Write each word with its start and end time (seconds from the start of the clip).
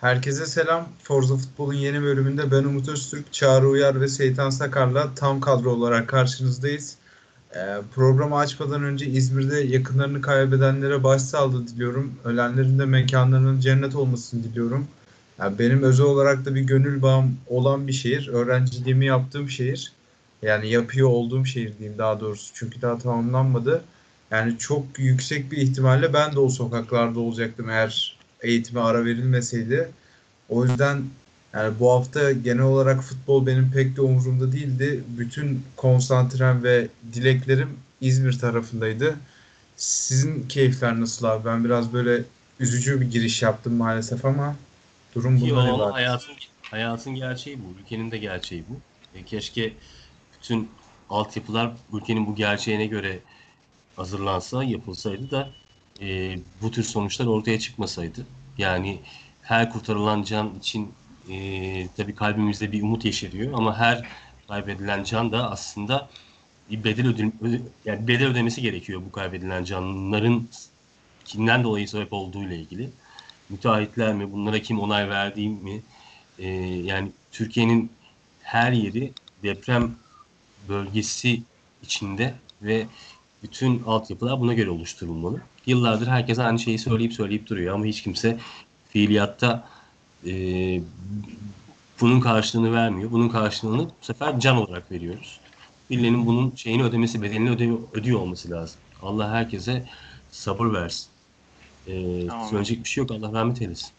Herkese 0.00 0.46
selam. 0.46 0.88
Forza 1.02 1.36
Futbol'un 1.36 1.74
yeni 1.74 2.02
bölümünde 2.02 2.50
ben 2.50 2.64
Umut 2.64 2.88
Öztürk, 2.88 3.32
Çağrı 3.32 3.68
Uyar 3.68 4.00
ve 4.00 4.08
Seytan 4.08 4.50
Sakar'la 4.50 5.14
tam 5.14 5.40
kadro 5.40 5.70
olarak 5.70 6.08
karşınızdayız. 6.08 6.96
Ee, 7.54 7.76
programı 7.94 8.36
açmadan 8.36 8.82
önce 8.82 9.06
İzmir'de 9.06 9.60
yakınlarını 9.60 10.20
kaybedenlere 10.20 11.04
başsağlığı 11.04 11.68
diliyorum. 11.68 12.14
Ölenlerin 12.24 12.78
de 12.78 12.84
mekanlarının 12.84 13.60
cennet 13.60 13.94
olmasını 13.94 14.44
diliyorum. 14.44 14.88
Yani 15.38 15.58
benim 15.58 15.82
özel 15.82 16.06
olarak 16.06 16.44
da 16.44 16.54
bir 16.54 16.60
gönül 16.60 17.02
bağım 17.02 17.36
olan 17.46 17.86
bir 17.86 17.92
şehir. 17.92 18.28
Öğrenciliğimi 18.28 19.06
yaptığım 19.06 19.50
şehir. 19.50 19.92
Yani 20.42 20.68
yapıyor 20.70 21.08
olduğum 21.08 21.46
şehir 21.46 21.78
diyeyim 21.78 21.98
daha 21.98 22.20
doğrusu. 22.20 22.50
Çünkü 22.54 22.82
daha 22.82 22.98
tamamlanmadı. 22.98 23.82
Yani 24.30 24.58
çok 24.58 24.98
yüksek 24.98 25.52
bir 25.52 25.56
ihtimalle 25.56 26.12
ben 26.12 26.32
de 26.32 26.40
o 26.40 26.48
sokaklarda 26.48 27.20
olacaktım 27.20 27.70
eğer 27.70 28.17
eğitime 28.42 28.80
ara 28.80 29.04
verilmeseydi. 29.04 29.88
O 30.48 30.64
yüzden 30.64 31.02
yani 31.52 31.78
bu 31.80 31.92
hafta 31.92 32.32
genel 32.32 32.62
olarak 32.62 33.02
futbol 33.02 33.46
benim 33.46 33.70
pek 33.70 33.96
de 33.96 34.00
umurumda 34.00 34.52
değildi. 34.52 35.04
Bütün 35.18 35.62
konsantrem 35.76 36.62
ve 36.62 36.88
dileklerim 37.12 37.68
İzmir 38.00 38.38
tarafındaydı. 38.38 39.16
Sizin 39.76 40.48
keyifler 40.48 41.00
nasıl 41.00 41.26
abi? 41.26 41.44
Ben 41.44 41.64
biraz 41.64 41.92
böyle 41.92 42.22
üzücü 42.60 43.00
bir 43.00 43.10
giriş 43.10 43.42
yaptım 43.42 43.74
maalesef 43.74 44.24
ama 44.24 44.56
durum 45.14 45.40
bundan 45.40 45.66
ibaret. 45.66 45.94
hayatın, 45.94 46.34
hayatın 46.62 47.14
gerçeği 47.14 47.58
bu. 47.58 47.80
Ülkenin 47.80 48.10
de 48.10 48.18
gerçeği 48.18 48.64
bu. 48.68 48.80
E, 49.18 49.24
keşke 49.24 49.72
bütün 50.38 50.68
altyapılar 51.10 51.72
ülkenin 51.92 52.26
bu 52.26 52.34
gerçeğine 52.34 52.86
göre 52.86 53.18
hazırlansa, 53.96 54.64
yapılsaydı 54.64 55.30
da 55.30 55.50
e, 56.00 56.38
bu 56.62 56.70
tür 56.70 56.82
sonuçlar 56.82 57.26
ortaya 57.26 57.58
çıkmasaydı. 57.58 58.26
Yani 58.58 58.98
her 59.42 59.70
kurtarılan 59.70 60.22
can 60.22 60.58
için 60.58 60.92
e, 61.30 61.88
tabii 61.96 62.14
kalbimizde 62.14 62.72
bir 62.72 62.82
umut 62.82 63.04
yeşeriyor 63.04 63.52
ama 63.52 63.78
her 63.78 64.08
kaybedilen 64.48 65.04
can 65.04 65.32
da 65.32 65.50
aslında 65.50 66.08
bir 66.70 66.84
bedel 66.84 67.06
ödül, 67.06 67.30
yani 67.84 68.08
bedel 68.08 68.26
ödemesi 68.28 68.62
gerekiyor 68.62 69.02
bu 69.06 69.12
kaybedilen 69.12 69.64
canların 69.64 70.48
kimden 71.24 71.64
dolayı 71.64 71.88
sebep 71.88 72.12
olduğu 72.12 72.42
ile 72.42 72.56
ilgili. 72.56 72.90
Müteahhitler 73.48 74.14
mi, 74.14 74.32
bunlara 74.32 74.58
kim 74.62 74.80
onay 74.80 75.08
verdiği 75.08 75.48
mi? 75.48 75.82
E, 76.38 76.48
yani 76.84 77.10
Türkiye'nin 77.32 77.90
her 78.42 78.72
yeri 78.72 79.12
deprem 79.42 79.94
bölgesi 80.68 81.42
içinde 81.82 82.34
ve 82.62 82.86
bütün 83.42 83.82
altyapılar 83.82 84.40
buna 84.40 84.54
göre 84.54 84.70
oluşturulmalı. 84.70 85.40
Yıllardır 85.68 86.06
herkes 86.06 86.38
aynı 86.38 86.58
şeyi 86.58 86.78
söyleyip 86.78 87.12
söyleyip 87.12 87.46
duruyor 87.46 87.74
ama 87.74 87.84
hiç 87.84 88.02
kimse 88.02 88.38
fiiliyatta 88.88 89.68
e, 90.26 90.32
bunun 92.00 92.20
karşılığını 92.20 92.72
vermiyor. 92.72 93.10
Bunun 93.10 93.28
karşılığını 93.28 93.84
bu 93.88 94.04
sefer 94.04 94.40
can 94.40 94.56
olarak 94.56 94.92
veriyoruz. 94.92 95.40
Birilerinin 95.90 96.26
bunun 96.26 96.54
şeyini 96.54 96.82
ödemesi, 96.82 97.22
bedelini 97.22 97.50
öde, 97.50 97.70
ödüyor 97.92 98.20
olması 98.20 98.50
lazım. 98.50 98.80
Allah 99.02 99.30
herkese 99.30 99.84
sabır 100.30 100.72
versin. 100.72 101.10
E, 101.86 102.26
Tamam. 102.26 102.48
söyleyecek 102.48 102.84
bir 102.84 102.88
şey 102.88 103.02
yok. 103.02 103.10
Allah 103.10 103.32
rahmet 103.32 103.62
eylesin. 103.62 103.90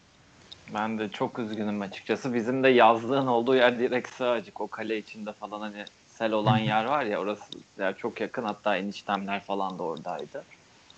Ben 0.73 0.99
de 0.99 1.09
çok 1.09 1.39
üzgünüm 1.39 1.81
açıkçası. 1.81 2.33
Bizim 2.33 2.63
de 2.63 2.69
yazlığın 2.69 3.27
olduğu 3.27 3.55
yer 3.55 3.79
direkt 3.79 4.09
Sığacık. 4.09 4.61
O 4.61 4.67
kale 4.67 4.97
içinde 4.97 5.33
falan 5.33 5.61
hani 5.61 5.85
sel 6.07 6.31
olan 6.31 6.57
yer 6.73 6.85
var 6.85 7.03
ya 7.03 7.19
orası 7.19 7.43
yer 7.79 7.97
çok 7.97 8.21
yakın. 8.21 8.43
Hatta 8.43 8.77
eniştemler 8.77 9.43
falan 9.43 9.79
da 9.79 9.83
oradaydı. 9.83 10.43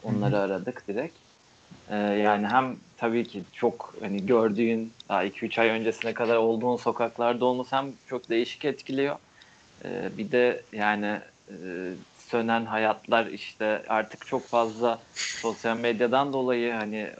Onları 0.03 0.39
aradık 0.39 0.87
direkt. 0.87 1.17
Ee, 1.89 1.95
yani 1.97 2.47
hem 2.47 2.79
tabii 2.97 3.23
ki 3.23 3.43
çok 3.51 3.95
hani 4.01 4.25
gördüğün 4.25 4.93
daha 5.09 5.23
2-3 5.23 5.59
ay 5.59 5.69
öncesine 5.69 6.13
kadar 6.13 6.37
olduğun 6.37 6.75
sokaklarda 6.75 7.45
olması 7.45 7.75
hem 7.75 7.97
çok 8.05 8.29
değişik 8.29 8.65
etkiliyor. 8.65 9.15
Ee, 9.85 10.17
bir 10.17 10.31
de 10.31 10.65
yani 10.73 11.21
e, 11.51 11.55
sönen 12.17 12.65
hayatlar 12.65 13.25
işte 13.27 13.83
artık 13.87 14.25
çok 14.27 14.49
fazla 14.49 15.03
sosyal 15.41 15.77
medyadan 15.77 16.33
dolayı 16.33 16.73
hani 16.73 16.97
e, 16.97 17.15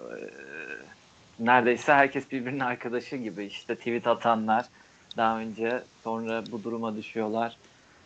neredeyse 1.40 1.94
herkes 1.94 2.32
birbirinin 2.32 2.60
arkadaşı 2.60 3.16
gibi 3.18 3.46
işte 3.46 3.76
tweet 3.76 4.08
atanlar 4.08 4.66
daha 5.18 5.40
önce 5.40 5.84
sonra 6.04 6.52
bu 6.52 6.64
duruma 6.64 6.98
düşüyorlar. 6.98 7.58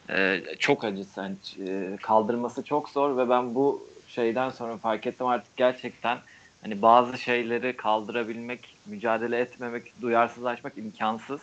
Ee, 0.10 0.44
çok 0.60 0.84
acısı 0.84 1.22
hani, 1.22 1.38
e, 1.60 1.96
kaldırması 2.02 2.64
çok 2.64 2.90
zor 2.90 3.18
ve 3.18 3.30
ben 3.30 3.56
bu 3.56 3.95
şeyden 4.16 4.50
sonra 4.50 4.78
fark 4.78 5.08
ettim 5.08 5.28
artık 5.28 5.58
gerçekten 5.58 6.18
hani 6.62 6.82
bazı 6.82 7.18
şeyleri 7.18 7.78
kaldırabilmek, 7.78 8.78
mücadele 8.86 9.40
etmemek, 9.40 10.02
duyarsızlaşmak 10.02 10.78
imkansız. 10.78 11.42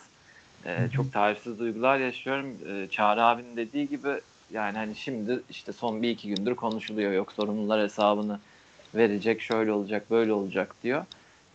Ee, 0.65 0.77
çok 0.95 1.13
tarifsiz 1.13 1.59
duygular 1.59 1.97
yaşıyorum. 1.97 2.57
Ee, 2.67 2.87
Çağrı 2.91 3.23
abinin 3.23 3.57
dediği 3.57 3.89
gibi 3.89 4.09
yani 4.53 4.77
hani 4.77 4.95
şimdi 4.95 5.39
işte 5.49 5.73
son 5.73 6.01
bir 6.01 6.09
iki 6.09 6.35
gündür 6.35 6.55
konuşuluyor. 6.55 7.11
Yok 7.11 7.31
sorumlular 7.31 7.81
hesabını 7.81 8.39
verecek, 8.95 9.41
şöyle 9.41 9.71
olacak, 9.71 10.11
böyle 10.11 10.33
olacak 10.33 10.75
diyor. 10.83 11.05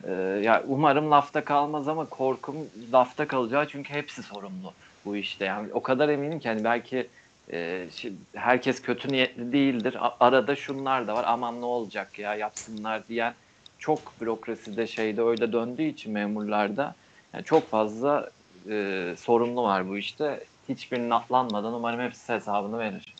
Ee, 0.04 0.12
ya 0.44 0.64
umarım 0.68 1.10
lafta 1.10 1.44
kalmaz 1.44 1.88
ama 1.88 2.06
korkum 2.06 2.56
lafta 2.92 3.28
kalacağı 3.28 3.68
çünkü 3.68 3.94
hepsi 3.94 4.22
sorumlu 4.22 4.72
bu 5.04 5.16
işte. 5.16 5.44
Yani 5.44 5.68
o 5.72 5.82
kadar 5.82 6.08
eminim 6.08 6.38
ki 6.38 6.48
hani 6.48 6.64
belki 6.64 7.06
e, 7.52 7.56
şi- 7.90 8.18
herkes 8.34 8.82
kötü 8.82 9.10
niyetli 9.12 9.52
değildir. 9.52 9.96
A- 10.06 10.16
arada 10.26 10.56
şunlar 10.56 11.06
da 11.08 11.14
var. 11.16 11.24
Aman 11.28 11.60
ne 11.60 11.64
olacak 11.64 12.18
ya 12.18 12.34
yapsınlar 12.34 13.08
diyen 13.08 13.34
çok 13.78 14.20
bürokraside 14.20 14.86
şeyde 14.86 15.22
öyle 15.22 15.52
döndüğü 15.52 15.82
için 15.82 16.12
memurlarda 16.12 16.96
yani 17.34 17.44
çok 17.44 17.70
fazla 17.70 18.30
e, 18.70 19.14
sorumlu 19.18 19.62
var 19.62 19.88
bu 19.88 19.98
işte. 19.98 20.48
Hiçbirinin 20.68 21.10
atlanmadan 21.10 21.74
umarım 21.74 22.00
hepsi 22.00 22.32
hesabını 22.32 22.78
verir. 22.78 23.18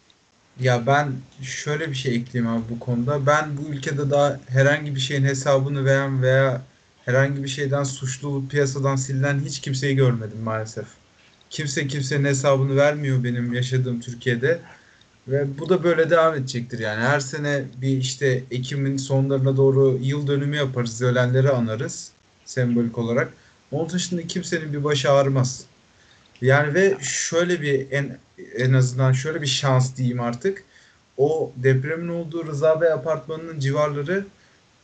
Ya 0.56 0.86
ben 0.86 1.12
şöyle 1.42 1.88
bir 1.90 1.94
şey 1.94 2.16
ekleyeyim 2.16 2.52
abi 2.56 2.68
bu 2.68 2.78
konuda. 2.78 3.26
Ben 3.26 3.56
bu 3.56 3.62
ülkede 3.68 4.10
daha 4.10 4.40
herhangi 4.48 4.94
bir 4.94 5.00
şeyin 5.00 5.24
hesabını 5.24 5.84
veren 5.84 6.22
veya 6.22 6.62
herhangi 6.98 7.42
bir 7.44 7.48
şeyden 7.48 7.82
suçlu 7.84 8.48
piyasadan 8.48 8.96
silinen 8.96 9.40
hiç 9.40 9.60
kimseyi 9.60 9.96
görmedim 9.96 10.38
maalesef. 10.40 10.86
Kimse 11.50 11.86
kimsenin 11.86 12.24
hesabını 12.24 12.76
vermiyor 12.76 13.24
benim 13.24 13.54
yaşadığım 13.54 14.00
Türkiye'de. 14.00 14.60
Ve 15.28 15.58
bu 15.58 15.68
da 15.68 15.84
böyle 15.84 16.10
devam 16.10 16.34
edecektir 16.34 16.78
yani. 16.78 17.00
Her 17.00 17.20
sene 17.20 17.64
bir 17.82 17.96
işte 17.96 18.44
Ekim'in 18.50 18.96
sonlarına 18.96 19.56
doğru 19.56 19.98
yıl 20.02 20.26
dönümü 20.26 20.56
yaparız. 20.56 21.02
Ölenleri 21.02 21.50
anarız 21.50 22.10
sembolik 22.44 22.98
olarak. 22.98 23.32
Onun 23.70 23.90
dışında 23.90 24.26
kimsenin 24.26 24.72
bir 24.72 24.84
başı 24.84 25.10
ağrımaz. 25.10 25.64
Yani 26.40 26.74
ve 26.74 26.96
şöyle 27.00 27.62
bir 27.62 27.86
en 27.90 28.18
en 28.56 28.72
azından 28.72 29.12
şöyle 29.12 29.42
bir 29.42 29.46
şans 29.46 29.96
diyeyim 29.96 30.20
artık. 30.20 30.64
O 31.16 31.52
depremin 31.56 32.08
olduğu 32.08 32.46
Rıza 32.46 32.80
Bey 32.80 32.92
apartmanının 32.92 33.60
civarları 33.60 34.26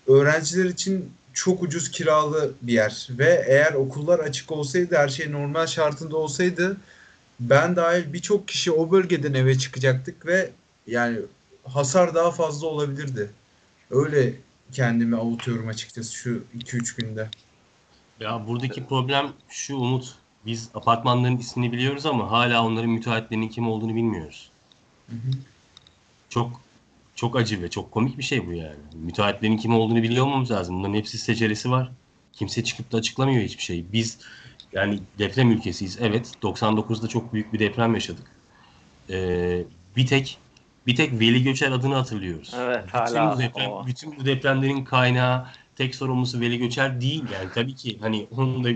öğrenciler 0.06 0.64
için 0.64 1.12
çok 1.34 1.62
ucuz 1.62 1.90
kiralı 1.90 2.52
bir 2.62 2.72
yer. 2.72 3.08
Ve 3.10 3.44
eğer 3.48 3.72
okullar 3.72 4.18
açık 4.18 4.52
olsaydı, 4.52 4.96
her 4.96 5.08
şey 5.08 5.32
normal 5.32 5.66
şartında 5.66 6.16
olsaydı 6.16 6.76
ben 7.40 7.76
dahil 7.76 8.12
birçok 8.12 8.48
kişi 8.48 8.72
o 8.72 8.90
bölgeden 8.90 9.34
eve 9.34 9.58
çıkacaktık 9.58 10.26
ve 10.26 10.50
yani 10.86 11.18
hasar 11.64 12.14
daha 12.14 12.30
fazla 12.30 12.66
olabilirdi. 12.66 13.30
Öyle 13.90 14.34
kendimi 14.72 15.16
avutuyorum 15.16 15.68
açıkçası 15.68 16.14
şu 16.14 16.44
2-3 16.58 16.96
günde. 16.96 17.28
Ya 18.20 18.46
buradaki 18.46 18.86
problem 18.86 19.32
şu 19.48 19.76
Umut. 19.76 20.14
Biz 20.46 20.68
apartmanların 20.74 21.36
ismini 21.36 21.72
biliyoruz 21.72 22.06
ama 22.06 22.30
hala 22.30 22.64
onların 22.64 22.90
müteahhitlerinin 22.90 23.48
kim 23.48 23.68
olduğunu 23.68 23.94
bilmiyoruz. 23.94 24.50
Hı 25.10 25.16
hı. 25.16 25.30
Çok 26.28 26.60
çok 27.14 27.36
acı 27.36 27.62
ve 27.62 27.70
çok 27.70 27.90
komik 27.90 28.18
bir 28.18 28.22
şey 28.22 28.46
bu 28.46 28.52
yani. 28.52 28.76
Müteahhitlerin 28.94 29.56
kim 29.56 29.74
olduğunu 29.74 30.02
biliyor 30.02 30.26
olmamız 30.26 30.50
lazım. 30.50 30.78
Bunların 30.78 30.94
hepsi 30.94 31.18
seceresi 31.18 31.70
var. 31.70 31.90
Kimse 32.32 32.64
çıkıp 32.64 32.92
da 32.92 32.96
açıklamıyor 32.96 33.42
hiçbir 33.42 33.62
şey. 33.62 33.84
Biz 33.92 34.18
yani 34.72 35.00
deprem 35.18 35.50
ülkesiyiz. 35.50 35.98
Evet 36.00 36.32
99'da 36.42 37.08
çok 37.08 37.32
büyük 37.32 37.52
bir 37.52 37.58
deprem 37.58 37.94
yaşadık. 37.94 38.26
Ee, 39.10 39.64
bir 39.96 40.06
tek 40.06 40.38
bir 40.86 40.96
tek 40.96 41.20
Veli 41.20 41.42
Göçer 41.42 41.72
adını 41.72 41.94
hatırlıyoruz. 41.94 42.54
Evet, 42.56 42.84
bütün 42.86 42.98
hala 42.98 43.36
bu 43.36 43.38
deprem, 43.38 43.70
o. 43.70 43.86
bütün 43.86 44.16
bu 44.16 44.24
depremlerin 44.26 44.84
kaynağı 44.84 45.46
tek 45.76 45.94
sorumlusu 45.94 46.40
Veli 46.40 46.58
Göçer 46.58 47.00
değil 47.00 47.24
yani 47.32 47.50
tabii 47.54 47.74
ki 47.74 47.98
hani 48.00 48.26
onun 48.30 48.64
da 48.64 48.68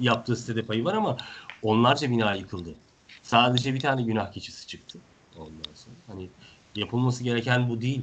yaptığı 0.00 0.36
sitede 0.36 0.62
payı 0.62 0.84
var 0.84 0.94
ama 0.94 1.16
onlarca 1.62 2.10
bina 2.10 2.34
yıkıldı. 2.34 2.74
Sadece 3.22 3.74
bir 3.74 3.80
tane 3.80 4.02
günah 4.02 4.32
keçisi 4.32 4.66
çıktı 4.66 4.98
ondan 5.38 5.74
sonra. 5.74 5.94
Hani 6.06 6.28
yapılması 6.76 7.24
gereken 7.24 7.68
bu 7.68 7.80
değil. 7.80 8.02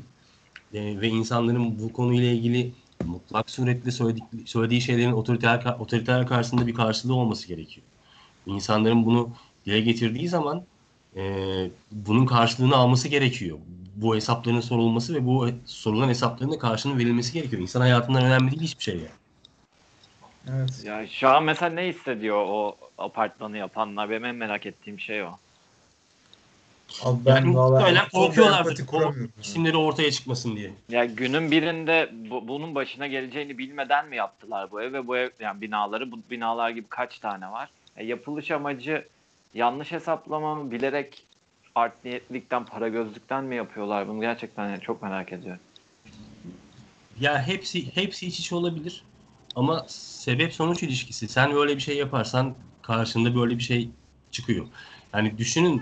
Ee, 0.73 1.01
ve 1.01 1.07
insanların 1.07 1.79
bu 1.79 1.93
konuyla 1.93 2.31
ilgili 2.31 2.71
mutlak 3.05 3.49
suretle 3.49 3.91
söyledik, 3.91 4.23
söylediği 4.45 4.81
şeylerin 4.81 5.11
otoriter, 5.11 5.75
otoriter 5.79 6.27
karşısında 6.27 6.67
bir 6.67 6.73
karşılığı 6.73 7.15
olması 7.15 7.47
gerekiyor. 7.47 7.87
İnsanların 8.45 9.05
bunu 9.05 9.29
dile 9.65 9.81
getirdiği 9.81 10.27
zaman 10.27 10.63
e, 11.15 11.23
bunun 11.91 12.25
karşılığını 12.25 12.75
alması 12.75 13.07
gerekiyor. 13.07 13.57
Bu 13.95 14.15
hesapların 14.15 14.59
sorulması 14.59 15.15
ve 15.15 15.25
bu 15.25 15.49
sorulan 15.65 16.09
hesapların 16.09 16.51
da 16.51 16.59
karşılığının 16.59 16.99
verilmesi 16.99 17.33
gerekiyor. 17.33 17.61
İnsan 17.61 17.81
hayatından 17.81 18.25
önemli 18.25 18.51
değil 18.51 18.61
hiçbir 18.61 18.83
şey 18.83 18.95
yani. 18.95 19.09
Evet. 20.49 20.83
Ya 20.85 21.07
şu 21.07 21.29
an 21.29 21.43
mesela 21.43 21.69
ne 21.69 21.87
hissediyor 21.87 22.45
o 22.47 22.75
apartmanı 22.97 23.57
yapanlar? 23.57 24.09
Benim 24.09 24.25
en 24.25 24.35
merak 24.35 24.65
ettiğim 24.65 24.99
şey 24.99 25.23
o. 25.23 25.31
Abi 27.03 27.25
ben 27.25 27.31
Yani 27.35 27.47
muhtemelen 27.47 28.09
korkuyorlardır. 28.09 28.85
O 28.93 29.13
isimleri 29.41 29.77
ortaya 29.77 30.11
çıkmasın 30.11 30.55
diye. 30.55 30.71
Ya 30.89 31.05
günün 31.05 31.51
birinde 31.51 32.09
bu- 32.29 32.47
bunun 32.47 32.75
başına 32.75 33.07
geleceğini 33.07 33.57
bilmeden 33.57 34.07
mi 34.07 34.15
yaptılar 34.15 34.71
bu 34.71 34.81
ev 34.81 34.93
ve 34.93 35.07
bu 35.07 35.17
ev 35.17 35.29
yani 35.39 35.61
binaları 35.61 36.11
bu 36.11 36.19
binalar 36.31 36.69
gibi 36.69 36.87
kaç 36.89 37.19
tane 37.19 37.51
var? 37.51 37.69
E, 37.97 38.05
yapılış 38.05 38.51
amacı 38.51 39.07
yanlış 39.53 39.91
hesaplama 39.91 40.55
mı 40.55 40.71
bilerek 40.71 41.25
art 41.75 42.05
niyetlikten 42.05 42.65
para 42.65 42.87
gözlükten 42.89 43.43
mi 43.43 43.55
yapıyorlar 43.55 44.07
bunu 44.07 44.21
gerçekten 44.21 44.69
yani 44.69 44.81
çok 44.81 45.01
merak 45.03 45.33
ediyorum. 45.33 45.61
Ya 47.19 47.47
hepsi 47.47 47.95
hepsi 47.95 48.27
iç 48.27 48.39
içe 48.39 48.55
olabilir. 48.55 49.03
Ama 49.55 49.85
sebep 49.87 50.53
sonuç 50.53 50.83
ilişkisi. 50.83 51.27
Sen 51.27 51.55
böyle 51.55 51.75
bir 51.75 51.81
şey 51.81 51.97
yaparsan 51.97 52.55
karşında 52.81 53.35
böyle 53.35 53.57
bir 53.57 53.63
şey 53.63 53.89
çıkıyor. 54.31 54.65
Yani 55.13 55.37
düşünün 55.37 55.81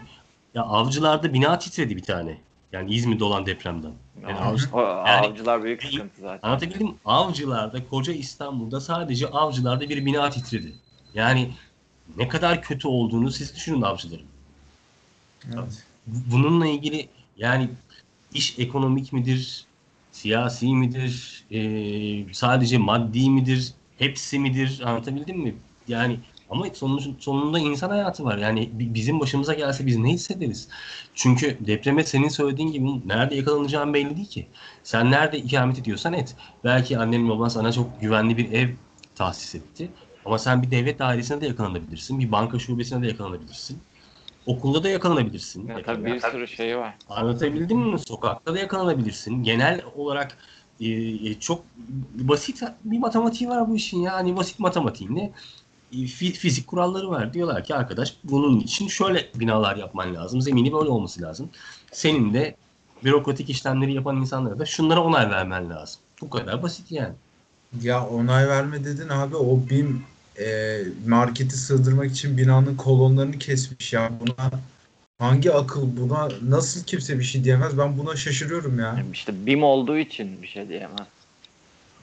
ya 0.58 0.64
avcılarda 0.64 1.34
bina 1.34 1.60
titredi 1.60 1.96
bir 1.98 2.04
tane. 2.04 2.38
Yani 2.72 2.94
İzmir'de 2.94 3.24
olan 3.24 3.46
depremden. 3.46 3.92
Yani 4.24 4.40
avcı- 4.40 4.78
yani- 5.08 5.28
avcılar 5.28 5.64
büyük 5.64 5.84
sıkıntı 5.84 6.22
zaten. 6.22 6.48
Anlatabildim 6.48 6.88
mi? 6.88 6.94
Avcılarda, 7.06 7.88
koca 7.90 8.14
İstanbul'da 8.14 8.82
sadece 8.82 9.28
avcılarda 9.28 9.90
bir 9.90 10.06
bina 10.06 10.30
titredi. 10.30 10.74
Yani 11.14 11.52
ne 12.18 12.28
kadar 12.28 12.62
kötü 12.62 12.88
olduğunu 12.88 13.32
siz 13.32 13.56
düşünün 13.56 13.82
avcıların. 13.82 14.26
Evet. 15.54 15.86
Bununla 16.08 16.68
ilgili 16.68 17.10
yani 17.38 17.70
iş 18.34 18.60
ekonomik 18.60 19.14
midir, 19.14 19.66
siyasi 20.12 20.68
midir, 20.68 21.44
eee, 21.50 22.34
sadece 22.34 22.78
maddi 22.78 23.30
midir, 23.30 23.74
hepsi 23.98 24.40
midir 24.40 24.82
anlatabildim 24.86 25.40
mi? 25.40 25.56
Yani 25.88 26.20
ama 26.50 26.66
sonun, 26.74 27.18
sonunda 27.20 27.60
insan 27.60 27.90
hayatı 27.90 28.24
var. 28.24 28.38
Yani 28.38 28.70
bi- 28.74 28.94
bizim 28.94 29.20
başımıza 29.20 29.54
gelse 29.54 29.86
biz 29.86 29.98
ne 29.98 30.10
hissederiz? 30.10 30.68
Çünkü 31.14 31.58
depreme 31.68 32.04
senin 32.04 32.30
söylediğin 32.30 32.72
gibi 32.72 33.08
nerede 33.08 33.36
yakalanacağın 33.36 33.94
belli 33.94 34.18
değil 34.18 34.30
ki. 34.30 34.48
Sen 34.84 35.12
nerede 35.12 35.38
ikamet 35.38 35.80
ediyorsan 35.80 36.14
et. 36.14 36.36
Belki 36.64 36.98
annen 37.00 37.30
baban 37.30 37.48
sana 37.48 37.72
çok 37.72 38.02
güvenli 38.02 38.38
bir 38.38 38.52
ev 38.52 38.70
tahsis 39.16 39.56
etti. 39.56 39.90
Ama 40.26 40.38
sen 40.38 40.64
bir 40.64 40.72
devlet 40.72 41.00
dairesine 41.00 41.42
de 41.42 41.48
yakalanabilirsin. 41.48 42.20
Bir 42.20 42.32
banka 42.32 42.60
şubesine 42.60 43.02
de 43.04 43.08
yakalanabilirsin. 43.08 43.80
Okulda 44.46 44.84
da 44.84 44.90
yakalanabilirsin. 44.90 45.68
Ya, 45.68 45.82
tabii 45.84 46.06
bir 46.06 46.20
sürü 46.20 46.48
şeyi 46.48 46.78
var. 46.78 46.96
Anlatabildim 47.10 47.80
mi? 47.80 48.00
Sokakta 48.00 48.54
da 48.54 48.60
yakalanabilirsin. 48.60 49.44
Genel 49.44 49.82
olarak 49.96 50.38
e, 50.80 51.34
çok 51.40 51.64
basit 52.16 52.64
bir 52.84 53.00
matematiği 53.00 53.50
var 53.50 53.70
bu 53.70 53.76
işin 53.76 54.02
ya. 54.02 54.14
Hani 54.14 54.38
basit 54.38 54.60
matematiğinde 54.60 55.22
e, 55.22 55.32
fizik 56.16 56.68
kuralları 56.68 57.10
var. 57.10 57.34
Diyorlar 57.34 57.64
ki 57.64 57.76
arkadaş 57.76 58.14
bunun 58.24 58.60
için 58.60 58.88
şöyle 58.88 59.28
binalar 59.36 59.76
yapman 59.76 60.16
lazım. 60.16 60.42
Zemini 60.42 60.74
böyle 60.74 60.90
olması 60.90 61.22
lazım. 61.22 61.50
Senin 61.92 62.34
de 62.34 62.56
bürokratik 63.04 63.50
işlemleri 63.50 63.94
yapan 63.94 64.18
insanlara 64.18 64.60
da 64.60 64.66
şunlara 64.66 65.04
onay 65.04 65.30
vermen 65.30 65.70
lazım. 65.70 66.02
Bu 66.22 66.30
kadar 66.30 66.64
basit 66.64 66.92
yani. 66.92 67.14
Ya 67.82 68.08
onay 68.08 68.48
verme 68.48 68.86
dedin 68.86 69.10
abi 69.10 69.36
o 69.36 69.60
BİM 69.70 70.04
e, 70.40 70.78
marketi 71.08 71.58
sığdırmak 71.58 72.12
için 72.12 72.38
binanın 72.38 72.76
kolonlarını 72.76 73.40
kesmiş 73.40 73.94
ya. 73.94 74.12
Buna 74.20 74.52
hangi 75.20 75.54
akıl 75.54 75.98
buna 75.98 76.30
nasıl 76.42 76.84
kimse 76.84 77.20
bir 77.20 77.24
şey 77.24 77.44
diyemez 77.44 77.78
ben 77.78 77.98
buna 77.98 78.16
şaşırıyorum 78.16 78.80
ya. 78.80 79.04
İşte 79.14 79.46
BİM 79.46 79.64
olduğu 79.64 79.98
için 79.98 80.42
bir 80.42 80.48
şey 80.48 80.70
diyemez. 80.70 81.08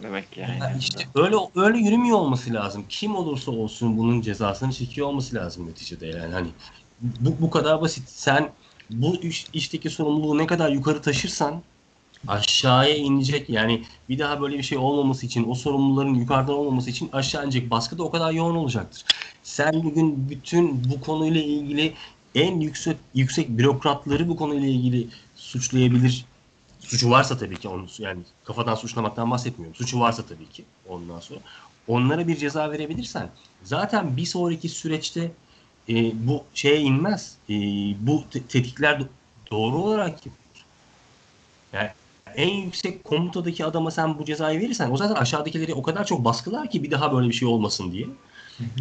Demek 0.02 0.36
yani. 0.36 0.58
Ya 0.58 0.76
işte 0.80 1.06
öyle 1.14 1.36
öyle 1.56 1.78
yürümüyor 1.78 2.18
olması 2.18 2.54
lazım. 2.54 2.84
Kim 2.88 3.16
olursa 3.16 3.50
olsun 3.50 3.98
bunun 3.98 4.20
cezasını 4.20 4.72
çekiyor 4.72 5.06
olması 5.06 5.36
lazım 5.36 5.66
neticede 5.66 6.06
yani 6.06 6.32
hani 6.32 6.48
bu 7.00 7.36
bu 7.40 7.50
kadar 7.50 7.80
basit. 7.80 8.08
Sen 8.08 8.50
bu 8.90 9.16
iş, 9.16 9.46
işteki 9.52 9.90
sorumluluğu 9.90 10.38
ne 10.38 10.46
kadar 10.46 10.70
yukarı 10.70 11.02
taşırsan 11.02 11.62
aşağıya 12.28 12.96
inecek 12.96 13.50
yani 13.50 13.82
bir 14.08 14.18
daha 14.18 14.40
böyle 14.40 14.58
bir 14.58 14.62
şey 14.62 14.78
olmaması 14.78 15.26
için 15.26 15.48
o 15.48 15.54
sorumluların 15.54 16.14
yukarıdan 16.14 16.54
olmaması 16.54 16.90
için 16.90 17.08
aşağı 17.12 17.44
inecek 17.44 17.70
baskı 17.70 17.98
da 17.98 18.02
o 18.02 18.10
kadar 18.10 18.32
yoğun 18.32 18.56
olacaktır. 18.56 19.04
Sen 19.42 19.84
bugün 19.84 20.30
bütün 20.30 20.90
bu 20.90 21.00
konuyla 21.00 21.42
ilgili 21.42 21.94
en 22.34 22.60
yüksek 22.60 22.96
yüksek 23.14 23.48
bürokratları 23.48 24.28
bu 24.28 24.36
konuyla 24.36 24.68
ilgili 24.68 25.08
suçlayabilir 25.34 26.24
suçu 26.84 27.10
varsa 27.10 27.38
tabii 27.38 27.56
ki 27.56 27.68
onu 27.68 27.86
yani 27.98 28.22
kafadan 28.44 28.74
suçlamaktan 28.74 29.30
bahsetmiyorum. 29.30 29.74
Suçu 29.74 30.00
varsa 30.00 30.22
tabii 30.26 30.48
ki 30.48 30.64
ondan 30.88 31.20
sonra 31.20 31.40
onlara 31.88 32.28
bir 32.28 32.36
ceza 32.36 32.70
verebilirsen 32.70 33.28
zaten 33.62 34.16
bir 34.16 34.26
sonraki 34.26 34.68
süreçte 34.68 35.30
e, 35.88 35.94
bu 36.28 36.42
şeye 36.54 36.80
inmez. 36.80 37.36
E, 37.50 37.54
bu 38.06 38.24
te- 38.30 38.42
tetikler 38.42 39.00
do- 39.00 39.08
doğru 39.50 39.76
olarak 39.76 40.10
yapılır. 40.26 40.64
Yani 41.72 41.90
en 42.36 42.54
yüksek 42.54 43.04
komutadaki 43.04 43.64
adama 43.64 43.90
sen 43.90 44.18
bu 44.18 44.24
cezayı 44.24 44.60
verirsen 44.60 44.90
o 44.90 44.96
zaten 44.96 45.14
aşağıdakileri 45.14 45.74
o 45.74 45.82
kadar 45.82 46.04
çok 46.04 46.24
baskılar 46.24 46.70
ki 46.70 46.82
bir 46.82 46.90
daha 46.90 47.12
böyle 47.12 47.28
bir 47.28 47.34
şey 47.34 47.48
olmasın 47.48 47.92
diye. 47.92 48.06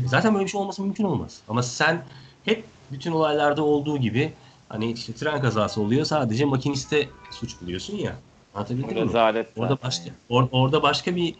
Zaten 0.06 0.34
böyle 0.34 0.46
bir 0.46 0.52
şey 0.52 0.62
olması 0.62 0.82
mümkün 0.82 1.04
olmaz. 1.04 1.42
Ama 1.48 1.64
sen 1.64 2.06
hep 2.46 2.66
bütün 2.92 3.12
olaylarda 3.12 3.64
olduğu 3.64 3.98
gibi 3.98 4.34
hani 4.74 4.92
işte 4.92 5.14
tren 5.14 5.42
kazası 5.42 5.82
oluyor 5.82 6.06
sadece 6.06 6.46
makiniste 6.46 7.10
suç 7.32 7.62
buluyorsun 7.62 7.98
ya. 7.98 8.16
Anlatabildim 8.56 8.98
mi? 8.98 9.02
Rezalet 9.02 9.48
Orada 9.58 9.78
başka 9.84 10.10
or- 10.30 10.50
orada 10.52 10.84
başka 10.84 11.16
bir 11.16 11.36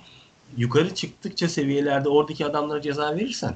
yukarı 0.58 0.96
çıktıkça 0.96 1.50
seviyelerde 1.50 2.10
oradaki 2.10 2.46
adamlara 2.46 2.82
ceza 2.82 3.16
verirsen 3.16 3.56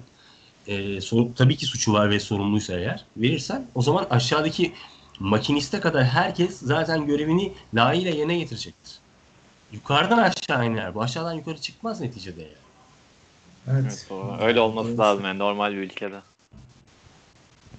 e, 0.67 1.01
sor- 1.01 1.27
tabii 1.35 1.57
ki 1.57 1.65
suçu 1.65 1.93
var 1.93 2.09
ve 2.09 2.19
sorumluysa 2.19 2.73
eğer 2.73 3.05
verirsen 3.17 3.67
o 3.75 3.81
zaman 3.81 4.07
aşağıdaki 4.09 4.73
makiniste 5.19 5.79
kadar 5.79 6.03
herkes 6.05 6.59
zaten 6.59 7.05
görevini 7.07 7.53
layığıyla 7.73 8.11
yerine 8.11 8.37
getirecektir. 8.37 8.99
Yukarıdan 9.71 10.17
aşağı 10.17 10.65
iner. 10.65 10.95
Bu 10.95 11.01
aşağıdan 11.01 11.33
yukarı 11.33 11.61
çıkmaz 11.61 12.01
neticede 12.01 12.41
yani. 12.41 12.51
Evet. 13.67 13.83
Evet, 13.87 14.05
doğru. 14.09 14.37
Öyle 14.41 14.59
olması 14.59 14.89
Doğru. 14.89 14.97
lazım 14.97 15.25
yani 15.25 15.39
normal 15.39 15.71
bir 15.71 15.77
ülkede. 15.77 16.21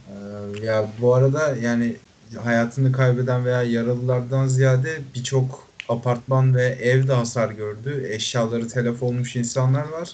Ee, 0.08 0.66
ya 0.66 0.88
bu 1.00 1.14
arada 1.14 1.56
yani 1.56 1.96
hayatını 2.42 2.92
kaybeden 2.92 3.44
veya 3.44 3.62
yaralılardan 3.62 4.46
ziyade 4.46 5.00
birçok 5.14 5.68
apartman 5.88 6.54
ve 6.54 6.64
ev 6.64 7.08
de 7.08 7.12
hasar 7.12 7.50
gördü. 7.50 8.06
Eşyaları 8.10 8.68
telef 8.68 9.02
olmuş 9.02 9.36
insanlar 9.36 9.88
var. 9.88 10.12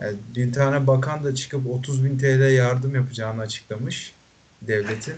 Yani 0.00 0.16
bir 0.36 0.52
tane 0.52 0.86
bakan 0.86 1.24
da 1.24 1.34
çıkıp 1.34 1.66
30 1.70 2.04
bin 2.04 2.18
TL 2.18 2.52
yardım 2.52 2.94
yapacağını 2.94 3.42
açıklamış 3.42 4.12
devletin. 4.62 5.16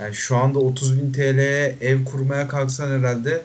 Yani 0.00 0.14
şu 0.14 0.36
anda 0.36 0.58
30 0.58 1.02
bin 1.02 1.12
TL'ye 1.12 1.76
ev 1.80 2.04
kurmaya 2.04 2.48
kalksan 2.48 2.98
herhalde 2.98 3.42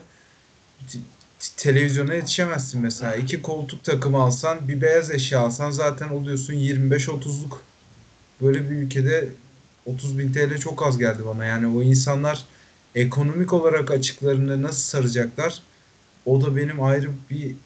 televizyona 1.56 2.14
yetişemezsin 2.14 2.80
mesela. 2.80 3.14
İki 3.14 3.42
koltuk 3.42 3.84
takımı 3.84 4.22
alsan, 4.22 4.68
bir 4.68 4.80
beyaz 4.80 5.10
eşya 5.10 5.40
alsan 5.40 5.70
zaten 5.70 6.08
oluyorsun 6.08 6.54
25-30'luk. 6.54 7.58
Böyle 8.40 8.70
bir 8.70 8.76
ülkede 8.76 9.28
30 9.94 10.18
bin 10.18 10.32
TL 10.32 10.58
çok 10.58 10.86
az 10.86 10.98
geldi 10.98 11.22
bana. 11.26 11.44
Yani 11.44 11.66
o 11.78 11.82
insanlar 11.82 12.44
ekonomik 12.94 13.52
olarak 13.52 13.90
açıklarını 13.90 14.62
nasıl 14.62 14.82
saracaklar? 14.82 15.62
O 16.26 16.40
da 16.42 16.56
benim 16.56 16.82
ayrı 16.82 17.10
bir 17.30 17.56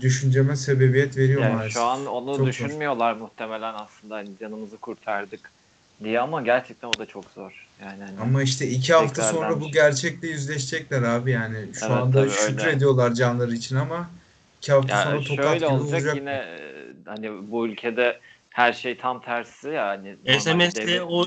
düşünceme 0.00 0.56
sebebiyet 0.56 1.16
veriyor 1.16 1.42
Yani 1.42 1.52
maalesef. 1.52 1.72
şu 1.72 1.80
an 1.82 2.06
onu 2.06 2.36
Çok 2.36 2.46
zor. 2.46 2.46
düşünmüyorlar 2.48 3.14
muhtemelen 3.16 3.74
aslında 3.74 4.14
hani 4.16 4.38
canımızı 4.38 4.78
kurtardık 4.78 5.52
diye 6.04 6.20
ama 6.20 6.42
gerçekten 6.42 6.88
o 6.88 6.98
da 6.98 7.06
çok 7.06 7.30
zor. 7.30 7.70
Yani 7.80 8.04
hani 8.04 8.20
Ama 8.20 8.42
işte 8.42 8.68
iki 8.70 8.92
hafta 8.94 9.22
sonra 9.22 9.60
bu 9.60 9.70
gerçekle 9.70 10.28
yüzleşecekler 10.28 11.02
abi 11.02 11.30
yani. 11.30 11.56
Şu 11.74 11.84
Evet, 11.84 11.94
anda 11.94 12.28
şükrediyorlar 12.28 13.14
canları 13.14 13.54
için 13.54 13.76
ama 13.76 14.10
iki 14.58 14.72
hafta 14.72 14.88
ya 14.88 15.02
sonra 15.02 15.24
tokat 15.24 15.36
şöyle 15.36 15.66
gibi 15.66 15.80
olacak 15.80 16.02
vuracak. 16.02 16.16
yine 16.16 16.30
e, 16.30 16.94
hani 17.06 17.50
bu 17.50 17.66
ülkede 17.66 18.20
her 18.50 18.72
şey 18.72 18.96
tam 18.98 19.20
tersi 19.22 19.68
ya 19.68 20.02
normalde 20.24 20.40
SMS'le 20.40 20.74
devlet- 20.74 21.02
o- 21.08 21.26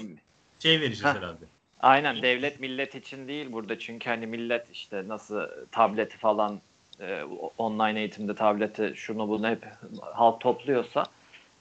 Şey 0.60 0.82
vereceğiz 0.82 1.04
Heh. 1.16 1.20
herhalde. 1.20 1.46
Aynen 1.80 2.22
devlet 2.22 2.60
millet 2.60 2.96
için 2.96 3.28
değil 3.28 3.52
burada 3.52 3.80
çünkü 3.80 4.10
hani 4.10 4.28
millet 4.28 4.72
işte 4.72 5.08
nasıl 5.08 5.48
tableti 5.72 6.18
falan 6.18 6.62
e, 7.00 7.24
online 7.58 8.00
eğitimde 8.00 8.36
tableti 8.36 8.94
şunu 8.96 9.30
bunu 9.30 9.48
hep 9.48 9.68
halk 10.02 10.42
topluyorsa 10.42 11.04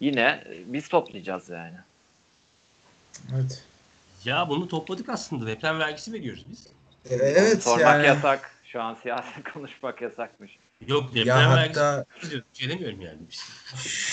yine 0.01 0.45
biz 0.67 0.89
toplayacağız 0.89 1.49
yani. 1.49 1.77
Evet. 3.35 3.65
Ya 4.25 4.49
bunu 4.49 4.69
topladık 4.69 5.09
aslında. 5.09 5.47
Deprem 5.47 5.79
vergisi 5.79 6.13
veriyoruz 6.13 6.45
biz. 6.51 6.67
Evet 7.11 7.63
Sormak 7.63 7.95
yani. 7.95 8.07
yasak. 8.07 8.51
Şu 8.65 8.83
an 8.83 8.95
siyaset 8.95 9.53
konuşmak 9.53 10.03
yasakmış. 10.03 10.59
Yok 10.81 11.15
deprem 11.15 11.27
Ya 11.27 11.55
vergisi 11.57 11.81
hatta. 11.81 12.05
Bir 12.23 12.43
şey 12.53 12.69
demiyorum 12.69 13.01
yani. 13.01 13.19
Biz. 13.31 13.41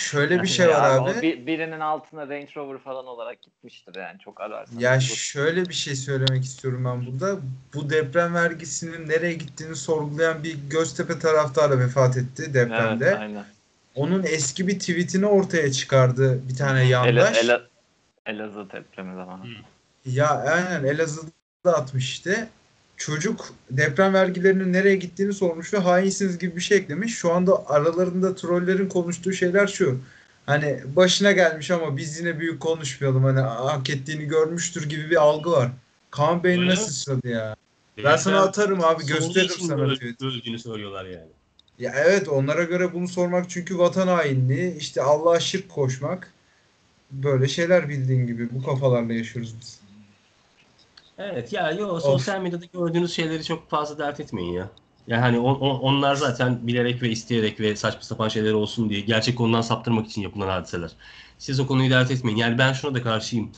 şöyle 0.09 0.41
bir 0.43 0.47
şey 0.47 0.69
var 0.69 0.97
o 0.99 1.03
abi. 1.09 1.21
bir- 1.21 1.47
birinin 1.47 1.79
altına 1.79 2.21
Range 2.21 2.49
Rover 2.55 2.77
falan 2.79 3.05
olarak 3.05 3.41
gitmiştir 3.41 3.95
yani 3.95 4.19
çok 4.19 4.41
ararsan. 4.41 4.79
Ya 4.79 4.97
Bu- 4.97 5.01
şöyle 5.01 5.65
bir 5.65 5.73
şey 5.73 5.95
söylemek 5.95 6.43
istiyorum 6.43 6.85
ben 6.85 7.05
burada. 7.05 7.39
Bu 7.73 7.89
deprem 7.89 8.33
vergisinin 8.33 9.09
nereye 9.09 9.33
gittiğini 9.33 9.75
sorgulayan 9.75 10.43
bir 10.43 10.57
Göztepe 10.69 11.19
taraftarı 11.19 11.79
vefat 11.79 12.17
etti 12.17 12.43
evet, 12.45 12.53
depremde. 12.53 13.17
aynen. 13.17 13.45
Onun 13.95 14.23
eski 14.23 14.67
bir 14.67 14.79
tweetini 14.79 15.25
ortaya 15.25 15.71
çıkardı 15.71 16.49
bir 16.49 16.55
tane 16.55 16.83
yandaş. 16.87 17.37
Ele, 17.43 17.51
Ele, 17.53 17.61
Elazığ 18.25 18.71
depremi 18.71 19.15
zamanı. 19.15 19.45
Ya 20.05 20.27
aynen 20.29 20.83
Elazığ'da 20.83 21.73
atmış 21.77 22.09
işte. 22.09 22.47
Çocuk 22.97 23.53
deprem 23.71 24.13
vergilerinin 24.13 24.73
nereye 24.73 24.95
gittiğini 24.95 25.33
sormuş 25.33 25.73
ve 25.73 25.77
hainsiniz 25.77 26.37
gibi 26.37 26.55
bir 26.55 26.61
şey 26.61 26.77
eklemiş. 26.77 27.15
Şu 27.15 27.33
anda 27.33 27.69
aralarında 27.69 28.35
trollerin 28.35 28.89
konuştuğu 28.89 29.33
şeyler 29.33 29.67
şu. 29.67 29.99
Hani 30.45 30.79
başına 30.95 31.31
gelmiş 31.31 31.71
ama 31.71 31.97
biz 31.97 32.19
yine 32.19 32.39
büyük 32.39 32.59
konuşmayalım. 32.59 33.23
Hani 33.23 33.39
hak 33.39 33.89
ettiğini 33.89 34.25
görmüştür 34.25 34.89
gibi 34.89 35.09
bir 35.09 35.21
algı 35.21 35.51
var. 35.51 35.71
Kaan 36.11 36.43
beynime 36.43 36.71
Öyle. 36.71 36.75
sıçradı 36.81 37.27
ya. 37.27 37.55
Ben 38.03 38.15
sana 38.15 38.41
atarım 38.41 38.83
abi, 38.83 39.05
gösteririm 39.05 39.67
sana. 39.67 39.81
Öldüğünü 39.81 40.59
söylüyorlar 40.59 41.05
yani. 41.05 41.29
Ya 41.79 41.93
evet 41.97 42.29
onlara 42.29 42.63
göre 42.63 42.93
bunu 42.93 43.07
sormak 43.07 43.49
çünkü 43.49 43.77
vatan 43.77 44.07
hainliği, 44.07 44.77
işte 44.77 45.01
Allah'a 45.01 45.39
şirk 45.39 45.69
koşmak. 45.69 46.33
Böyle 47.11 47.47
şeyler 47.47 47.89
bildiğin 47.89 48.27
gibi 48.27 48.47
bu 48.51 48.63
kafalarla 48.63 49.13
yaşıyoruz 49.13 49.55
biz. 49.61 49.79
Evet 51.17 51.53
ya 51.53 51.71
yo 51.71 51.99
sosyal 51.99 52.41
medyada 52.41 52.65
gördüğünüz 52.65 53.13
şeyleri 53.15 53.43
çok 53.43 53.69
fazla 53.69 53.97
dert 53.97 54.19
etmeyin 54.19 54.53
ya. 54.53 54.71
Yani 55.07 55.21
hani 55.21 55.39
on- 55.39 55.55
on- 55.59 55.79
onlar 55.79 56.15
zaten 56.15 56.67
bilerek 56.67 57.01
ve 57.01 57.09
isteyerek 57.09 57.59
ve 57.59 57.75
saçma 57.75 58.01
sapan 58.01 58.27
şeyler 58.27 58.53
olsun 58.53 58.89
diye 58.89 59.01
gerçek 59.01 59.37
konudan 59.37 59.61
saptırmak 59.61 60.07
için 60.07 60.21
yapılan 60.21 60.47
hadiseler. 60.47 60.91
Siz 61.37 61.59
o 61.59 61.67
konuyu 61.67 61.89
dert 61.89 62.11
etmeyin. 62.11 62.37
Yani 62.37 62.57
ben 62.57 62.73
şuna 62.73 62.93
da 62.95 63.01
karşıyım. 63.03 63.51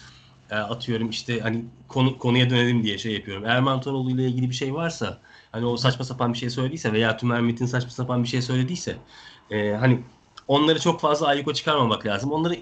E, 0.50 0.55
atıyorum 0.55 1.09
işte 1.09 1.39
hani 1.39 1.65
konu, 1.88 2.17
konuya 2.19 2.50
dönelim 2.50 2.83
diye 2.83 2.97
şey 2.97 3.13
yapıyorum. 3.13 3.45
Erman 3.45 3.81
Toroğlu 3.81 4.12
ile 4.12 4.27
ilgili 4.27 4.50
bir 4.50 4.55
şey 4.55 4.74
varsa 4.74 5.21
hani 5.51 5.65
o 5.65 5.77
saçma 5.77 6.05
sapan 6.05 6.33
bir 6.33 6.38
şey 6.38 6.50
söylediyse 6.50 6.93
veya 6.93 7.17
Tümer 7.17 7.41
Metin 7.41 7.65
saçma 7.65 7.89
sapan 7.89 8.24
bir 8.24 8.27
şey 8.27 8.41
söylediyse 8.41 9.05
e, 9.50 9.71
hani 9.71 10.05
onları 10.47 10.79
çok 10.79 11.01
fazla 11.01 11.27
ayyuka 11.27 11.53
çıkarmamak 11.53 12.05
lazım. 12.05 12.31
Onları 12.31 12.55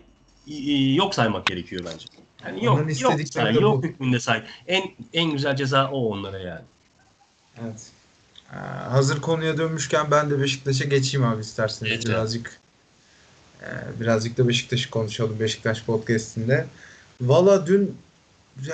i- 0.45 0.95
yok 0.95 1.15
saymak 1.15 1.47
gerekiyor 1.47 1.85
bence. 1.85 2.07
Yani 2.47 2.65
yok, 2.65 2.73
Onların 2.75 2.89
yok 2.89 3.12
istedikleri 3.19 3.63
yok 3.63 3.83
bu. 3.83 3.88
hükmünde 3.88 4.19
say. 4.19 4.43
En 4.67 4.83
en 5.13 5.31
güzel 5.31 5.55
ceza 5.55 5.89
o 5.91 6.05
onlara 6.09 6.39
yani. 6.39 6.62
Evet. 7.63 7.88
Ee, 8.53 8.57
hazır 8.89 9.21
konuya 9.21 9.57
dönmüşken 9.57 10.12
ben 10.12 10.29
de 10.29 10.39
Beşiktaş'a 10.39 10.85
geçeyim 10.85 11.27
abi 11.27 11.41
isterseniz 11.41 11.91
Geç 11.91 12.05
abi. 12.05 12.09
birazcık. 12.09 12.59
Ee, 13.62 13.65
birazcık 14.00 14.38
da 14.38 14.47
Beşiktaş'ı 14.47 14.89
konuşalım 14.89 15.39
Beşiktaş 15.39 15.83
podcast'inde. 15.83 16.65
Valla 17.21 17.67
dün 17.67 17.97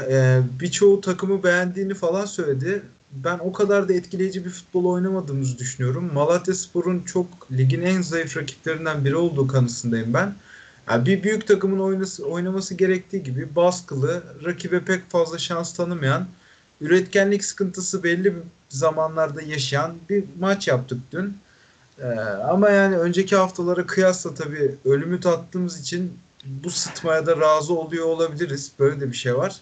e, 0.10 0.40
birçoğu 0.60 1.02
takımı 1.02 1.44
beğendiğini 1.44 1.94
falan 1.94 2.26
söyledi. 2.26 2.82
Ben 3.12 3.40
o 3.40 3.54
kadar 3.54 3.90
da 3.90 3.94
etkileyici 3.94 4.46
bir 4.46 4.50
futbol 4.50 4.86
oynamadığımızı 4.86 5.58
düşünüyorum. 5.60 6.14
Malatyaspor'un 6.14 7.04
çok 7.04 7.28
ligin 7.52 7.82
en 7.82 8.02
zayıf 8.02 8.38
rakiplerinden 8.38 9.06
biri 9.06 9.16
olduğu 9.16 9.48
kanısındayım 9.48 10.14
ben. 10.14 10.36
Yani 10.90 11.06
bir 11.06 11.24
büyük 11.24 11.48
takımın 11.48 11.80
oynası, 11.80 12.26
oynaması 12.26 12.76
gerektiği 12.76 13.24
gibi 13.24 13.56
baskılı, 13.56 14.24
rakibe 14.46 14.80
pek 14.80 15.10
fazla 15.10 15.38
şans 15.38 15.74
tanımayan, 15.74 16.28
üretkenlik 16.82 17.46
sıkıntısı 17.46 18.04
belli 18.04 18.34
zamanlarda 18.70 19.42
yaşayan 19.42 19.96
bir 20.10 20.24
maç 20.40 20.68
yaptık 20.68 21.00
dün. 21.12 21.38
Ee, 22.00 22.06
ama 22.50 22.70
yani 22.70 22.98
önceki 22.98 23.36
haftalara 23.36 23.86
kıyasla 23.86 24.34
tabii 24.36 24.76
ölümü 24.86 25.20
tattığımız 25.20 25.80
için 25.80 26.14
bu 26.46 26.70
sıtmaya 26.70 27.26
da 27.26 27.38
razı 27.38 27.74
oluyor 27.74 28.06
olabiliriz. 28.06 28.72
Böyle 28.80 29.02
de 29.02 29.12
bir 29.12 29.18
şey 29.18 29.38
var. 29.38 29.56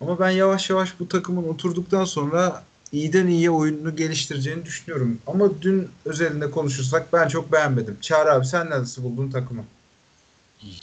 Ama 0.00 0.18
ben 0.18 0.30
yavaş 0.30 0.70
yavaş 0.70 1.00
bu 1.00 1.08
takımın 1.08 1.48
oturduktan 1.48 2.04
sonra 2.04 2.62
iyiden 2.92 3.26
iyiye 3.26 3.50
oyununu 3.50 3.96
geliştireceğini 3.96 4.64
düşünüyorum. 4.64 5.18
Ama 5.26 5.62
dün 5.62 5.88
özelinde 6.04 6.50
konuşursak 6.50 7.12
ben 7.12 7.28
çok 7.28 7.52
beğenmedim. 7.52 7.96
Çağrı 8.00 8.32
abi 8.32 8.46
sen 8.46 8.70
nasıl 8.70 9.04
buldun 9.04 9.30
takımı? 9.30 9.64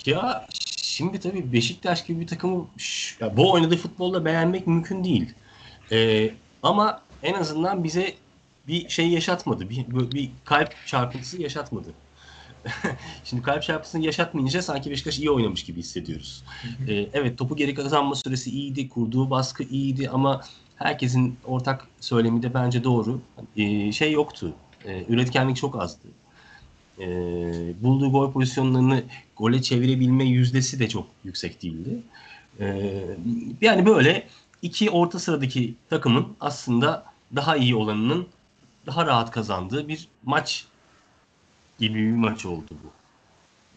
Ya 0.06 0.46
şimdi 0.78 1.20
tabii 1.20 1.54
Beşiktaş 1.54 2.06
gibi 2.06 2.20
bir 2.20 2.28
takımı 2.28 2.68
ş- 2.78 3.26
ya 3.26 3.38
bu 3.38 3.52
oynadığı 3.52 3.78
futbolda 3.78 4.26
beğenmek 4.26 4.68
mümkün 4.68 5.04
değil. 5.04 5.34
Ee, 5.92 6.32
ama 6.64 7.02
en 7.24 7.34
azından 7.34 7.84
bize 7.84 8.14
bir 8.68 8.90
şey 8.90 9.10
yaşatmadı. 9.10 9.70
Bir, 9.70 9.86
bir, 10.14 10.30
kalp 10.46 10.74
çarpıntısı 10.88 11.42
yaşatmadı. 11.42 11.94
Şimdi 13.24 13.44
kalp 13.44 13.64
çarpıntısını 13.64 14.06
yaşatmayınca 14.06 14.62
sanki 14.62 14.92
Beşiktaş 14.92 15.20
iyi 15.20 15.32
oynamış 15.32 15.64
gibi 15.64 15.80
hissediyoruz. 15.80 16.44
Ee, 16.88 16.94
evet 17.14 17.38
topu 17.38 17.56
geri 17.56 17.74
kazanma 17.74 18.16
süresi 18.16 18.50
iyiydi, 18.50 18.90
kurduğu 18.90 19.30
baskı 19.30 19.64
iyiydi 19.64 20.10
ama 20.10 20.42
herkesin 20.76 21.40
ortak 21.44 21.88
söylemi 22.00 22.44
de 22.44 22.54
bence 22.54 22.84
doğru. 22.84 23.22
Ee, 23.56 23.92
şey 23.92 24.12
yoktu, 24.12 24.54
ee, 24.86 25.06
üretkenlik 25.10 25.58
çok 25.58 25.82
azdı. 25.82 26.08
Ee, 27.00 27.04
bulduğu 27.84 28.12
gol 28.12 28.32
pozisyonlarını 28.32 29.04
gole 29.38 29.62
çevirebilme 29.62 30.24
yüzdesi 30.24 30.80
de 30.80 30.90
çok 30.90 31.08
yüksek 31.24 31.64
değildi. 31.64 31.98
Ee, 32.60 33.02
yani 33.62 33.86
böyle 33.86 34.28
iki 34.62 34.90
orta 34.90 35.20
sıradaki 35.20 35.76
takımın 35.90 36.28
aslında 36.40 37.06
daha 37.36 37.58
iyi 37.58 37.76
olanının 37.76 38.28
daha 38.86 39.06
rahat 39.06 39.32
kazandığı 39.32 39.88
bir 39.88 40.08
maç 40.24 40.66
gibi 41.80 41.96
bir 41.96 42.16
maç 42.16 42.46
oldu 42.46 42.70
bu. 42.84 42.92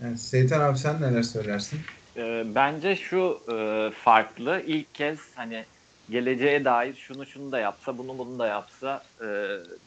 Yani 0.04 0.18
Seytan 0.18 0.60
abi 0.60 0.78
sen 0.78 1.02
neler 1.02 1.22
söylersin? 1.22 1.78
Ee, 2.16 2.42
bence 2.54 2.96
şu 2.96 3.38
e, 3.52 3.90
farklı. 3.90 4.62
İlk 4.66 4.94
kez 4.94 5.18
hani 5.34 5.64
geleceğe 6.10 6.64
dair 6.64 6.94
şunu 6.94 7.26
şunu 7.26 7.52
da 7.52 7.58
yapsa, 7.58 7.98
bunu 7.98 8.18
bunu 8.18 8.38
da 8.38 8.46
yapsa 8.46 9.02
e, 9.20 9.26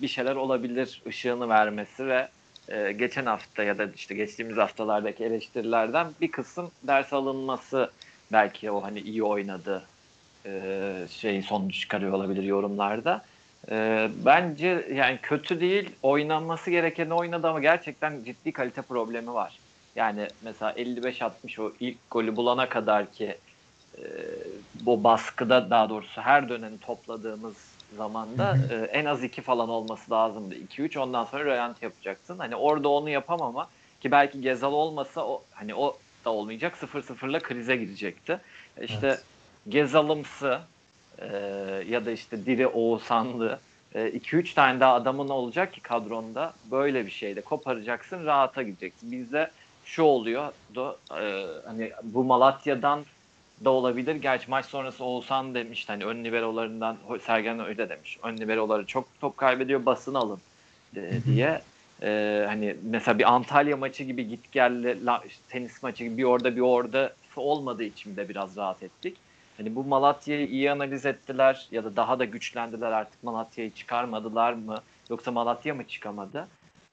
bir 0.01 0.07
şeyler 0.07 0.35
olabilir 0.35 1.03
ışığını 1.07 1.49
vermesi 1.49 2.07
ve 2.07 2.29
e, 2.69 2.91
geçen 2.91 3.25
hafta 3.25 3.63
ya 3.63 3.77
da 3.77 3.85
işte 3.95 4.15
geçtiğimiz 4.15 4.57
haftalardaki 4.57 5.23
eleştirilerden 5.23 6.07
bir 6.21 6.31
kısım 6.31 6.71
ders 6.83 7.13
alınması 7.13 7.91
belki 8.31 8.71
o 8.71 8.83
hani 8.83 8.99
iyi 8.99 9.23
oynadı 9.23 9.83
e, 10.45 10.91
şey 11.09 11.41
sonuç 11.41 11.79
çıkarıyor 11.79 12.11
olabilir 12.11 12.43
yorumlarda. 12.43 13.25
E, 13.71 14.09
bence 14.25 14.87
yani 14.93 15.19
kötü 15.21 15.61
değil 15.61 15.89
oynanması 16.03 16.71
gerekeni 16.71 17.13
oynadı 17.13 17.47
ama 17.47 17.59
gerçekten 17.59 18.23
ciddi 18.25 18.51
kalite 18.51 18.81
problemi 18.81 19.33
var. 19.33 19.59
Yani 19.95 20.27
mesela 20.41 20.71
55-60 20.71 21.61
o 21.61 21.73
ilk 21.79 21.97
golü 22.11 22.35
bulana 22.35 22.69
kadar 22.69 23.11
ki 23.11 23.37
e, 23.97 24.03
bu 24.81 25.03
baskıda 25.03 25.69
daha 25.69 25.89
doğrusu 25.89 26.21
her 26.21 26.49
dönemi 26.49 26.79
topladığımız 26.79 27.76
zamanda 27.95 28.57
e, 28.69 28.75
en 28.75 29.05
az 29.05 29.23
2 29.23 29.41
falan 29.41 29.69
olması 29.69 30.11
lazımdı. 30.11 30.55
2-3 30.55 30.99
ondan 30.99 31.23
sonra 31.25 31.45
rölanti 31.45 31.85
yapacaksın. 31.85 32.39
Hani 32.39 32.55
orada 32.55 32.89
onu 32.89 33.09
yapamama 33.09 33.67
ki 34.01 34.11
belki 34.11 34.41
Gezal 34.41 34.73
olmasa 34.73 35.27
o 35.27 35.43
hani 35.51 35.75
o 35.75 35.97
da 36.25 36.29
olmayacak 36.29 36.75
0-0'la 36.81 37.39
krize 37.39 37.75
girecekti. 37.75 38.39
E 38.77 38.85
İşte 38.85 39.07
Evet. 39.07 39.23
Gezalımsı 39.69 40.59
e, 41.17 41.27
ya 41.87 42.05
da 42.05 42.11
işte 42.11 42.45
Diri 42.45 42.67
Oğuzhanlı 42.67 43.59
2-3 43.95 44.53
tane 44.53 44.79
daha 44.79 44.93
adamın 44.93 45.29
olacak 45.29 45.73
ki 45.73 45.81
kadronda 45.81 46.53
böyle 46.71 47.05
bir 47.05 47.11
şeyde 47.11 47.41
koparacaksın 47.41 48.25
rahata 48.25 48.63
gideceksin. 48.63 49.11
Bizde 49.11 49.51
şu 49.85 50.03
oluyor 50.03 50.51
da 50.75 50.95
e, 51.21 51.45
hani 51.65 51.91
bu 52.03 52.23
Malatya'dan 52.23 53.05
da 53.65 53.69
olabilir. 53.69 54.15
Gerçi 54.15 54.49
maç 54.49 54.65
sonrası 54.65 55.03
Oğuzhan 55.03 55.55
demiş 55.55 55.89
hani 55.89 56.05
ön 56.05 56.23
liberolarından 56.23 56.97
Sergen 57.21 57.59
öyle 57.59 57.89
demiş. 57.89 58.17
Ön 58.23 58.37
liberoları 58.37 58.85
çok 58.85 59.07
top 59.21 59.37
kaybediyor 59.37 59.85
basın 59.85 60.13
alın 60.13 60.39
e, 60.95 61.23
diye. 61.25 61.61
E, 62.01 62.43
hani 62.47 62.75
mesela 62.83 63.19
bir 63.19 63.33
Antalya 63.33 63.77
maçı 63.77 64.03
gibi 64.03 64.27
git 64.27 64.45
işte 65.27 65.41
tenis 65.49 65.83
maçı 65.83 66.03
gibi 66.03 66.17
bir 66.17 66.23
orada 66.23 66.55
bir 66.55 66.61
orada 66.61 67.13
olmadığı 67.35 67.83
için 67.83 68.15
de 68.15 68.29
biraz 68.29 68.57
rahat 68.57 68.83
ettik. 68.83 69.17
Hani 69.57 69.75
bu 69.75 69.83
Malatya'yı 69.83 70.47
iyi 70.47 70.71
analiz 70.71 71.05
ettiler 71.05 71.67
ya 71.71 71.83
da 71.83 71.95
daha 71.95 72.19
da 72.19 72.25
güçlendiler 72.25 72.91
artık 72.91 73.23
Malatya'yı 73.23 73.73
çıkarmadılar 73.73 74.53
mı 74.53 74.81
yoksa 75.09 75.31
Malatya 75.31 75.73
mı 75.73 75.83
çıkamadı? 75.83 76.47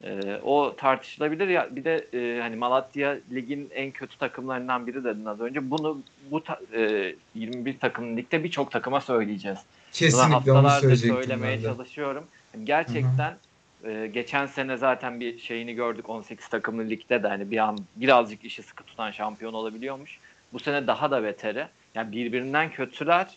Ee, 0.04 0.40
o 0.44 0.74
tartışılabilir 0.76 1.48
ya 1.48 1.68
bir 1.76 1.84
de 1.84 2.06
e, 2.14 2.40
hani 2.40 2.56
Malatya 2.56 3.16
ligin 3.32 3.70
en 3.74 3.90
kötü 3.90 4.18
takımlarından 4.18 4.86
biri 4.86 5.04
dedin 5.04 5.24
az 5.24 5.40
önce. 5.40 5.70
Bunu 5.70 5.98
bu 6.30 6.44
ta- 6.44 6.60
e, 6.76 7.14
21 7.34 7.78
takım 7.78 8.16
ligde 8.16 8.44
birçok 8.44 8.70
takıma 8.70 9.00
söyleyeceğiz. 9.00 9.58
Kesinlikle 9.92 10.26
onu 10.26 10.34
haftalardır 10.34 10.96
söylemeye 11.14 11.52
çalışıyorum. 11.76 12.24
Yani 12.54 12.64
gerçekten 12.64 13.36
e, 13.84 14.06
geçen 14.06 14.46
sene 14.46 14.76
zaten 14.76 15.20
bir 15.20 15.38
şeyini 15.38 15.74
gördük 15.74 16.08
18 16.10 16.48
takımlı 16.48 16.90
ligde 16.90 17.22
de 17.22 17.28
hani 17.28 17.50
bir 17.50 17.58
an 17.58 17.78
birazcık 17.96 18.44
işi 18.44 18.62
sıkı 18.62 18.84
tutan 18.84 19.10
şampiyon 19.10 19.52
olabiliyormuş. 19.54 20.18
Bu 20.52 20.58
sene 20.58 20.86
daha 20.86 21.10
da 21.10 21.22
beteri. 21.22 21.66
Yani 21.94 22.12
birbirinden 22.12 22.70
kötüler. 22.70 23.36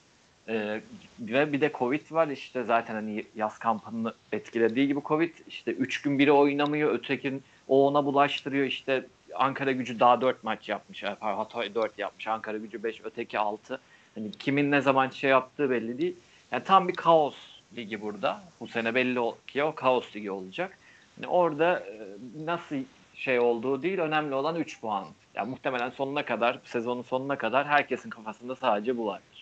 E, 0.50 0.82
ve 1.20 1.54
bir 1.54 1.62
de 1.62 1.72
Covid 1.80 2.12
var 2.12 2.28
işte 2.28 2.64
zaten 2.64 2.94
hani 2.94 3.26
yaz 3.36 3.60
kampını 3.60 4.14
etkilediği 4.32 4.88
gibi 4.88 5.00
Covid 5.06 5.34
işte 5.48 5.72
3 5.72 6.02
gün 6.02 6.20
biri 6.20 6.32
oynamıyor 6.32 6.94
ötekin 6.94 7.44
o 7.68 7.88
ona 7.88 8.06
bulaştırıyor 8.06 8.66
işte 8.66 9.06
Ankara 9.36 9.72
gücü 9.72 10.00
daha 10.00 10.22
4 10.22 10.44
maç 10.44 10.70
yapmış. 10.70 11.04
Hatay 11.20 11.76
4 11.76 12.00
yapmış. 12.00 12.28
Ankara 12.28 12.58
gücü 12.58 12.84
5 12.84 13.02
öteki 13.04 13.40
6. 13.40 13.80
Hani 14.16 14.32
kimin 14.32 14.72
ne 14.72 14.82
zaman 14.82 15.10
şey 15.10 15.30
yaptığı 15.30 15.70
belli 15.70 15.98
değil. 15.98 16.16
Yani 16.52 16.64
tam 16.64 16.88
bir 16.88 16.96
kaos 16.96 17.36
ligi 17.76 18.02
burada. 18.02 18.44
Bu 18.60 18.68
sene 18.68 18.96
belli 18.96 19.20
ki 19.48 19.64
o 19.64 19.76
kaos 19.76 20.16
ligi 20.16 20.32
olacak. 20.32 20.78
Yani 21.18 21.28
orada 21.28 21.80
e, 21.80 22.08
nasıl 22.46 22.76
şey 23.16 23.40
olduğu 23.40 23.82
değil. 23.82 24.00
Önemli 24.00 24.36
olan 24.36 24.56
3 24.56 24.82
puan. 24.82 25.06
Yani 25.36 25.50
muhtemelen 25.50 25.90
sonuna 25.90 26.26
kadar, 26.26 26.60
sezonun 26.64 27.02
sonuna 27.02 27.38
kadar 27.38 27.68
herkesin 27.68 28.10
kafasında 28.10 28.56
sadece 28.56 28.98
bu 28.98 29.06
vardır. 29.06 29.37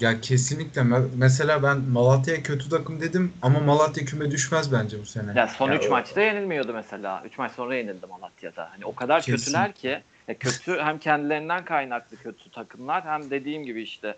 Ya 0.00 0.20
kesinlikle. 0.20 0.80
Me- 0.80 1.08
Mesela 1.16 1.62
ben 1.62 1.78
Malatya'ya 1.80 2.42
kötü 2.42 2.68
takım 2.68 3.00
dedim 3.00 3.32
ama 3.42 3.60
Malatya 3.60 4.04
küme 4.04 4.30
düşmez 4.30 4.72
bence 4.72 5.00
bu 5.00 5.04
sene. 5.06 5.32
Yani 5.34 5.50
son 5.50 5.68
Ya 5.68 5.76
3 5.78 5.86
o- 5.86 5.90
maçta 5.90 6.20
yenilmiyordu 6.20 6.72
mesela. 6.74 7.22
3 7.24 7.38
maç 7.38 7.52
sonra 7.52 7.76
yenildi 7.76 8.06
Malatya'da. 8.06 8.70
Hani 8.72 8.84
o 8.84 8.94
kadar 8.94 9.22
Kesin. 9.22 9.36
kötüler 9.36 9.72
ki 9.72 10.02
e, 10.28 10.34
kötü 10.34 10.78
hem 10.78 10.98
kendilerinden 10.98 11.64
kaynaklı 11.64 12.16
kötü 12.16 12.50
takımlar 12.50 13.04
hem 13.04 13.30
dediğim 13.30 13.62
gibi 13.64 13.82
işte 13.82 14.16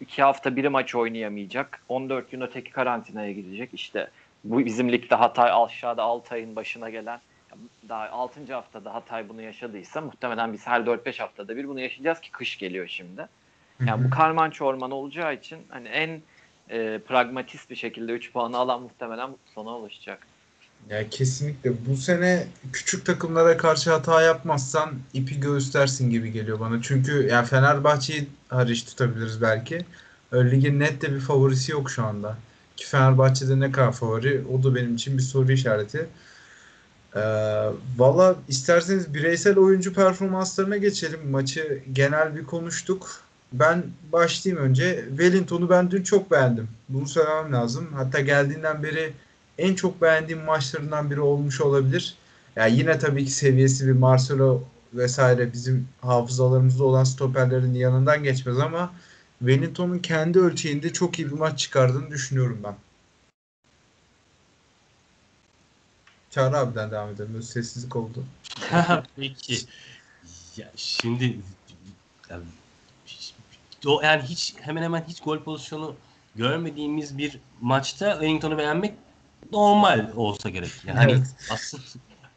2 0.00 0.22
hafta 0.22 0.56
biri 0.56 0.68
maç 0.68 0.94
oynayamayacak. 0.94 1.80
14 1.88 2.30
gün 2.30 2.40
öteki 2.40 2.70
karantinaya 2.70 3.32
gidecek. 3.32 3.70
İşte 3.74 4.10
bu 4.44 4.64
bizim 4.64 4.92
ligde 4.92 5.14
Hatay 5.14 5.50
aşağıda 5.64 6.02
Altay'ın 6.02 6.56
başına 6.56 6.90
gelen 6.90 7.20
daha 7.88 8.08
6. 8.10 8.52
haftada 8.54 8.94
Hatay 8.94 9.28
bunu 9.28 9.42
yaşadıysa 9.42 10.00
muhtemelen 10.00 10.52
biz 10.52 10.66
her 10.66 10.80
4-5 10.80 11.20
haftada 11.20 11.56
bir 11.56 11.68
bunu 11.68 11.80
yaşayacağız 11.80 12.20
ki 12.20 12.30
kış 12.30 12.58
geliyor 12.58 12.86
şimdi. 12.88 13.28
Yani 13.86 14.04
bu 14.04 14.10
karman 14.10 14.50
çorman 14.50 14.90
olacağı 14.90 15.34
için 15.34 15.58
hani 15.68 15.88
en 15.88 16.22
e, 16.70 16.98
pragmatist 16.98 17.70
bir 17.70 17.76
şekilde 17.76 18.12
3 18.12 18.32
puanı 18.32 18.56
alan 18.56 18.82
muhtemelen 18.82 19.30
sona 19.54 19.76
ulaşacak. 19.76 20.18
Ya 20.90 21.08
kesinlikle. 21.08 21.72
Bu 21.86 21.96
sene 21.96 22.46
küçük 22.72 23.06
takımlara 23.06 23.56
karşı 23.56 23.90
hata 23.90 24.22
yapmazsan 24.22 24.94
ipi 25.14 25.40
göstersin 25.40 26.10
gibi 26.10 26.32
geliyor 26.32 26.60
bana. 26.60 26.82
Çünkü 26.82 27.26
ya 27.26 27.42
Fenerbahçe'yi 27.42 28.28
hariç 28.48 28.84
tutabiliriz 28.84 29.42
belki. 29.42 29.78
Ligin 30.34 30.80
net 30.80 31.02
de 31.02 31.14
bir 31.14 31.20
favorisi 31.20 31.72
yok 31.72 31.90
şu 31.90 32.04
anda. 32.04 32.36
Ki 32.76 32.86
Fenerbahçe'de 32.86 33.60
ne 33.60 33.72
kadar 33.72 33.92
favori 33.92 34.44
o 34.52 34.62
da 34.62 34.74
benim 34.74 34.94
için 34.94 35.18
bir 35.18 35.22
soru 35.22 35.52
işareti. 35.52 36.08
Ee, 37.16 37.20
Valla 37.96 38.36
isterseniz 38.48 39.14
bireysel 39.14 39.58
oyuncu 39.58 39.94
performanslarına 39.94 40.76
geçelim. 40.76 41.30
Maçı 41.30 41.82
genel 41.92 42.36
bir 42.36 42.44
konuştuk. 42.44 43.25
Ben 43.52 43.84
başlayayım 44.12 44.64
önce. 44.64 45.04
Wellington'u 45.08 45.70
ben 45.70 45.90
dün 45.90 46.02
çok 46.02 46.30
beğendim. 46.30 46.68
Bunu 46.88 47.08
söylemem 47.08 47.52
lazım. 47.52 47.92
Hatta 47.94 48.20
geldiğinden 48.20 48.82
beri 48.82 49.12
en 49.58 49.74
çok 49.74 50.02
beğendiğim 50.02 50.44
maçlarından 50.44 51.10
biri 51.10 51.20
olmuş 51.20 51.60
olabilir. 51.60 52.14
Yani 52.56 52.78
yine 52.78 52.98
tabii 52.98 53.24
ki 53.24 53.30
seviyesi 53.30 53.86
bir 53.86 53.92
Marcelo 53.92 54.62
vesaire 54.94 55.52
bizim 55.52 55.88
hafızalarımızda 56.00 56.84
olan 56.84 57.04
stoperlerin 57.04 57.74
yanından 57.74 58.22
geçmez 58.22 58.58
ama 58.58 58.92
Wellington'un 59.38 59.98
kendi 59.98 60.38
ölçeğinde 60.38 60.92
çok 60.92 61.18
iyi 61.18 61.28
bir 61.28 61.36
maç 61.36 61.58
çıkardığını 61.58 62.10
düşünüyorum 62.10 62.60
ben. 62.64 62.74
Çağrı 66.30 66.58
abiden 66.58 66.90
devam 66.90 67.10
edelim. 67.10 67.30
Böyle 67.32 67.44
sessizlik 67.44 67.96
oldu. 67.96 68.24
Peki. 69.16 69.58
Ya 70.56 70.72
şimdi 70.76 71.40
yani, 72.30 72.44
o 73.86 74.02
yani 74.02 74.22
hiç 74.22 74.54
hemen 74.60 74.82
hemen 74.82 75.04
hiç 75.08 75.20
gol 75.20 75.38
pozisyonu 75.38 75.94
görmediğimiz 76.36 77.18
bir 77.18 77.38
maçta 77.60 78.10
Wellington'u 78.10 78.58
beğenmek 78.58 78.94
normal 79.52 80.10
olsa 80.16 80.50
gerek. 80.50 80.70
Yani 80.86 80.98
hani 80.98 81.12
Evet. 81.12 81.26
aslında 81.50 81.82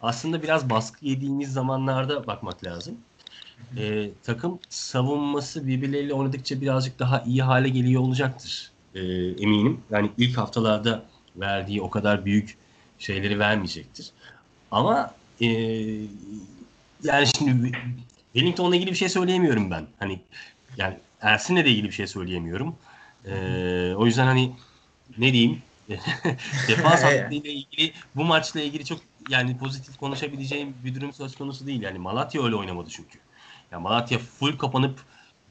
aslında 0.01 0.43
biraz 0.43 0.69
baskı 0.69 1.05
yediğimiz 1.05 1.53
zamanlarda 1.53 2.27
bakmak 2.27 2.65
lazım. 2.65 2.97
Ee, 3.77 4.09
takım 4.23 4.59
savunması 4.69 5.67
birbirleriyle 5.67 6.13
oynadıkça 6.13 6.61
birazcık 6.61 6.99
daha 6.99 7.21
iyi 7.21 7.43
hale 7.43 7.69
geliyor 7.69 8.01
olacaktır. 8.01 8.71
Ee, 8.95 8.99
eminim. 9.43 9.81
Yani 9.91 10.11
ilk 10.17 10.37
haftalarda 10.37 11.05
verdiği 11.35 11.81
o 11.81 11.89
kadar 11.89 12.25
büyük 12.25 12.57
şeyleri 12.99 13.39
vermeyecektir. 13.39 14.11
Ama 14.71 15.13
e, 15.41 15.47
yani 17.03 17.27
şimdi 17.37 17.71
Wellington'la 18.33 18.75
ilgili 18.75 18.91
bir 18.91 18.95
şey 18.95 19.09
söyleyemiyorum 19.09 19.71
ben. 19.71 19.87
Hani 19.99 20.19
yani 20.77 20.97
Ersin'le 21.21 21.65
de 21.65 21.69
ilgili 21.69 21.87
bir 21.87 21.93
şey 21.93 22.07
söyleyemiyorum. 22.07 22.75
Ee, 23.25 23.93
o 23.97 24.05
yüzden 24.05 24.25
hani 24.25 24.51
ne 25.17 25.33
diyeyim 25.33 25.61
defans 26.67 27.03
hattıyla 27.03 27.51
ilgili 27.51 27.93
bu 28.15 28.23
maçla 28.23 28.61
ilgili 28.61 28.85
çok 28.85 28.99
yani 29.29 29.57
pozitif 29.57 29.97
konuşabileceğim 29.97 30.75
bir 30.83 30.95
durum 30.95 31.13
söz 31.13 31.35
konusu 31.35 31.67
değil. 31.67 31.81
Yani 31.81 31.99
Malatya 31.99 32.43
öyle 32.43 32.55
oynamadı 32.55 32.89
çünkü. 32.89 33.19
Yani 33.71 33.83
Malatya 33.83 34.19
full 34.19 34.57
kapanıp 34.57 34.99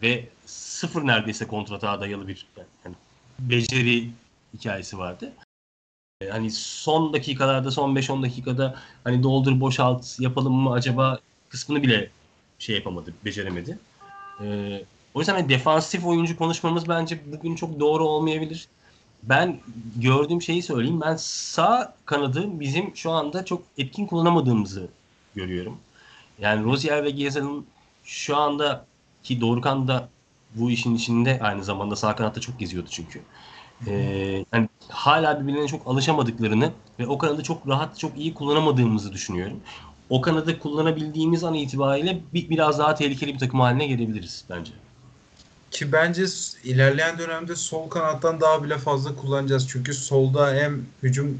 ve 0.02 0.28
sıfır 0.46 1.06
neredeyse 1.06 1.46
kontratağa 1.46 2.00
dayalı 2.00 2.28
bir 2.28 2.46
yani 2.84 2.94
beceri 3.38 4.10
hikayesi 4.54 4.98
vardı. 4.98 5.32
Ee, 6.20 6.28
hani 6.28 6.50
son 6.50 7.12
dakikalarda 7.12 7.70
son 7.70 7.96
5-10 7.96 8.22
dakikada 8.22 8.80
hani 9.04 9.22
doldur 9.22 9.60
boşalt 9.60 10.20
yapalım 10.20 10.54
mı 10.54 10.72
acaba 10.72 11.18
kısmını 11.48 11.82
bile 11.82 12.10
şey 12.58 12.76
yapamadı, 12.76 13.14
beceremedi. 13.24 13.78
Ee, 14.42 14.84
o 15.14 15.18
yüzden 15.18 15.34
hani 15.34 15.48
defansif 15.48 16.06
oyuncu 16.06 16.38
konuşmamız 16.38 16.88
bence 16.88 17.20
bugün 17.32 17.54
çok 17.54 17.80
doğru 17.80 18.04
olmayabilir. 18.04 18.68
Ben 19.22 19.60
gördüğüm 19.96 20.42
şeyi 20.42 20.62
söyleyeyim. 20.62 21.00
Ben 21.00 21.16
sağ 21.16 21.94
kanadı 22.04 22.60
bizim 22.60 22.96
şu 22.96 23.10
anda 23.10 23.44
çok 23.44 23.62
etkin 23.78 24.06
kullanamadığımızı 24.06 24.88
görüyorum. 25.34 25.78
Yani 26.38 26.64
Rozier 26.64 27.04
ve 27.04 27.10
Gezal'ın 27.10 27.66
şu 28.04 28.36
anda 28.36 28.86
ki 29.22 29.40
Dorukhan 29.40 29.88
da 29.88 30.08
bu 30.54 30.70
işin 30.70 30.94
içinde 30.94 31.38
aynı 31.42 31.64
zamanda 31.64 31.96
sağ 31.96 32.16
kanatta 32.16 32.40
çok 32.40 32.58
geziyordu 32.58 32.88
çünkü. 32.90 33.22
Ee, 33.86 34.44
yani 34.52 34.68
hala 34.88 35.40
birbirlerine 35.40 35.68
çok 35.68 35.86
alışamadıklarını 35.86 36.72
ve 36.98 37.06
o 37.06 37.18
kanadı 37.18 37.42
çok 37.42 37.68
rahat, 37.68 37.98
çok 37.98 38.18
iyi 38.18 38.34
kullanamadığımızı 38.34 39.12
düşünüyorum. 39.12 39.60
O 40.10 40.20
kanadı 40.20 40.58
kullanabildiğimiz 40.58 41.44
an 41.44 41.54
itibariyle 41.54 42.20
bir, 42.34 42.50
biraz 42.50 42.78
daha 42.78 42.94
tehlikeli 42.94 43.34
bir 43.34 43.38
takım 43.38 43.60
haline 43.60 43.86
gelebiliriz 43.86 44.44
bence. 44.50 44.72
Ki 45.70 45.92
bence 45.92 46.24
ilerleyen 46.64 47.18
dönemde 47.18 47.56
sol 47.56 47.90
kanattan 47.90 48.40
daha 48.40 48.64
bile 48.64 48.78
fazla 48.78 49.16
kullanacağız. 49.16 49.68
Çünkü 49.68 49.94
solda 49.94 50.54
hem 50.54 50.86
hücum 51.02 51.38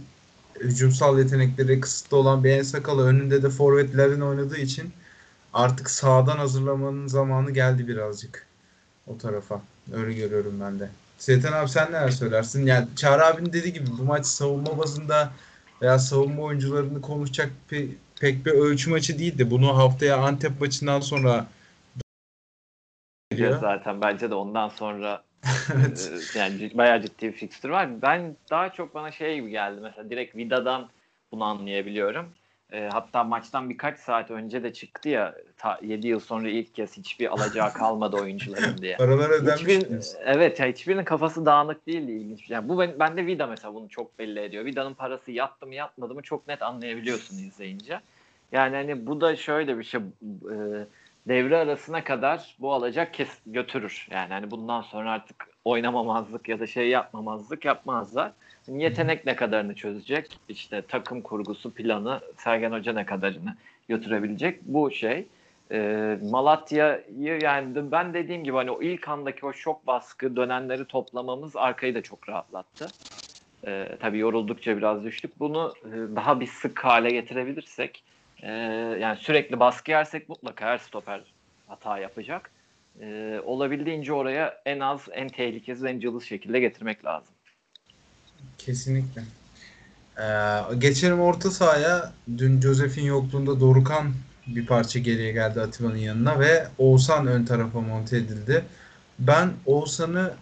hücumsal 0.61 1.19
yetenekleri 1.19 1.81
kısıtlı 1.81 2.17
olan 2.17 2.45
bir 2.45 2.51
Ensakalı 2.51 3.07
önünde 3.07 3.43
de 3.43 3.51
forvetlerin 3.51 4.21
oynadığı 4.21 4.59
için 4.59 4.93
artık 5.55 5.91
sağdan 5.91 6.37
hazırlamanın 6.39 7.07
zamanı 7.07 7.51
geldi 7.51 7.89
birazcık 7.89 8.47
o 9.07 9.19
tarafa. 9.19 9.63
Öyle 9.93 10.13
görüyorum 10.13 10.61
ben 10.61 10.81
de. 10.81 10.91
Seyten 11.19 11.53
abi 11.53 11.69
sen 11.69 11.89
neler 11.89 12.11
söylersin? 12.11 12.67
Yani 12.67 12.89
Çağrı 12.97 13.27
abinin 13.27 13.53
dediği 13.53 13.73
gibi 13.73 13.87
bu 13.99 14.03
maç 14.05 14.27
savunma 14.27 14.79
bazında 14.79 15.33
veya 15.83 15.99
savunma 15.99 16.43
oyuncularını 16.43 17.01
konuşacak 17.01 17.51
pe- 17.71 17.95
pek 18.21 18.47
bir 18.47 18.51
ölçü 18.51 18.91
maçı 18.91 19.19
değildi. 19.19 19.51
Bunu 19.51 19.77
haftaya 19.77 20.17
Antep 20.17 20.61
maçından 20.61 21.01
sonra 21.01 21.47
Göreceğiz 23.39 23.61
zaten 23.61 24.01
bence 24.01 24.31
de 24.31 24.35
ondan 24.35 24.69
sonra 24.69 25.23
evet. 25.75 26.11
e, 26.35 26.39
yani 26.39 26.71
bayağı 26.75 27.03
ciddi 27.03 27.27
bir 27.27 27.33
fikstür 27.33 27.69
var. 27.69 28.03
Ben 28.03 28.37
daha 28.51 28.73
çok 28.73 28.95
bana 28.95 29.11
şey 29.11 29.35
gibi 29.35 29.51
geldi 29.51 29.81
mesela 29.83 30.11
direkt 30.11 30.37
Vida'dan 30.37 30.89
bunu 31.33 31.45
anlayabiliyorum. 31.45 32.27
E, 32.73 32.89
hatta 32.93 33.25
maçtan 33.25 33.71
birkaç 33.71 33.99
saat 33.99 34.31
önce 34.31 34.63
de 34.63 34.73
çıktı 34.73 35.09
ya 35.09 35.35
ta, 35.57 35.79
7 35.83 36.09
yıl 36.09 36.21
sonra 36.21 36.49
ilk 36.49 36.75
kez 36.75 36.97
hiçbir 36.97 37.33
alacağı 37.33 37.73
kalmadı 37.79 38.17
oyuncuların 38.17 38.79
diye. 38.79 38.97
Paralar 38.97 39.31
ödenmiş. 39.31 39.61
Hiçbir, 39.61 39.89
diyorsun. 39.89 40.19
evet 40.25 40.61
ya 40.61 40.67
hiçbirinin 40.67 41.05
kafası 41.05 41.47
dağınık 41.47 41.87
değildi 41.87 42.13
ilginç. 42.13 42.51
Yani 42.51 42.69
bu 42.69 42.79
ben, 42.79 42.99
bende 42.99 43.27
Vida 43.27 43.47
mesela 43.47 43.75
bunu 43.75 43.89
çok 43.89 44.19
belli 44.19 44.41
ediyor. 44.41 44.65
Vida'nın 44.65 44.95
parası 44.95 45.33
yattı 45.33 45.67
mı 45.67 45.75
yatmadı 45.75 46.15
mı 46.15 46.23
çok 46.23 46.49
net 46.49 46.63
anlayabiliyorsun 46.63 47.39
izleyince. 47.39 48.01
Yani 48.53 48.77
hani 48.77 49.07
bu 49.07 49.21
da 49.21 49.37
şöyle 49.37 49.79
bir 49.79 49.85
şey 49.85 50.01
e, 50.01 50.57
devre 51.29 51.57
arasına 51.57 52.05
kadar 52.05 52.57
bu 52.59 52.73
alacak 52.73 53.15
kes 53.15 53.29
götürür. 53.47 54.09
Yani 54.11 54.33
hani 54.33 54.51
bundan 54.51 54.83
sonra 54.83 55.11
artık 55.11 55.49
oynamamazlık 55.65 56.49
ya 56.49 56.61
da 56.61 56.67
şey 56.67 56.89
yapmamazlık 56.89 57.65
yapmazlar. 57.65 58.33
Yetenek 58.69 59.27
ne 59.27 59.37
kadarını 59.37 59.75
çözecek? 59.75 60.39
İşte 60.49 60.83
takım 60.89 61.23
kurgusu 61.23 61.75
planı 61.75 62.21
Sergen 62.37 62.73
Hoca 62.73 62.93
ne 62.93 63.07
kadarını 63.07 63.57
götürebilecek? 63.89 64.63
Bu 64.63 64.91
şey. 64.91 65.27
E, 65.73 66.19
Malatya'yı 66.23 67.41
yani 67.43 67.93
ben 67.93 68.15
dediğim 68.15 68.45
gibi 68.45 68.57
hani 68.57 68.71
o 68.71 68.83
ilk 68.83 69.09
andaki 69.09 69.47
o 69.47 69.53
şok 69.53 69.87
baskı 69.87 70.37
dönenleri 70.37 70.85
toplamamız 70.85 71.57
arkayı 71.57 71.95
da 71.95 72.03
çok 72.03 72.29
rahatlattı. 72.29 72.89
E, 73.67 73.89
tabii 74.01 74.19
yoruldukça 74.19 74.77
biraz 74.77 75.05
düştük. 75.05 75.41
Bunu 75.41 75.75
e, 75.85 76.17
daha 76.17 76.41
bir 76.41 76.47
sık 76.47 76.85
hale 76.85 77.11
getirebilirsek 77.11 78.03
e, 78.43 78.51
yani 79.01 79.17
sürekli 79.17 79.61
baskı 79.61 79.91
yersek 79.91 80.29
mutlaka 80.29 80.67
her 80.67 80.79
stoper 80.79 81.21
hata 81.67 81.99
yapacak. 81.99 82.51
E, 83.01 83.41
olabildiğince 83.45 84.13
oraya 84.13 84.63
en 84.67 84.81
az 84.81 85.01
en 85.13 85.29
tehlikesiz 85.29 85.85
en 85.85 86.01
cılız 86.01 86.25
şekilde 86.25 86.61
getirmek 86.61 87.05
lazım. 87.05 87.35
Kesinlikle. 88.59 89.23
Ee, 90.19 90.61
geçelim 90.79 91.21
orta 91.21 91.51
sahaya. 91.51 92.13
Dün 92.39 92.61
Josef'in 92.61 93.05
yokluğunda 93.05 93.61
Dorukan 93.61 94.13
bir 94.47 94.67
parça 94.67 94.99
geriye 94.99 95.33
geldi 95.33 95.61
Atiba'nın 95.61 95.97
yanına 95.97 96.41
ve 96.41 96.69
Oğuzhan 96.79 97.27
ön 97.27 97.45
tarafa 97.45 97.81
monte 97.81 98.17
edildi. 98.17 98.65
Ben 99.19 99.51
Oğuzhan'ı 99.67 100.33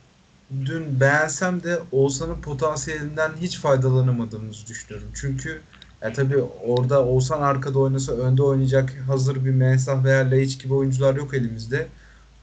dün 0.51 1.01
beğensem 1.01 1.63
de 1.63 1.79
Oğuzhan'ın 1.93 2.41
potansiyelinden 2.41 3.33
hiç 3.41 3.59
faydalanamadığımızı 3.59 4.67
düşünüyorum. 4.67 5.09
Çünkü 5.15 5.63
Ya 6.03 6.13
tabii 6.13 6.37
orada 6.67 7.05
Oğuzhan 7.05 7.43
arkada 7.43 7.79
oynasa 7.79 8.13
önde 8.13 8.43
oynayacak 8.43 8.95
hazır 9.09 9.45
bir 9.45 9.51
Mensah 9.51 10.05
veya 10.05 10.31
Laiç 10.31 10.63
gibi 10.63 10.75
oyuncular 10.75 11.17
yok 11.17 11.35
elimizde. 11.35 11.87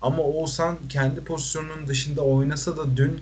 Ama 0.01 0.23
Oğuzhan 0.23 0.77
kendi 0.89 1.23
pozisyonunun 1.23 1.87
dışında 1.87 2.21
oynasa 2.21 2.77
da 2.77 2.97
dün 2.97 3.21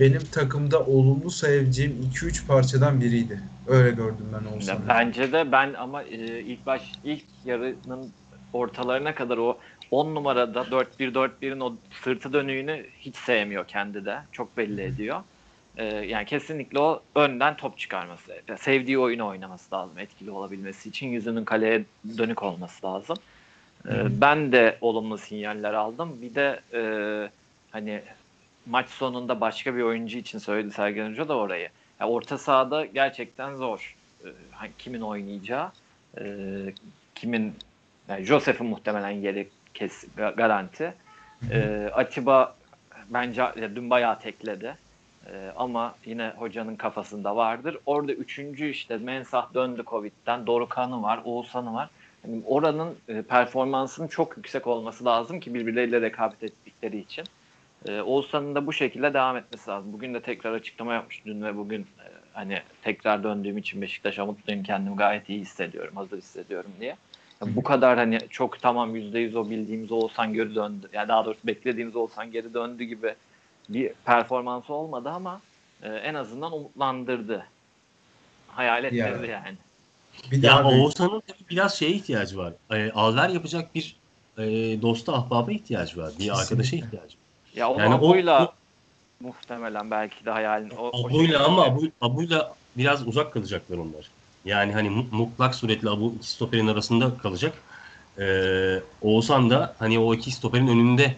benim 0.00 0.22
takımda 0.32 0.80
olumlu 0.80 1.30
sayabileceğim 1.30 2.10
2-3 2.14 2.46
parçadan 2.46 3.00
biriydi. 3.00 3.40
Öyle 3.68 3.90
gördüm 3.90 4.26
ben 4.32 4.52
Oğuzhan'ı. 4.52 4.88
Bence 4.88 5.32
de 5.32 5.52
ben 5.52 5.74
ama 5.74 6.02
e, 6.02 6.40
ilk 6.40 6.66
baş 6.66 6.92
ilk 7.04 7.24
yarının 7.44 8.10
ortalarına 8.52 9.14
kadar 9.14 9.38
o 9.38 9.58
10 9.90 10.14
numarada 10.14 10.60
4-1-4-1'in 10.60 11.60
o 11.60 11.72
sırtı 12.02 12.32
dönüğünü 12.32 12.86
hiç 13.00 13.16
sevmiyor 13.16 13.66
kendi 13.66 14.04
de. 14.04 14.18
Çok 14.32 14.56
belli 14.56 14.82
ediyor. 14.82 15.20
E, 15.76 15.84
yani 15.84 16.26
kesinlikle 16.26 16.78
o 16.78 17.02
önden 17.14 17.56
top 17.56 17.78
çıkarması. 17.78 18.42
ya 18.48 18.56
Sevdiği 18.56 18.98
oyunu 18.98 19.26
oynaması 19.26 19.74
lazım 19.74 19.98
etkili 19.98 20.30
olabilmesi 20.30 20.88
için. 20.88 21.08
Yüzünün 21.08 21.44
kaleye 21.44 21.84
dönük 22.18 22.42
olması 22.42 22.86
lazım. 22.86 23.16
E, 23.88 23.92
ben 24.20 24.52
de 24.52 24.78
olumlu 24.80 25.18
sinyaller 25.18 25.74
aldım. 25.74 26.18
Bir 26.22 26.34
de 26.34 26.60
e, 26.72 26.82
hani 27.70 28.02
maç 28.66 28.88
sonunda 28.88 29.40
başka 29.40 29.76
bir 29.76 29.82
oyuncu 29.82 30.18
için 30.18 30.38
söyledi 30.38 30.72
Sergen 30.72 31.10
Hoca 31.10 31.28
da 31.28 31.36
orayı. 31.36 31.68
Ya 32.00 32.08
orta 32.08 32.38
sahada 32.38 32.84
gerçekten 32.84 33.54
zor. 33.54 33.96
Ee, 34.24 34.28
hani 34.50 34.70
kimin 34.78 35.00
oynayacağı, 35.00 35.72
e, 36.18 36.24
kimin 37.14 37.54
yani 38.08 38.24
Josef'in 38.24 38.66
muhtemelen 38.66 39.10
yeri 39.10 39.48
kes 39.74 40.04
ga- 40.16 40.36
garanti. 40.36 40.94
E, 41.50 41.90
Atiba 41.94 42.56
bence 43.08 43.44
dün 43.76 43.90
bayağı 43.90 44.20
tekledi. 44.20 44.76
E, 45.32 45.52
ama 45.56 45.94
yine 46.04 46.32
hocanın 46.36 46.76
kafasında 46.76 47.36
vardır. 47.36 47.78
Orada 47.86 48.12
üçüncü 48.12 48.68
işte 48.68 48.96
Mensah 48.96 49.54
döndü 49.54 49.82
Covid'den. 49.86 50.46
Dorukhan'ı 50.46 51.02
var, 51.02 51.20
Oğuzhan'ı 51.24 51.74
var. 51.74 51.90
Yani 52.26 52.42
oranın 52.46 52.96
e, 53.08 53.22
performansının 53.22 54.08
çok 54.08 54.36
yüksek 54.36 54.66
olması 54.66 55.04
lazım 55.04 55.40
ki 55.40 55.54
birbirleriyle 55.54 56.00
rekabet 56.00 56.42
ettikleri 56.42 56.98
için. 56.98 57.24
E, 57.88 58.00
Oğuzhan'ın 58.00 58.54
da 58.54 58.66
bu 58.66 58.72
şekilde 58.72 59.14
devam 59.14 59.36
etmesi 59.36 59.70
lazım. 59.70 59.92
Bugün 59.92 60.14
de 60.14 60.20
tekrar 60.20 60.52
açıklama 60.52 60.94
yapmış 60.94 61.22
dün 61.26 61.42
ve 61.42 61.56
bugün 61.56 61.80
e, 61.80 62.06
hani 62.32 62.58
tekrar 62.82 63.22
döndüğüm 63.22 63.58
için 63.58 63.82
Beşiktaş'a 63.82 64.26
mutluyum. 64.26 64.62
Kendimi 64.62 64.96
gayet 64.96 65.28
iyi 65.28 65.40
hissediyorum, 65.40 65.96
hazır 65.96 66.18
hissediyorum 66.18 66.70
diye. 66.80 66.96
Ya 67.40 67.56
bu 67.56 67.62
kadar 67.62 67.98
hani 67.98 68.18
çok 68.30 68.60
tamam 68.60 68.96
%100 68.96 69.38
o 69.38 69.50
bildiğimiz 69.50 69.92
Oğuzhan 69.92 70.34
geri 70.34 70.54
döndü. 70.54 70.88
Yani 70.92 71.08
daha 71.08 71.24
doğrusu 71.24 71.46
beklediğimiz 71.46 71.96
Oğuzhan 71.96 72.32
geri 72.32 72.54
döndü 72.54 72.84
gibi 72.84 73.14
bir 73.68 73.92
performansı 74.04 74.74
olmadı 74.74 75.08
ama 75.08 75.40
e, 75.82 75.88
en 75.88 76.14
azından 76.14 76.52
umutlandırdı. 76.52 77.46
Hayal 78.48 78.84
ettirdi 78.84 79.30
yani. 79.30 79.56
Bir 80.30 80.42
Ya 80.42 80.50
daha 80.52 80.68
Oğuzhan'ın 80.68 81.22
tabii 81.26 81.48
biraz 81.50 81.78
şeye 81.78 81.90
ihtiyacı 81.90 82.38
var. 82.38 82.52
E, 82.70 82.90
alver 82.90 83.28
yapacak 83.28 83.74
bir 83.74 83.96
e, 84.38 84.42
dosta 84.82 85.14
ahbaba 85.14 85.52
ihtiyacı 85.52 85.98
var. 86.02 86.12
Bir 86.18 86.40
arkadaşa 86.40 86.76
ihtiyacı 86.76 86.98
var. 87.16 87.24
Ya 87.54 87.70
o 87.70 87.78
Yani 87.78 87.94
Abu'yla 87.94 88.44
o- 88.44 88.54
muhtemelen 89.20 89.90
belki 89.90 90.24
de 90.24 90.30
hayalin 90.30 90.70
o, 90.70 91.06
Abu'yla 91.06 91.44
ama 91.44 91.64
Abu, 91.64 91.82
Abu'yla 92.00 92.54
biraz 92.76 93.08
uzak 93.08 93.32
kalacaklar 93.32 93.78
onlar. 93.78 94.10
Yani 94.44 94.72
hani 94.72 94.90
mu- 94.90 95.06
mutlak 95.10 95.54
suretle 95.54 95.90
Abu 95.90 96.14
iki 96.16 96.30
stoperin 96.30 96.66
arasında 96.66 97.18
kalacak. 97.18 97.54
Ee, 98.18 98.80
Oğuzhan 99.02 99.50
da 99.50 99.74
hani 99.78 99.98
o 99.98 100.14
iki 100.14 100.30
stoperin 100.30 100.68
önünde 100.68 101.14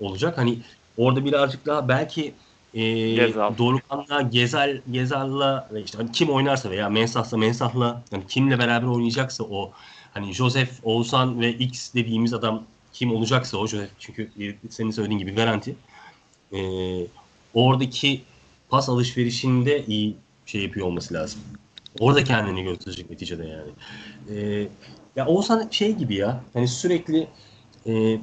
olacak. 0.00 0.38
Hani 0.38 0.58
orada 0.98 1.24
birazcık 1.24 1.66
daha 1.66 1.88
belki 1.88 2.34
e, 2.74 3.14
Gezal. 3.14 3.58
Dorukhan'la 3.58 4.22
Gezal 4.22 4.80
Gezal'la 4.90 5.68
işte 5.84 5.98
hani 5.98 6.12
kim 6.12 6.30
oynarsa 6.30 6.70
veya 6.70 6.88
Mensah'sa 6.88 7.36
Mensah'la 7.36 8.02
hani 8.10 8.26
kimle 8.28 8.58
beraber 8.58 8.86
oynayacaksa 8.86 9.44
o 9.44 9.72
hani 10.14 10.32
Joseph, 10.32 10.70
Oğuzhan 10.82 11.40
ve 11.40 11.52
X 11.52 11.94
dediğimiz 11.94 12.34
adam 12.34 12.62
kim 12.92 13.14
olacaksa 13.14 13.58
o 13.58 13.66
Joseph 13.66 13.90
çünkü 13.98 14.30
senin 14.70 14.90
söylediğin 14.90 15.18
gibi 15.18 15.34
garanti. 15.34 15.76
Ee, 16.52 17.06
oradaki 17.54 18.22
pas 18.68 18.88
alışverişinde 18.88 19.84
iyi 19.86 20.16
şey 20.46 20.62
yapıyor 20.62 20.86
olması 20.86 21.14
lazım. 21.14 21.40
Orada 22.00 22.24
kendini 22.24 22.62
gösterecek 22.62 23.10
neticede 23.10 23.46
yani. 23.46 23.70
Ee, 24.30 24.68
ya 25.16 25.26
Oğuzhan 25.26 25.68
şey 25.70 25.92
gibi 25.92 26.14
ya. 26.14 26.40
Hani 26.52 26.68
sürekli 26.68 27.26
e, 27.86 28.18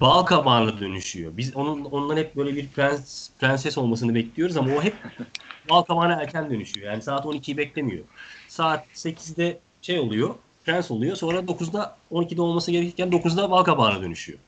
bal 0.00 0.22
kabağına 0.22 0.80
dönüşüyor. 0.80 1.36
Biz 1.36 1.56
onun 1.56 1.84
ondan 1.84 2.16
hep 2.16 2.36
böyle 2.36 2.56
bir 2.56 2.68
prens 2.72 3.30
prenses 3.38 3.78
olmasını 3.78 4.14
bekliyoruz 4.14 4.56
ama 4.56 4.74
o 4.74 4.82
hep 4.82 4.96
bal 5.68 5.82
kabağına 5.82 6.12
erken 6.22 6.50
dönüşüyor. 6.50 6.92
Yani 6.92 7.02
saat 7.02 7.26
12'yi 7.26 7.56
beklemiyor. 7.56 8.04
Saat 8.48 8.86
8'de 8.92 9.60
şey 9.82 9.98
oluyor. 10.00 10.34
Prens 10.64 10.90
oluyor. 10.90 11.16
Sonra 11.16 11.38
9'da 11.48 11.98
12'de 12.10 12.42
olması 12.42 12.70
gerekirken 12.70 13.12
9'da 13.12 13.50
bal 13.50 13.64
kabağına 13.64 14.02
dönüşüyor. 14.02 14.38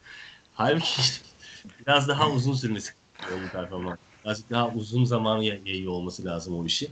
Halbuki 0.55 1.03
biraz 1.87 2.09
daha 2.09 2.31
uzun 2.31 2.55
sürmesi 2.55 2.93
bu 3.31 3.49
performans. 3.49 3.99
Birazcık 4.25 4.51
daha 4.51 4.69
uzun 4.71 5.05
zaman 5.05 5.43
yay- 5.43 5.63
yayıyor 5.65 5.93
olması 5.93 6.25
lazım 6.25 6.59
o 6.59 6.67
işi. 6.67 6.89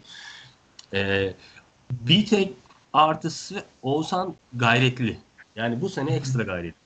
Ee, 0.94 1.34
bir 1.90 2.26
tek 2.26 2.52
artısı 2.92 3.64
Oğuzhan 3.82 4.34
gayretli. 4.52 5.18
Yani 5.56 5.80
bu 5.80 5.88
sene 5.88 6.14
ekstra 6.16 6.42
gayretli. 6.42 6.83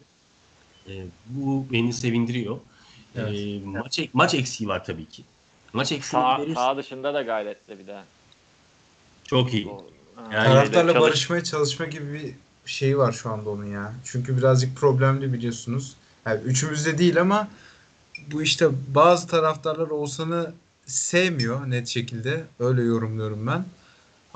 Ee, 0.88 1.04
bu 1.26 1.66
beni 1.72 1.92
sevindiriyor. 1.92 2.56
Ee, 3.16 3.20
Evet. 3.20 3.64
maç, 3.64 4.00
maç 4.12 4.34
eksiği 4.34 4.68
var 4.68 4.84
tabii 4.84 5.06
ki. 5.06 5.24
Maç 5.72 5.92
eksiği 5.92 6.22
Sağ, 6.22 6.38
verirse 6.38 6.54
sağ 6.54 6.76
dışında 6.76 7.14
da 7.14 7.22
gayretli 7.22 7.78
bir 7.78 7.86
de. 7.86 8.00
çok 9.24 9.54
iyi. 9.54 9.66
O- 9.68 9.84
Yani- 10.32 10.32
Taraftarla 10.48 10.92
çalış- 10.92 11.08
barışmaya 11.08 11.44
çalışma 11.44 11.86
gibi 11.86 12.34
bir 12.66 12.70
şey 12.70 12.98
var 12.98 13.12
şu 13.12 13.30
anda 13.30 13.50
onun 13.50 13.64
ya. 13.66 13.92
Çünkü 14.04 14.36
birazcık 14.38 14.76
problemli 14.76 15.32
biliyorsunuz. 15.32 15.94
Yani 16.26 16.40
üçümüzde 16.42 16.98
değil 16.98 17.20
ama 17.20 17.48
bu 18.32 18.42
işte 18.42 18.68
bazı 18.94 19.28
taraftarlar 19.28 19.88
Oğuzhan'ı 19.90 20.52
sevmiyor 20.86 21.70
net 21.70 21.88
şekilde. 21.88 22.44
Öyle 22.58 22.82
yorumluyorum 22.82 23.46
ben. 23.46 23.64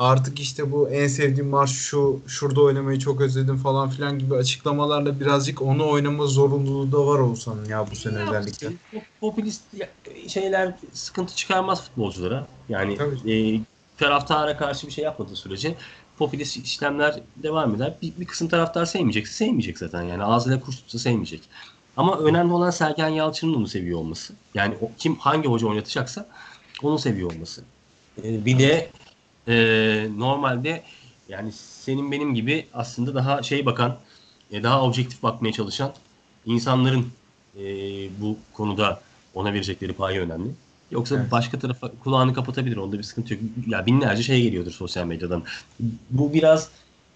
Artık 0.02 0.40
işte 0.40 0.72
bu 0.72 0.88
en 0.88 1.06
sevdiğim 1.06 1.48
marş 1.48 1.70
şu, 1.70 2.20
şurada 2.26 2.60
oynamayı 2.60 2.98
çok 2.98 3.20
özledim 3.20 3.56
falan 3.56 3.90
filan 3.90 4.18
gibi 4.18 4.34
açıklamalarla 4.34 5.20
birazcık 5.20 5.62
onu 5.62 5.88
oynama 5.88 6.26
zorunluluğu 6.26 6.92
da 6.92 7.06
var 7.06 7.18
Oğuzhan'ın 7.18 7.64
ya 7.64 7.90
bu 7.90 7.96
sene 7.96 8.14
Ne 8.14 8.22
özellikle. 8.22 8.68
popülist 9.20 9.62
şeyler 10.28 10.74
sıkıntı 10.92 11.36
çıkarmaz 11.36 11.82
futbolculara. 11.82 12.46
Yani 12.68 12.96
Tabii. 12.96 13.32
e, 13.32 13.60
taraftara 13.98 14.56
karşı 14.56 14.86
bir 14.86 14.92
şey 14.92 15.04
yapmadığı 15.04 15.36
sürece 15.36 15.74
popülist 16.18 16.56
işlemler 16.56 17.20
devam 17.36 17.74
eder. 17.74 17.94
Bir, 18.02 18.12
bir 18.20 18.26
kısım 18.26 18.48
taraftar 18.48 18.86
sevmeyecekse 18.86 19.32
sevmeyecek 19.32 19.78
zaten. 19.78 20.02
Yani 20.02 20.24
ağzıyla 20.24 20.60
kuş 20.60 20.76
tutsa 20.76 20.98
sevmeyecek. 20.98 21.42
Ama 21.96 22.18
önemli 22.18 22.52
olan 22.52 22.70
Sergen 22.70 23.08
Yalçın'ın 23.08 23.54
onu 23.54 23.68
seviyor 23.68 23.98
olması. 23.98 24.34
Yani 24.54 24.74
o, 24.80 24.90
kim 24.98 25.16
hangi 25.16 25.48
hoca 25.48 25.66
oynatacaksa 25.66 26.28
onu 26.82 26.98
seviyor 26.98 27.32
olması. 27.32 27.62
E, 28.24 28.44
bir 28.44 28.58
de 28.58 28.90
e, 29.48 30.08
normalde 30.16 30.82
yani 31.28 31.52
senin 31.52 32.12
benim 32.12 32.34
gibi 32.34 32.66
aslında 32.74 33.14
daha 33.14 33.42
şey 33.42 33.66
bakan, 33.66 33.96
e, 34.50 34.62
daha 34.62 34.82
objektif 34.82 35.22
bakmaya 35.22 35.52
çalışan 35.52 35.92
insanların 36.46 37.06
e, 37.58 37.64
bu 38.20 38.36
konuda 38.52 39.00
ona 39.34 39.52
verecekleri 39.52 39.92
payı 39.92 40.20
önemli. 40.20 40.50
Yoksa 40.90 41.16
Evet. 41.16 41.30
başka 41.30 41.58
tarafa 41.58 41.90
kulağını 42.04 42.34
kapatabilir. 42.34 42.76
Onda 42.76 42.98
bir 42.98 43.02
sıkıntı 43.02 43.34
yok. 43.34 43.42
Ya 43.66 43.86
binlerce 43.86 44.22
şey 44.22 44.42
geliyordur 44.42 44.72
sosyal 44.72 45.06
medyadan. 45.06 45.42
Bu 46.10 46.32
biraz 46.32 46.70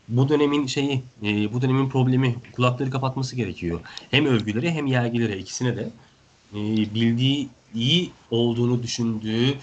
bu 0.08 0.28
dönemin 0.28 0.66
şeyi, 0.66 1.02
e, 1.22 1.52
bu 1.52 1.62
dönemin 1.62 1.88
problemi 1.88 2.36
kulakları 2.52 2.90
kapatması 2.90 3.36
gerekiyor. 3.36 3.80
Hem 4.10 4.26
övgülere 4.26 4.70
hem 4.70 4.86
yergilere 4.86 5.38
ikisine 5.38 5.76
de 5.76 5.90
e, 6.52 6.58
bildiği 6.94 7.48
iyi 7.74 8.10
olduğunu 8.30 8.82
düşündüğü 8.82 9.54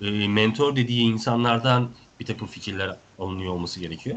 e, 0.00 0.28
mentor 0.28 0.76
dediği 0.76 1.02
insanlardan 1.02 1.88
bir 2.20 2.26
takım 2.26 2.48
fikirler 2.48 2.96
alınıyor 3.18 3.52
olması 3.52 3.80
gerekiyor. 3.80 4.16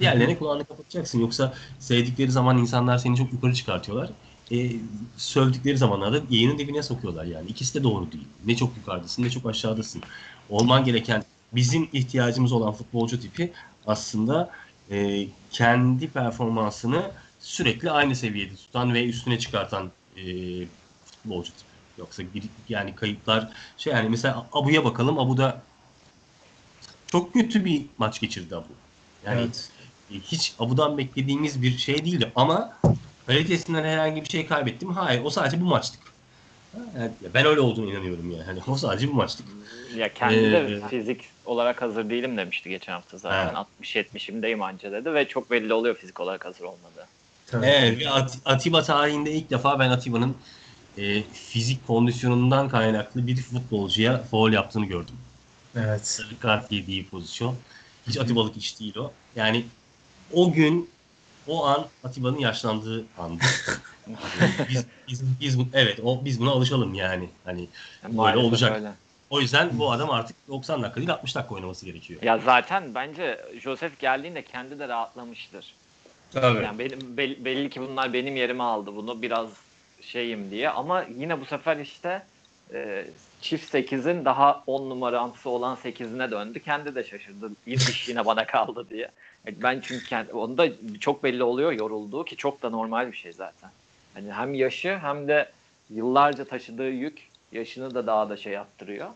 Diğerlerine 0.00 0.38
kulağını 0.38 0.64
kapatacaksın. 0.64 1.20
Yoksa 1.20 1.54
sevdikleri 1.78 2.30
zaman 2.30 2.58
insanlar 2.58 2.98
seni 2.98 3.16
çok 3.16 3.32
yukarı 3.32 3.54
çıkartıyorlar. 3.54 4.10
E, 4.52 4.72
sövdükleri 5.16 5.78
zamanlarda 5.78 6.20
yayının 6.30 6.58
dibine 6.58 6.82
sokuyorlar 6.82 7.24
yani. 7.24 7.48
İkisi 7.48 7.74
de 7.74 7.84
doğru 7.84 8.12
değil. 8.12 8.26
Ne 8.46 8.56
çok 8.56 8.76
yukarıdasın 8.76 9.22
ne 9.22 9.30
çok 9.30 9.46
aşağıdasın. 9.46 10.02
Olman 10.50 10.84
gereken 10.84 11.24
bizim 11.52 11.88
ihtiyacımız 11.92 12.52
olan 12.52 12.72
futbolcu 12.72 13.20
tipi 13.20 13.52
aslında 13.86 14.50
e, 14.90 15.26
kendi 15.50 16.08
performansını 16.08 17.10
sürekli 17.40 17.90
aynı 17.90 18.16
seviyede 18.16 18.56
tutan 18.56 18.94
ve 18.94 19.06
üstüne 19.06 19.38
çıkartan 19.38 19.90
e, 20.16 20.22
futbolcu 21.04 21.50
tipi. 21.52 21.69
Yoksa 22.00 22.22
bir, 22.34 22.42
yani 22.68 22.94
kayıplar 22.94 23.48
şey 23.78 23.92
yani 23.92 24.08
mesela 24.08 24.46
Abu'ya 24.52 24.84
bakalım. 24.84 25.18
Abu 25.18 25.36
da 25.36 25.62
çok 27.12 27.34
kötü 27.34 27.64
bir 27.64 27.86
maç 27.98 28.20
geçirdi 28.20 28.56
Abu. 28.56 28.66
Yani 29.26 29.40
Evet. 29.40 29.70
e, 30.10 30.14
hiç 30.14 30.54
Abu'dan 30.58 30.98
beklediğimiz 30.98 31.62
bir 31.62 31.78
şey 31.78 32.04
değildi 32.04 32.32
ama 32.36 32.78
kalitesinden 33.26 33.84
herhangi 33.84 34.24
bir 34.24 34.28
şey 34.28 34.46
kaybettim. 34.46 34.90
Hayır 34.92 35.24
o 35.24 35.30
sadece 35.30 35.60
bu 35.60 35.64
maçtık. 35.64 36.00
Yani 36.96 37.10
ben 37.34 37.46
öyle 37.46 37.60
olduğunu 37.60 37.90
inanıyorum 37.90 38.30
yani. 38.30 38.42
Hani 38.42 38.60
o 38.68 38.76
sadece 38.76 39.08
bir 39.08 39.12
maçlık. 39.12 39.46
Ya 39.96 40.14
kendi 40.14 40.52
de 40.52 40.58
Ee, 40.58 40.88
fizik 40.88 41.24
olarak 41.46 41.82
hazır 41.82 42.10
değilim 42.10 42.36
demişti 42.36 42.68
geçen 42.70 42.92
hafta 42.92 43.18
zaten. 43.18 43.54
Ha. 43.54 43.66
60-70'imdeyim 43.82 44.64
anca 44.64 44.92
dedi 44.92 45.14
ve 45.14 45.28
çok 45.28 45.50
belli 45.50 45.72
oluyor 45.74 45.96
fizik 45.96 46.20
olarak 46.20 46.44
hazır 46.44 46.64
olmadığı. 46.64 47.06
Tabii. 47.46 47.66
Evet, 47.66 48.00
ve 48.00 48.10
At- 48.10 48.38
Atiba 48.44 48.82
tarihinde 48.82 49.32
ilk 49.32 49.50
defa 49.50 49.78
ben 49.78 49.90
Atiba'nın 49.90 50.36
e, 51.00 51.22
fizik 51.32 51.86
kondisyonundan 51.86 52.68
kaynaklı 52.68 53.26
bir 53.26 53.36
futbolcuya 53.36 54.22
foul 54.22 54.52
yaptığını 54.52 54.86
gördüm. 54.86 55.14
Evet. 55.76 56.06
Sarı 56.06 56.38
kart 56.38 56.72
yediği 56.72 57.06
pozisyon. 57.06 57.56
Hiç 58.08 58.18
Atiba'lık 58.18 58.56
iş 58.56 58.80
değil 58.80 58.96
o. 58.96 59.12
Yani 59.36 59.64
o 60.32 60.52
gün, 60.52 60.90
o 61.46 61.66
an 61.66 61.86
Atiba'nın 62.04 62.38
yaşlandığı 62.38 63.04
andı. 63.18 63.44
biz, 64.68 64.84
biz, 65.08 65.22
biz, 65.40 65.58
evet, 65.72 66.00
o, 66.02 66.24
biz 66.24 66.40
buna 66.40 66.50
alışalım 66.50 66.94
yani. 66.94 67.28
Hani 67.44 67.60
Yani 67.60 67.68
Böyle 68.02 68.16
maalesef 68.16 68.44
olacak. 68.44 68.76
öyle. 68.76 68.92
o 69.30 69.40
yüzden 69.40 69.78
bu 69.78 69.92
adam 69.92 70.10
artık 70.10 70.36
90 70.48 70.82
dakika 70.82 71.00
değil 71.00 71.10
60 71.10 71.34
dakika 71.34 71.54
oynaması 71.54 71.86
gerekiyor. 71.86 72.22
Ya 72.22 72.38
zaten 72.38 72.94
bence 72.94 73.40
Joseph 73.62 73.98
geldiğinde 73.98 74.42
kendi 74.42 74.78
de 74.78 74.88
rahatlamıştır. 74.88 75.74
Tabii. 76.32 76.64
Yani 76.64 76.78
benim 76.78 77.16
bel- 77.16 77.44
belli 77.44 77.70
ki 77.70 77.80
bunlar 77.80 78.12
benim 78.12 78.36
yerime 78.36 78.62
aldı 78.62 78.96
bunu 78.96 79.22
biraz 79.22 79.48
şeyim 80.10 80.50
diye 80.50 80.70
ama 80.70 81.04
yine 81.18 81.40
bu 81.40 81.44
sefer 81.44 81.76
işte 81.76 82.22
e, 82.74 83.06
çift 83.40 83.74
8'in 83.74 84.24
daha 84.24 84.64
10 84.66 84.90
numaransı 84.90 85.50
olan 85.50 85.76
8'ine 85.76 86.30
döndü. 86.30 86.60
Kendi 86.60 86.94
de 86.94 87.04
şaşırdı. 87.04 87.50
İş 87.66 88.08
yine 88.08 88.26
bana 88.26 88.46
kaldı 88.46 88.86
diye. 88.90 89.08
E, 89.46 89.62
Ben 89.62 89.80
çünkü 89.82 90.04
kendi, 90.04 90.32
onda 90.32 90.68
çok 91.00 91.24
belli 91.24 91.42
oluyor 91.42 91.72
yorulduğu 91.72 92.24
ki 92.24 92.36
çok 92.36 92.62
da 92.62 92.70
normal 92.70 93.12
bir 93.12 93.16
şey 93.16 93.32
zaten. 93.32 93.70
Hani 94.14 94.32
hem 94.32 94.54
yaşı 94.54 94.98
hem 94.98 95.28
de 95.28 95.50
yıllarca 95.90 96.44
taşıdığı 96.44 96.90
yük 96.90 97.28
yaşını 97.52 97.94
da 97.94 98.06
daha 98.06 98.30
da 98.30 98.36
şey 98.36 98.52
yaptırıyor. 98.52 99.08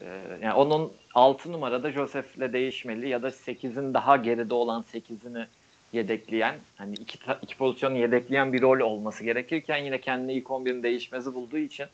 Ee, 0.00 0.20
yani 0.42 0.54
onun 0.54 0.92
6 1.14 1.52
numarada 1.52 1.92
Joseph'le 1.92 2.52
değişmeli 2.52 3.08
ya 3.08 3.22
da 3.22 3.28
8'in 3.28 3.94
daha 3.94 4.16
geride 4.16 4.54
olan 4.54 4.84
8'ini 4.92 5.46
yedekleyen 5.94 6.54
hani 6.76 6.94
iki, 6.94 7.18
iki 7.42 7.56
pozisyonu 7.56 7.98
yedekleyen 7.98 8.52
bir 8.52 8.62
rol 8.62 8.80
olması 8.80 9.24
gerekirken 9.24 9.76
yine 9.76 10.00
kendi 10.00 10.32
ilk 10.32 10.46
11'in 10.46 10.82
değişmezi 10.82 11.34
bulduğu 11.34 11.58
için 11.58 11.86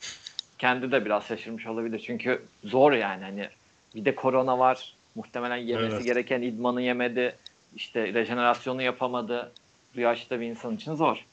kendi 0.58 0.92
de 0.92 1.04
biraz 1.04 1.24
şaşırmış 1.24 1.66
olabilir. 1.66 2.02
Çünkü 2.06 2.42
zor 2.64 2.92
yani 2.92 3.22
hani 3.22 3.48
bir 3.94 4.04
de 4.04 4.14
korona 4.14 4.58
var. 4.58 4.94
Muhtemelen 5.14 5.56
yemesi 5.56 5.96
Evet. 5.96 6.04
gereken 6.04 6.42
idmanı 6.42 6.82
yemedi. 6.82 7.36
İşte 7.76 8.14
rejenerasyonu 8.14 8.82
yapamadı. 8.82 9.52
Bu 9.96 10.00
yaşta 10.00 10.40
bir 10.40 10.46
insan 10.46 10.76
için 10.76 10.94
zor. 10.94 11.26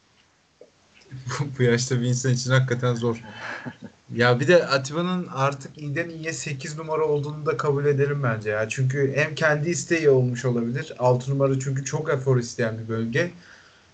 bu 1.60 1.64
yaşta 1.64 2.02
bir 2.02 2.06
insan 2.06 2.34
için 2.34 2.52
hakikaten 2.52 2.94
zor. 2.94 3.22
Ya 4.16 4.40
bir 4.40 4.48
de 4.48 4.68
Atiba'nın 4.68 5.28
artık 5.34 5.78
iyiden 5.78 6.10
iyiye 6.10 6.34
8 6.34 6.78
numara 6.78 7.06
olduğunu 7.06 7.46
da 7.46 7.58
kabul 7.58 7.86
edelim 7.86 8.24
bence 8.24 8.50
ya. 8.50 8.70
Çünkü 8.70 9.14
hem 9.16 9.36
kendi 9.36 9.70
isteği 9.70 10.10
olmuş 10.10 10.46
olabilir. 10.46 10.94
6 11.00 11.32
numara 11.32 11.60
çünkü 11.60 11.86
çok 11.86 12.10
efor 12.10 12.38
isteyen 12.38 12.78
bir 12.78 12.88
bölge. 12.90 13.32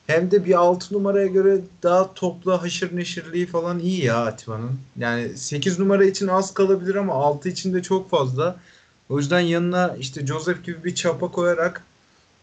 Hem 0.07 0.31
de 0.31 0.45
bir 0.45 0.53
6 0.53 0.93
numaraya 0.93 1.27
göre 1.27 1.61
daha 1.83 2.13
toplu 2.13 2.61
haşır 2.61 2.95
neşirliği 2.95 3.45
falan 3.45 3.79
iyi 3.79 4.05
ya 4.05 4.25
Atiba'nın. 4.25 4.79
Yani 4.97 5.37
8 5.37 5.79
numara 5.79 6.05
için 6.05 6.27
az 6.27 6.53
kalabilir 6.53 6.95
ama 6.95 7.13
6 7.13 7.49
için 7.49 7.73
de 7.73 7.81
çok 7.81 8.09
fazla. 8.09 8.55
O 9.09 9.17
yüzden 9.17 9.39
yanına 9.39 9.95
işte 9.99 10.25
Joseph 10.25 10.63
gibi 10.63 10.83
bir 10.83 10.95
çapa 10.95 11.31
koyarak 11.31 11.83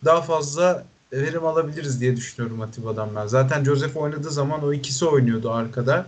daha 0.05 0.23
fazla 0.23 0.85
verim 1.13 1.47
alabiliriz 1.47 2.01
diye 2.01 2.17
düşünüyorum 2.17 2.61
Atiba'dan 2.61 3.17
ben. 3.17 3.27
Zaten 3.27 3.65
Joseph 3.65 3.97
oynadığı 3.97 4.31
zaman 4.31 4.65
o 4.65 4.73
ikisi 4.73 5.05
oynuyordu 5.05 5.51
arkada. 5.51 6.07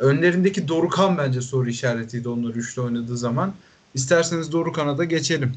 Önlerindeki 0.00 0.68
Dorukan 0.68 1.18
bence 1.18 1.40
soru 1.40 1.68
işaretiydi 1.68 2.28
onlar 2.28 2.50
üçlü 2.50 2.82
oynadığı 2.82 3.16
zaman. 3.16 3.54
İsterseniz 3.94 4.52
Dorukan'a 4.52 4.98
da 4.98 5.04
geçelim. 5.04 5.54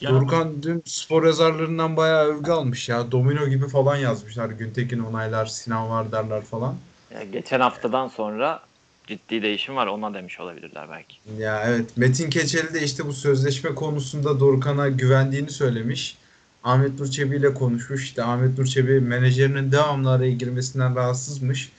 Ya, 0.00 0.10
Dorukan 0.10 0.62
dün 0.62 0.82
spor 0.86 1.26
yazarlarından 1.26 1.96
bayağı 1.96 2.24
övgü 2.24 2.50
almış 2.50 2.88
ya. 2.88 3.12
Domino 3.12 3.48
gibi 3.48 3.68
falan 3.68 3.96
yazmışlar. 3.96 4.50
Güntekin 4.50 4.98
onaylar, 4.98 5.46
Sinan 5.46 5.90
Vardarlar 5.90 6.42
falan. 6.42 6.74
Yani 7.14 7.30
geçen 7.32 7.60
haftadan 7.60 8.08
sonra 8.08 8.60
ciddi 9.06 9.42
değişim 9.42 9.76
var 9.76 9.86
ona 9.86 10.14
demiş 10.14 10.40
olabilirler 10.40 10.88
belki. 10.90 11.42
Ya 11.42 11.62
evet 11.66 11.96
Metin 11.96 12.30
Keçeli 12.30 12.74
de 12.74 12.82
işte 12.82 13.06
bu 13.06 13.12
sözleşme 13.12 13.74
konusunda 13.74 14.40
Dorukan'a 14.40 14.88
güvendiğini 14.88 15.50
söylemiş. 15.50 16.16
Ahmet 16.64 17.00
Nur 17.00 17.06
Çebi 17.06 17.36
ile 17.36 17.54
konuşmuş. 17.54 18.04
İşte 18.04 18.24
Ahmet 18.24 18.58
Nur 18.58 18.66
Çebi 18.66 19.00
menajerinin 19.00 19.72
devamlı 19.72 20.10
araya 20.10 20.32
girmesinden 20.32 20.96
rahatsızmış. 20.96 21.72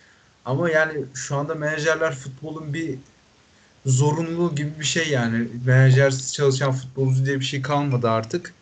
Ama 0.45 0.69
yani 0.69 1.05
şu 1.13 1.35
anda 1.35 1.55
menajerler 1.55 2.15
futbolun 2.15 2.73
bir 2.73 2.95
zorunluluğu 3.85 4.55
gibi 4.55 4.71
bir 4.79 4.85
şey 4.85 5.09
yani. 5.09 5.47
Menajersiz 5.65 6.33
çalışan 6.33 6.71
futbolcu 6.71 7.25
diye 7.25 7.39
bir 7.39 7.45
şey 7.45 7.61
kalmadı 7.61 8.09
artık. 8.09 8.53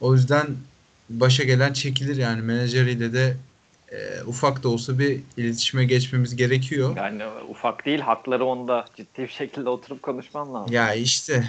O 0.00 0.14
yüzden 0.14 0.46
başa 1.10 1.44
gelen 1.44 1.72
çekilir 1.72 2.16
yani 2.16 2.42
menajeriyle 2.42 3.12
de 3.12 3.36
e, 3.92 4.22
ufak 4.26 4.62
da 4.62 4.68
olsa 4.68 4.98
bir 4.98 5.20
iletişime 5.36 5.84
geçmemiz 5.84 6.36
gerekiyor. 6.36 6.96
Yani 6.96 7.22
ufak 7.48 7.86
değil 7.86 8.00
hakları 8.00 8.44
onda 8.44 8.84
ciddi 8.96 9.22
bir 9.22 9.28
şekilde 9.28 9.68
oturup 9.68 10.02
konuşmam 10.02 10.54
lazım. 10.54 10.74
Ya 10.74 10.94
işte 10.94 11.44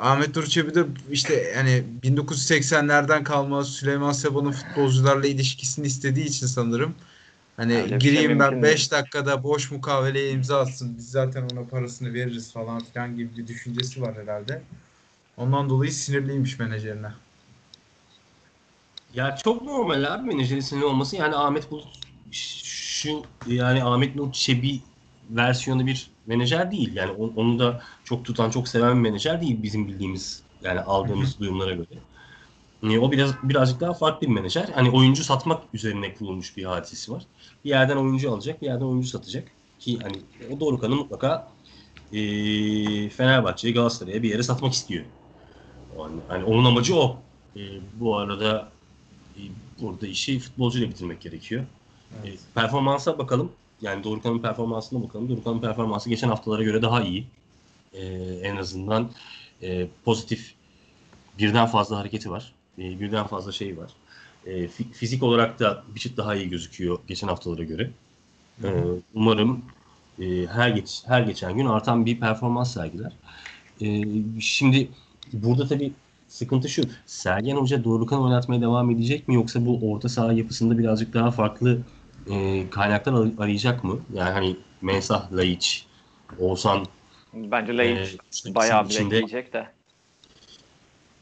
Ahmet 0.00 0.36
Nur 0.36 0.46
Çebi 0.46 0.74
de 0.74 0.84
işte 1.10 1.52
yani 1.56 1.82
1980'lerden 2.02 3.24
kalma 3.24 3.64
Süleyman 3.64 4.12
Seba'nın 4.12 4.52
futbolcularla 4.52 5.26
ilişkisini 5.26 5.86
istediği 5.86 6.24
için 6.24 6.46
sanırım. 6.46 6.94
Hani 7.58 7.74
Öyle 7.74 7.88
şey 7.88 7.98
gireyim 7.98 8.38
ben 8.38 8.50
mümkün 8.50 8.62
5 8.62 8.92
dakikada 8.92 9.42
boş 9.42 9.70
mukaveleye 9.70 10.30
imza 10.30 10.60
atsın. 10.60 10.96
Biz 10.98 11.10
zaten 11.10 11.48
ona 11.52 11.66
parasını 11.68 12.14
veririz 12.14 12.52
falan 12.52 12.84
filan 12.84 13.16
gibi 13.16 13.36
bir 13.36 13.46
düşüncesi 13.46 14.02
var 14.02 14.14
herhalde. 14.14 14.62
Ondan 15.36 15.70
dolayı 15.70 15.92
sinirliymiş 15.92 16.58
menajerine. 16.58 17.12
ya 19.14 19.36
çok 19.36 19.62
normal 19.62 20.04
abi 20.14 20.26
menajerin 20.34 20.60
sinirli 20.60 20.84
olması. 20.84 21.16
Yani 21.16 21.36
Ahmet 21.36 21.70
Bulut 21.70 21.88
şu 22.32 23.22
yani 23.46 23.84
Ahmet 23.84 24.16
Nur 24.16 24.32
Çebi 24.32 24.80
versiyonu 25.30 25.86
bir 25.86 26.10
menajer 26.26 26.70
değil. 26.70 26.96
Yani 26.96 27.12
on- 27.12 27.32
onu 27.36 27.58
da 27.58 27.82
çok 28.04 28.24
tutan, 28.24 28.50
çok 28.50 28.68
seven 28.68 28.96
bir 28.96 29.10
menajer 29.10 29.40
değil 29.40 29.62
bizim 29.62 29.88
bildiğimiz 29.88 30.42
yani 30.62 30.80
aldığımız 30.80 31.38
duyumlara 31.40 31.72
göre. 31.74 31.86
Yani 32.82 32.98
o 33.00 33.12
biraz 33.12 33.34
birazcık 33.42 33.80
daha 33.80 33.94
farklı 33.94 34.26
bir 34.28 34.32
menajer. 34.32 34.68
Hani 34.74 34.90
oyuncu 34.90 35.24
satmak 35.24 35.62
üzerine 35.74 36.14
kurulmuş 36.14 36.56
bir 36.56 36.64
hadisesi 36.64 37.12
var. 37.12 37.22
Bir 37.64 37.70
yerden 37.70 37.96
oyuncu 37.96 38.32
alacak, 38.32 38.62
bir 38.62 38.66
yerden 38.66 38.84
oyuncu 38.84 39.08
satacak. 39.08 39.48
Ki 39.78 39.98
hani 40.02 40.26
o 40.38 40.60
Dorukhan'ı 40.60 40.96
mutlaka 40.96 41.56
eee 42.10 43.08
Fenerbahçe'ye, 43.10 43.74
Galatasaray'a 43.74 44.22
bir 44.22 44.30
yere 44.30 44.42
satmak 44.42 44.72
istiyor. 44.72 45.06
Yani, 45.98 46.22
hani 46.28 46.44
onun 46.44 46.64
amacı 46.64 46.96
o. 46.96 47.28
Eee, 47.54 47.80
bu 47.92 48.16
arada 48.16 48.78
e, 49.36 49.40
burada 49.80 50.06
işi 50.06 50.38
futbolcuyla 50.40 50.90
bitirmek 50.90 51.20
gerekiyor. 51.22 51.66
E, 52.24 52.28
performansa 52.54 53.18
bakalım. 53.18 53.58
Yani 53.80 54.04
Dorukhan'ın 54.04 54.42
performansına 54.42 55.02
bakalım. 55.04 55.28
Dorukhan'ın 55.28 55.60
performansı 55.60 56.08
geçen 56.10 56.28
haftalara 56.28 56.62
göre 56.62 56.82
daha 56.82 57.02
iyi. 57.04 57.34
E, 57.92 58.04
en 58.42 58.56
azından 58.56 59.12
e, 59.62 59.88
pozitif 60.04 60.56
birden 61.38 61.66
fazla 61.66 61.98
hareketi 61.98 62.30
var. 62.30 62.56
E, 62.78 63.00
birden 63.00 63.26
fazla 63.26 63.52
şey 63.52 63.78
var. 63.78 63.92
E, 64.48 64.68
fi- 64.68 64.92
fizik 64.92 65.22
olarak 65.22 65.60
da 65.60 65.84
bir 65.94 66.00
çıt 66.00 66.16
daha 66.16 66.34
iyi 66.34 66.50
gözüküyor 66.50 66.98
geçen 67.08 67.28
haftalara 67.28 67.62
göre. 67.62 67.90
E, 68.64 68.68
umarım 69.14 69.62
e, 70.18 70.46
her 70.46 70.68
geç 70.70 71.02
her 71.06 71.20
geçen 71.22 71.56
gün 71.56 71.66
artan 71.66 72.06
bir 72.06 72.20
performans 72.20 72.74
sergiler. 72.74 73.12
E, 73.80 74.04
şimdi 74.40 74.88
burada 75.32 75.66
tabii 75.66 75.92
sıkıntı 76.28 76.68
şu. 76.68 76.82
Sergen 77.06 77.56
Hoca 77.56 77.84
Dorukhan 77.84 78.22
oynatmaya 78.22 78.60
devam 78.60 78.90
edecek 78.90 79.28
mi 79.28 79.34
yoksa 79.34 79.66
bu 79.66 79.92
orta 79.92 80.08
saha 80.08 80.32
yapısında 80.32 80.78
birazcık 80.78 81.14
daha 81.14 81.30
farklı 81.30 81.78
e, 82.30 82.70
kaynaklar 82.70 83.12
ar- 83.12 83.44
arayacak 83.44 83.84
mı? 83.84 83.98
Yani 84.14 84.30
hani 84.30 84.56
Mensah, 84.82 85.32
Laiç, 85.32 85.86
Oğuzhan 86.38 86.86
Bence 87.34 87.72
e, 87.72 87.76
Laiç 87.76 88.16
işte 88.32 88.54
bayağı 88.54 88.86
içinde- 88.86 89.14
bekleyecek 89.14 89.52
de. 89.52 89.77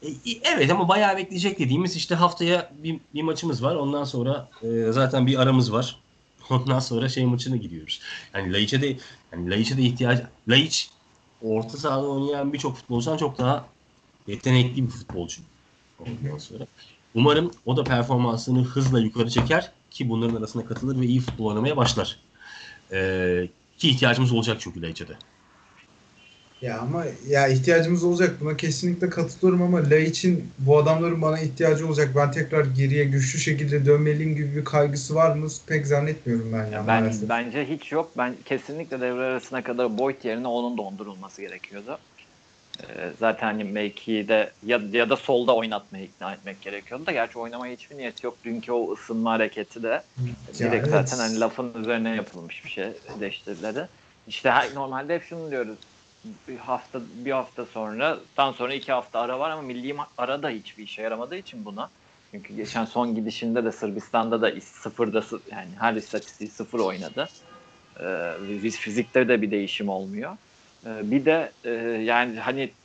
E, 0.03 0.07
Evet 0.43 0.71
ama 0.71 0.87
bayağı 0.87 1.17
bekleyecek 1.17 1.59
dediğimiz 1.59 1.95
işte 1.95 2.15
haftaya 2.15 2.71
bir, 2.83 2.99
bir 3.13 3.21
maçımız 3.21 3.63
var. 3.63 3.75
Ondan 3.75 4.03
sonra 4.03 4.49
e, 4.63 4.91
zaten 4.91 5.27
bir 5.27 5.39
aramız 5.39 5.73
var. 5.73 5.99
Ondan 6.49 6.79
sonra 6.79 7.09
şey 7.09 7.25
maçına 7.25 7.55
gidiyoruz. 7.55 8.01
Yani 8.33 8.53
Laiç'e 8.53 8.81
de 8.81 8.97
yani 9.31 9.49
Laiç'e 9.49 9.77
de 9.77 9.81
ihtiyaç 9.81 10.21
Laiç 10.47 10.89
orta 11.41 11.77
sahada 11.77 12.07
oynayan 12.07 12.53
birçok 12.53 12.77
futbolcudan 12.77 13.17
çok 13.17 13.37
daha 13.37 13.65
yetenekli 14.27 14.83
bir 14.83 14.91
futbolcu. 14.91 15.41
Ondan 15.99 16.37
sonra 16.37 16.67
umarım 17.15 17.51
o 17.65 17.77
da 17.77 17.83
performansını 17.83 18.63
hızla 18.63 18.99
yukarı 18.99 19.29
çeker 19.29 19.71
ki 19.91 20.09
bunların 20.09 20.35
arasına 20.35 20.65
katılır 20.65 21.01
ve 21.01 21.05
iyi 21.05 21.19
futbol 21.19 21.45
oynamaya 21.45 21.77
başlar. 21.77 22.19
E, 22.91 23.49
ki 23.77 23.89
ihtiyacımız 23.89 24.31
olacak 24.31 24.57
çünkü 24.59 24.81
Laiç'e 24.81 25.07
de. 25.07 25.17
Ya 26.61 26.79
ama 26.79 27.05
ya 27.27 27.47
ihtiyacımız 27.47 28.03
olacak. 28.03 28.35
Buna 28.41 28.57
kesinlikle 28.57 29.09
katılıyorum 29.09 29.61
ama 29.61 29.89
Laiç'in 29.89 30.53
bu 30.59 30.77
adamların 30.77 31.21
bana 31.21 31.39
ihtiyacı 31.39 31.87
olacak. 31.87 32.09
Ben 32.15 32.31
tekrar 32.31 32.65
geriye 32.65 33.05
güçlü 33.05 33.39
şekilde 33.39 33.85
dönmeliyim 33.85 34.35
gibi 34.35 34.55
bir 34.55 34.65
kaygısı 34.65 35.15
var 35.15 35.35
mı? 35.35 35.47
Pek 35.67 35.87
zannetmiyorum 35.87 36.53
ben 36.53 36.65
ya 36.65 36.71
Ya 36.71 36.87
ben 36.87 37.01
maalesef. 37.01 37.29
bence 37.29 37.65
hiç 37.69 37.91
yok. 37.91 38.11
Ben 38.17 38.35
kesinlikle 38.45 39.01
devre 39.01 39.23
arasına 39.23 39.63
kadar 39.63 39.97
Boyd 39.97 40.23
yerine 40.23 40.47
onun 40.47 40.77
dondurulması 40.77 41.41
gerekiyordu. 41.41 41.99
Ee, 42.83 43.09
zaten 43.19 43.47
hani 43.47 43.63
mevkide 43.63 44.51
ya, 44.63 44.81
ya 44.91 45.09
da 45.09 45.15
solda 45.15 45.55
oynatmaya 45.55 46.03
ikna 46.03 46.33
etmek 46.33 46.61
gerekiyordu 46.61 47.05
da 47.05 47.11
gerçi 47.11 47.39
oynamaya 47.39 47.73
hiçbir 47.73 47.97
niyeti 47.97 48.25
yok. 48.25 48.37
Dünkü 48.43 48.71
o 48.71 48.93
ısınma 48.93 49.31
hareketi 49.31 49.83
de 49.83 49.87
Ya 49.87 50.03
direkt 50.59 50.87
evet. 50.87 51.09
zaten 51.09 51.17
hani 51.17 51.39
lafın 51.39 51.73
üzerine 51.81 52.15
yapılmış 52.15 52.65
bir 52.65 52.69
şey 52.69 52.87
eleştirileri. 53.17 53.87
İşte 54.27 54.51
her, 54.51 54.75
normalde 54.75 55.15
hep 55.15 55.23
şunu 55.23 55.51
diyoruz. 55.51 55.79
Bir 56.47 56.57
hafta 56.57 56.99
bir 57.25 57.31
hafta 57.31 57.65
sonra 57.65 58.19
tam 58.35 58.53
sonra 58.53 58.73
iki 58.73 58.91
hafta 58.91 59.19
ara 59.19 59.39
var 59.39 59.49
ama 59.49 59.61
milli 59.61 59.95
ara 60.17 60.43
da 60.43 60.49
hiçbir 60.49 60.83
işe 60.83 61.01
yaramadığı 61.01 61.35
için 61.35 61.65
buna. 61.65 61.89
Çünkü 62.31 62.55
geçen 62.55 62.85
son 62.85 63.15
gidişinde 63.15 63.65
de 63.65 63.71
Sırbistan'da 63.71 64.41
da 64.41 64.61
sıfırda 64.61 65.21
sı- 65.21 65.43
yani 65.51 65.75
her 65.79 65.93
istatistiği 65.95 66.49
sıfır 66.49 66.79
oynadı. 66.79 67.27
Ee, 68.01 68.69
fizikte 68.69 69.29
de 69.29 69.41
bir 69.41 69.51
değişim 69.51 69.89
olmuyor. 69.89 70.37
Ee, 70.85 71.11
bir 71.11 71.25
de 71.25 71.53
e, 71.63 71.71
yani 72.03 72.39
hani 72.39 72.75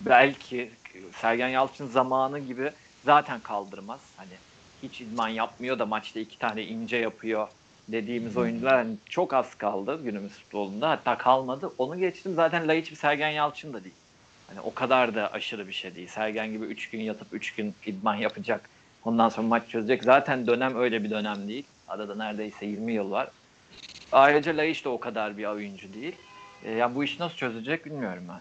belki 0.00 0.72
Sergen 1.14 1.48
Yalçın 1.48 1.86
zamanı 1.86 2.38
gibi 2.38 2.72
zaten 3.04 3.40
kaldırmaz. 3.42 4.14
Hani 4.16 4.38
hiç 4.82 5.00
idman 5.00 5.28
yapmıyor 5.28 5.78
da 5.78 5.86
maçta 5.86 6.20
iki 6.20 6.38
tane 6.38 6.62
ince 6.64 6.96
yapıyor 6.96 7.48
dediğimiz 7.88 8.36
oyuncular 8.36 8.74
hani 8.76 8.96
çok 9.08 9.34
az 9.34 9.54
kaldı 9.54 10.00
günümüz 10.04 10.32
futbolunda. 10.32 10.90
Hatta 10.90 11.18
kalmadı. 11.18 11.70
Onu 11.78 11.98
geçtim 11.98 12.34
zaten 12.34 12.68
Laiç 12.68 12.90
bir 12.90 12.96
Sergen 12.96 13.30
Yalçın 13.30 13.72
da 13.72 13.84
değil. 13.84 13.94
Hani 14.48 14.60
o 14.60 14.74
kadar 14.74 15.14
da 15.14 15.32
aşırı 15.32 15.68
bir 15.68 15.72
şey 15.72 15.94
değil. 15.94 16.08
Sergen 16.08 16.52
gibi 16.52 16.64
3 16.64 16.90
gün 16.90 17.00
yatıp 17.00 17.26
3 17.32 17.54
gün 17.54 17.74
idman 17.86 18.14
yapacak. 18.14 18.70
Ondan 19.04 19.28
sonra 19.28 19.46
maç 19.46 19.68
çözecek. 19.68 20.04
Zaten 20.04 20.46
dönem 20.46 20.76
öyle 20.76 21.04
bir 21.04 21.10
dönem 21.10 21.48
değil. 21.48 21.66
Arada 21.88 22.14
neredeyse 22.14 22.66
20 22.66 22.92
yıl 22.92 23.10
var. 23.10 23.28
Ayrıca 24.12 24.56
Laiç 24.56 24.84
de 24.84 24.88
o 24.88 25.00
kadar 25.00 25.38
bir 25.38 25.44
oyuncu 25.44 25.94
değil. 25.94 26.16
E, 26.64 26.72
yani 26.72 26.94
bu 26.94 27.04
işi 27.04 27.20
nasıl 27.20 27.36
çözecek 27.36 27.86
bilmiyorum 27.86 28.24
ben. 28.28 28.40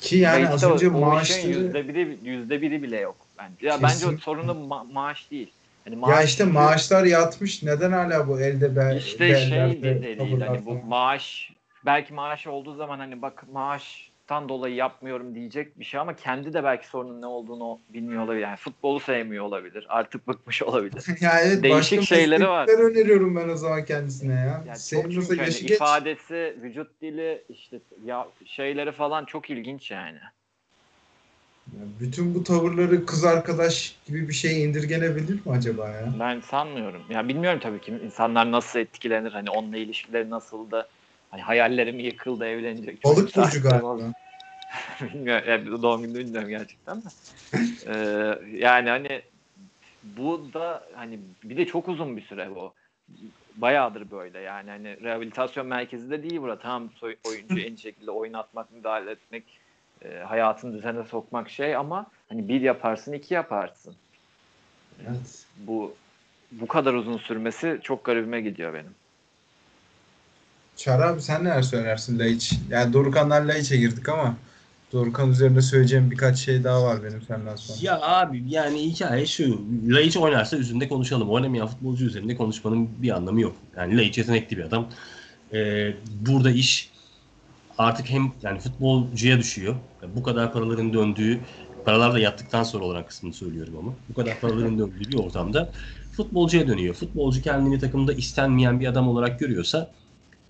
Ki 0.00 0.16
yani 0.16 0.44
Laiç'te 0.44 0.66
az 0.66 0.72
önce 0.72 0.88
maaşları 0.88 1.52
yüzde 1.52 1.88
biri, 1.88 2.18
yüzde 2.22 2.62
biri 2.62 2.82
bile 2.82 3.00
yok. 3.00 3.16
Bence. 3.38 3.66
Ya 3.66 3.82
bence 3.82 4.06
o 4.06 4.10
Kesin. 4.10 4.22
sorunu 4.22 4.50
ma- 4.50 4.92
maaş 4.92 5.30
değil. 5.30 5.52
Hani 5.88 5.94
ya 5.94 6.00
maaş 6.00 6.24
işte 6.24 6.44
çünkü- 6.44 6.54
maaşlar 6.54 7.04
yatmış. 7.04 7.62
Neden 7.62 7.92
hala 7.92 8.28
bu 8.28 8.40
elde 8.40 8.76
be, 8.76 8.96
işte 8.98 9.36
şey 9.36 9.82
de 9.82 10.02
de 10.02 10.18
değil 10.18 10.40
hani 10.40 10.66
bu 10.66 10.74
maaş 10.74 11.52
belki 11.86 12.14
maaş 12.14 12.46
olduğu 12.46 12.74
zaman 12.74 12.98
hani 12.98 13.22
bak 13.22 13.44
maaştan 13.52 14.48
dolayı 14.48 14.74
yapmıyorum 14.74 15.34
diyecek 15.34 15.78
bir 15.78 15.84
şey 15.84 16.00
ama 16.00 16.16
kendi 16.16 16.52
de 16.52 16.64
belki 16.64 16.86
sorunun 16.86 17.22
ne 17.22 17.26
olduğunu 17.26 17.80
bilmiyor 17.88 18.22
olabilir. 18.22 18.42
Yani 18.42 18.56
futbolu 18.56 19.00
sevmiyor 19.00 19.44
olabilir. 19.44 19.86
Artık 19.88 20.28
bıkmış 20.28 20.62
olabilir. 20.62 21.04
ya 21.20 21.40
evet 21.40 21.62
Değişik 21.62 22.02
şeyleri 22.02 22.48
var. 22.48 22.68
öneriyorum 22.68 23.36
ben 23.36 23.48
o 23.48 23.56
zaman 23.56 23.84
kendisine 23.84 24.34
ya. 24.34 24.40
Yani 24.46 24.64
çok 24.66 24.76
Sevmiyorsa 24.76 25.28
çünkü 25.28 25.42
hani 25.42 25.66
geç. 25.66 25.70
ifadesi, 25.70 26.56
vücut 26.62 27.02
dili 27.02 27.44
işte 27.48 27.78
ya 28.04 28.28
şeyleri 28.44 28.92
falan 28.92 29.24
çok 29.24 29.50
ilginç 29.50 29.90
yani. 29.90 30.18
Bütün 31.72 32.34
bu 32.34 32.44
tavırları 32.44 33.06
kız 33.06 33.24
arkadaş 33.24 33.98
gibi 34.06 34.28
bir 34.28 34.32
şey 34.32 34.64
indirgenebilir 34.64 35.46
mi 35.46 35.52
acaba 35.52 35.88
ya? 35.88 36.14
Ben 36.20 36.40
sanmıyorum. 36.40 37.02
Ya 37.10 37.28
bilmiyorum 37.28 37.60
tabii 37.62 37.80
ki 37.80 37.92
insanlar 38.04 38.52
nasıl 38.52 38.78
etkilenir 38.78 39.32
hani 39.32 39.50
onunla 39.50 39.76
ilişkileri 39.76 40.30
nasıldı. 40.30 40.88
Hani 41.30 41.42
hayallerim 41.42 41.98
yıkıldı 41.98 42.44
evlenecek. 42.46 43.04
Balık 43.04 43.36
burcu 43.36 43.62
galiba. 43.62 44.12
bilmiyorum. 45.00 45.44
Yani 45.48 45.82
doğum 45.82 46.02
gününü 46.02 46.18
bilmiyorum 46.18 46.48
gerçekten 46.48 47.02
de. 47.02 47.08
Ee, 47.86 48.38
yani 48.58 48.88
hani 48.88 49.22
bu 50.02 50.50
da 50.52 50.88
hani 50.94 51.20
bir 51.44 51.56
de 51.56 51.66
çok 51.66 51.88
uzun 51.88 52.16
bir 52.16 52.22
süre 52.22 52.50
bu. 52.50 52.74
Bayağıdır 53.54 54.10
böyle 54.10 54.38
yani 54.38 54.70
hani 54.70 55.00
rehabilitasyon 55.00 55.66
merkezi 55.66 56.10
de 56.10 56.22
değil 56.22 56.40
burada. 56.40 56.88
Soy- 57.00 57.16
oyuncu 57.24 57.58
en 57.58 57.76
şekilde 57.76 58.10
oynatmak, 58.10 58.72
müdahale 58.72 59.10
etmek, 59.10 59.57
e, 60.04 60.18
hayatını 60.18 60.74
düzene 60.74 61.04
sokmak 61.04 61.50
şey 61.50 61.76
ama 61.76 62.06
hani 62.28 62.48
bir 62.48 62.60
yaparsın, 62.60 63.12
iki 63.12 63.34
yaparsın. 63.34 63.94
Evet. 65.06 65.44
Bu 65.66 65.94
bu 66.52 66.66
kadar 66.66 66.94
uzun 66.94 67.18
sürmesi 67.18 67.80
çok 67.82 68.04
garibime 68.04 68.40
gidiyor 68.40 68.74
benim. 68.74 68.94
Çağrı 70.76 71.04
abi 71.04 71.22
sen 71.22 71.44
neler 71.44 71.62
söylersin 71.62 72.18
Laiç? 72.18 72.54
Yani 72.70 72.92
Dorukanlar 72.92 73.42
Laiç'e 73.42 73.76
girdik 73.76 74.08
ama 74.08 74.36
Dorukan 74.92 75.30
üzerinde 75.30 75.62
söyleyeceğim 75.62 76.10
birkaç 76.10 76.38
şey 76.38 76.64
daha 76.64 76.82
var 76.82 77.04
benim 77.04 77.22
senden 77.22 77.56
sonra. 77.56 77.78
Ya 77.82 78.00
abi 78.02 78.42
yani 78.48 78.82
hikaye 78.82 79.26
şu. 79.26 79.60
Laiç 79.88 80.16
oynarsa 80.16 80.56
üzerinde 80.56 80.88
konuşalım. 80.88 81.30
Oynamayan 81.30 81.66
futbolcu 81.66 82.04
üzerinde 82.04 82.36
konuşmanın 82.36 82.88
bir 83.02 83.10
anlamı 83.10 83.40
yok. 83.40 83.56
Yani 83.76 83.96
Laiç 83.96 84.18
yetenekli 84.18 84.58
bir 84.58 84.62
adam. 84.62 84.88
Ee, 85.52 85.92
burada 86.20 86.50
iş 86.50 86.90
artık 87.78 88.10
hem 88.10 88.32
yani 88.42 88.58
futbolcuya 88.58 89.38
düşüyor. 89.38 89.74
Bu 90.16 90.22
kadar 90.22 90.52
paraların 90.52 90.92
döndüğü, 90.92 91.40
paralar 91.84 92.14
da 92.14 92.18
yattıktan 92.18 92.62
sonra 92.62 92.84
olan 92.84 93.06
kısmını 93.06 93.34
söylüyorum 93.34 93.74
ama. 93.78 93.92
Bu 94.08 94.14
kadar 94.14 94.40
paraların 94.40 94.78
döndüğü 94.78 95.00
bir 95.00 95.18
ortamda 95.18 95.72
futbolcuya 96.12 96.68
dönüyor. 96.68 96.94
Futbolcu 96.94 97.42
kendini 97.42 97.78
takımda 97.78 98.12
istenmeyen 98.12 98.80
bir 98.80 98.86
adam 98.86 99.08
olarak 99.08 99.40
görüyorsa 99.40 99.90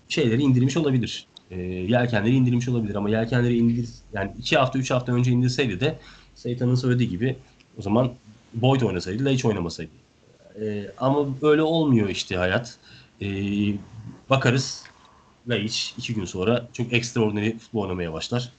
şeyleri 0.07 0.41
indirmiş 0.41 0.77
olabilir. 0.77 1.27
E, 1.51 1.61
yelkenleri 1.61 2.35
indirmiş 2.35 2.67
olabilir 2.67 2.95
ama 2.95 3.09
yelkenleri 3.09 3.57
indir 3.57 3.89
yani 4.13 4.31
iki 4.39 4.57
hafta 4.57 4.79
üç 4.79 4.91
hafta 4.91 5.11
önce 5.11 5.31
indirseydi 5.31 5.79
de 5.79 5.99
Seytan'ın 6.35 6.75
söylediği 6.75 7.09
gibi 7.09 7.35
o 7.77 7.81
zaman 7.81 8.11
Boyd 8.53 8.81
oynasaydı 8.81 9.25
Laiç 9.25 9.45
oynamasaydı. 9.45 9.91
E, 10.61 10.91
ama 10.97 11.25
öyle 11.41 11.61
olmuyor 11.61 12.09
işte 12.09 12.35
hayat. 12.37 12.77
E, 13.21 13.27
bakarız 14.29 14.88
Laiç 15.49 15.93
iki 15.97 16.13
gün 16.13 16.25
sonra 16.25 16.67
çok 16.73 16.93
extraordinary 16.93 17.57
futbol 17.57 17.81
oynamaya 17.81 18.13
başlar. 18.13 18.49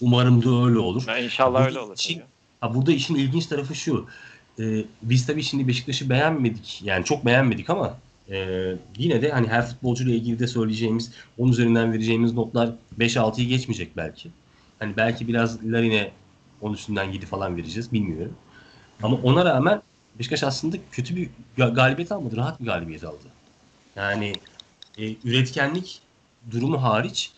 Umarım 0.00 0.44
da 0.44 0.66
öyle 0.68 0.78
olur. 0.78 1.04
Ya 1.08 1.18
inşallah 1.18 1.58
Burada 1.58 1.68
öyle 1.68 1.78
olur. 1.78 1.94
için-. 1.94 2.22
Ha 2.60 2.74
burada 2.74 2.92
işin 2.92 3.14
ilginç 3.14 3.46
tarafı 3.46 3.74
şu. 3.74 4.06
Ee, 4.60 4.84
biz 5.02 5.26
tabii 5.26 5.42
şimdi 5.42 5.68
Beşiktaş'ı 5.68 6.10
beğenmedik. 6.10 6.80
Yani 6.84 7.04
çok 7.04 7.24
beğenmedik 7.26 7.70
ama 7.70 7.96
e, 8.30 8.36
yine 8.98 9.22
de 9.22 9.30
hani 9.30 9.48
her 9.48 9.66
futbolcuyla 9.66 10.14
ilgili 10.14 10.38
de 10.38 10.46
söyleyeceğimiz, 10.46 11.12
onun 11.38 11.52
üzerinden 11.52 11.92
vereceğimiz 11.92 12.32
notlar 12.32 12.70
5-6'yı 12.98 13.48
geçmeyecek 13.48 13.96
belki. 13.96 14.30
Hani 14.78 14.96
belki 14.96 15.28
biraz 15.28 15.64
Larine 15.64 16.10
onun 16.60 16.74
üstünden 16.74 17.04
7 17.04 17.26
falan 17.26 17.56
vereceğiz 17.56 17.92
bilmiyorum. 17.92 18.34
Ama 19.02 19.16
ona 19.16 19.44
rağmen 19.44 19.82
Beşiktaş 20.18 20.42
aslında 20.42 20.76
kötü 20.92 21.16
bir 21.16 21.30
ga- 21.58 21.74
galibiyet 21.74 22.12
almadı. 22.12 22.36
Rahat 22.36 22.60
bir 22.60 22.66
galibiyet 22.66 23.04
aldı. 23.04 23.24
Yani 23.96 24.32
e, 24.98 25.12
üretkenlik 25.24 26.00
durumu 26.50 26.82
hariç 26.82 27.32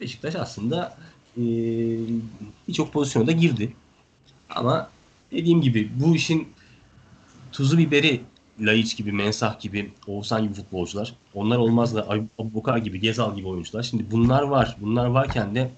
Beşiktaş 0.00 0.36
aslında 0.36 0.96
e, 1.36 1.42
birçok 2.68 2.92
pozisyona 2.92 3.26
da 3.26 3.32
girdi. 3.32 3.72
Ama 4.50 4.90
dediğim 5.32 5.62
gibi 5.62 5.90
bu 6.00 6.16
işin 6.16 6.48
tuzu 7.52 7.78
biberi 7.78 8.20
Laiç 8.60 8.96
gibi, 8.96 9.12
Mensah 9.12 9.60
gibi, 9.60 9.92
Oğuzhan 10.06 10.42
gibi 10.42 10.54
futbolcular. 10.54 11.14
Onlar 11.34 11.56
olmaz 11.56 11.94
da 11.94 12.06
Abu 12.38 12.54
Bakar 12.54 12.78
gibi, 12.78 13.00
Gezal 13.00 13.36
gibi 13.36 13.48
oyuncular. 13.48 13.82
Şimdi 13.82 14.10
bunlar 14.10 14.42
var. 14.42 14.76
Bunlar 14.80 15.06
varken 15.06 15.54
de 15.54 15.70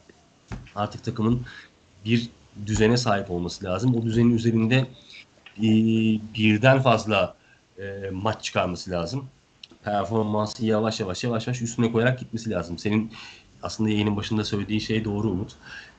artık 0.74 1.04
takımın 1.04 1.46
bir 2.04 2.28
düzene 2.66 2.96
sahip 2.96 3.30
olması 3.30 3.64
lazım. 3.64 3.94
O 3.94 4.02
düzenin 4.02 4.36
üzerinde 4.36 4.86
e, 5.58 5.68
birden 6.34 6.82
fazla 6.82 7.34
e, 7.78 8.10
maç 8.12 8.44
çıkarması 8.44 8.90
lazım. 8.90 9.28
Performansı 9.84 10.66
yavaş 10.66 11.00
yavaş 11.00 11.24
yavaş 11.24 11.46
yavaş 11.46 11.62
üstüne 11.62 11.92
koyarak 11.92 12.18
gitmesi 12.18 12.50
lazım. 12.50 12.78
Senin 12.78 13.12
aslında 13.62 13.90
yayının 13.90 14.16
başında 14.16 14.44
söylediğin 14.44 14.80
şey 14.80 15.04
doğru 15.04 15.30
Umut. 15.30 15.52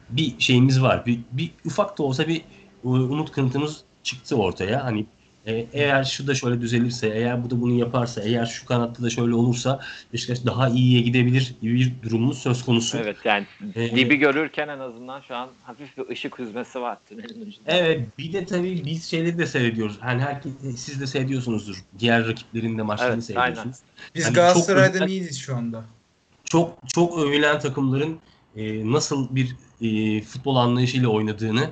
Bir 0.10 0.39
şeyimiz 0.39 0.82
var. 0.82 1.06
Bir, 1.06 1.20
bir 1.32 1.52
ufak 1.65 1.98
da 1.98 2.04
olsa 2.04 2.28
bir 2.28 2.41
e, 2.84 2.88
umut 2.88 3.32
kırıntımız 3.32 3.84
çıktı 4.04 4.36
ortaya. 4.36 4.84
Hani 4.86 5.06
e, 5.45 5.65
eğer 5.73 6.04
şu 6.04 6.27
da 6.27 6.36
şöyle 6.36 6.62
düzelirse, 6.62 7.08
eğer 7.08 7.43
bu 7.43 7.49
da 7.49 7.62
bunu 7.62 7.73
yaparsa, 7.73 8.21
eğer 8.21 8.45
şu 8.45 8.65
kanatta 8.65 9.04
da 9.04 9.10
şöyle 9.10 9.34
olursa 9.34 9.80
Beşiktaş 10.13 10.45
daha 10.45 10.69
iyiye 10.69 11.01
gidebilir 11.01 11.56
gibi 11.62 11.75
bir 11.75 11.91
durumumuz 12.04 12.38
söz 12.38 12.65
konusu. 12.65 12.97
Evet 12.97 13.17
yani 13.23 13.45
Ee, 13.75 13.95
dibi 13.95 14.15
görürken 14.15 14.67
en 14.67 14.80
azından 14.80 15.21
şu 15.21 15.36
an 15.36 15.49
hafif 15.63 15.98
bir 15.98 16.10
ışık 16.10 16.39
hüzmesi 16.39 16.81
var 16.81 16.98
tünelin 17.10 17.42
ucunda. 17.42 17.71
Evet 17.71 18.02
bir 18.17 18.33
de 18.33 18.46
tabii 18.46 18.85
biz 18.85 19.06
şeyleri 19.06 19.37
de 19.37 19.46
seyrediyoruz. 19.46 19.98
Hani 20.00 20.21
herkes, 20.21 20.52
siz 20.75 21.02
de 21.02 21.08
seyrediyorsunuzdur. 21.08 21.83
Diğer 22.00 22.27
rakiplerin 22.27 22.77
de 22.77 22.81
maçlarını 22.81 23.13
Evet, 23.13 23.23
seyrediyorsunuz. 23.23 23.77
Biz 24.15 24.23
Yani 24.25 24.33
Galatasaray'dan 24.33 25.00
çok- 25.00 25.10
iyiyiz 25.10 25.39
şu 25.39 25.56
anda. 25.56 25.83
Çok 26.44 26.77
çok 26.94 27.17
övülen 27.19 27.60
takımların 27.60 28.19
e, 28.56 28.92
nasıl 28.92 29.35
bir 29.35 29.56
e, 29.81 30.21
futbol 30.21 30.56
anlayışıyla 30.56 31.08
oynadığını 31.10 31.69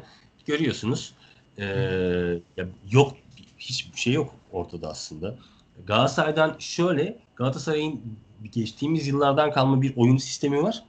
görüyorsunuz. 0.47 1.13
E, 1.57 1.65
ya 2.57 2.65
yok 2.91 3.13
hiçbir 3.59 3.99
şey 3.99 4.13
yok 4.13 4.35
ortada 4.51 4.89
aslında. 4.89 5.35
Galatasaray'dan 5.87 6.55
şöyle 6.59 7.19
Galatasaray'ın 7.35 8.01
geçtiğimiz 8.53 9.07
yıllardan 9.07 9.51
kalma 9.51 9.81
bir 9.81 9.93
oyun 9.97 10.17
sistemi 10.17 10.63
var. 10.63 10.83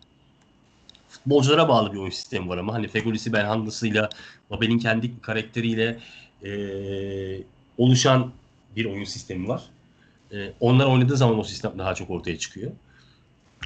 futbolculara 1.08 1.68
bağlı 1.68 1.92
bir 1.92 1.98
oyun 1.98 2.10
sistemi 2.10 2.48
var 2.48 2.58
ama 2.58 2.74
hani 2.74 2.88
Fegülisi 2.88 3.32
Belhanda'sıyla 3.32 4.08
Babel'in 4.50 4.78
kendi 4.78 5.20
karakteriyle 5.20 5.98
e, 6.44 6.50
oluşan 7.78 8.32
bir 8.76 8.84
oyun 8.84 9.04
sistemi 9.04 9.48
var. 9.48 9.62
E, 10.32 10.52
onlar 10.60 10.86
oynadığı 10.86 11.16
zaman 11.16 11.38
o 11.38 11.44
sistem 11.44 11.72
daha 11.78 11.94
çok 11.94 12.10
ortaya 12.10 12.38
çıkıyor. 12.38 12.72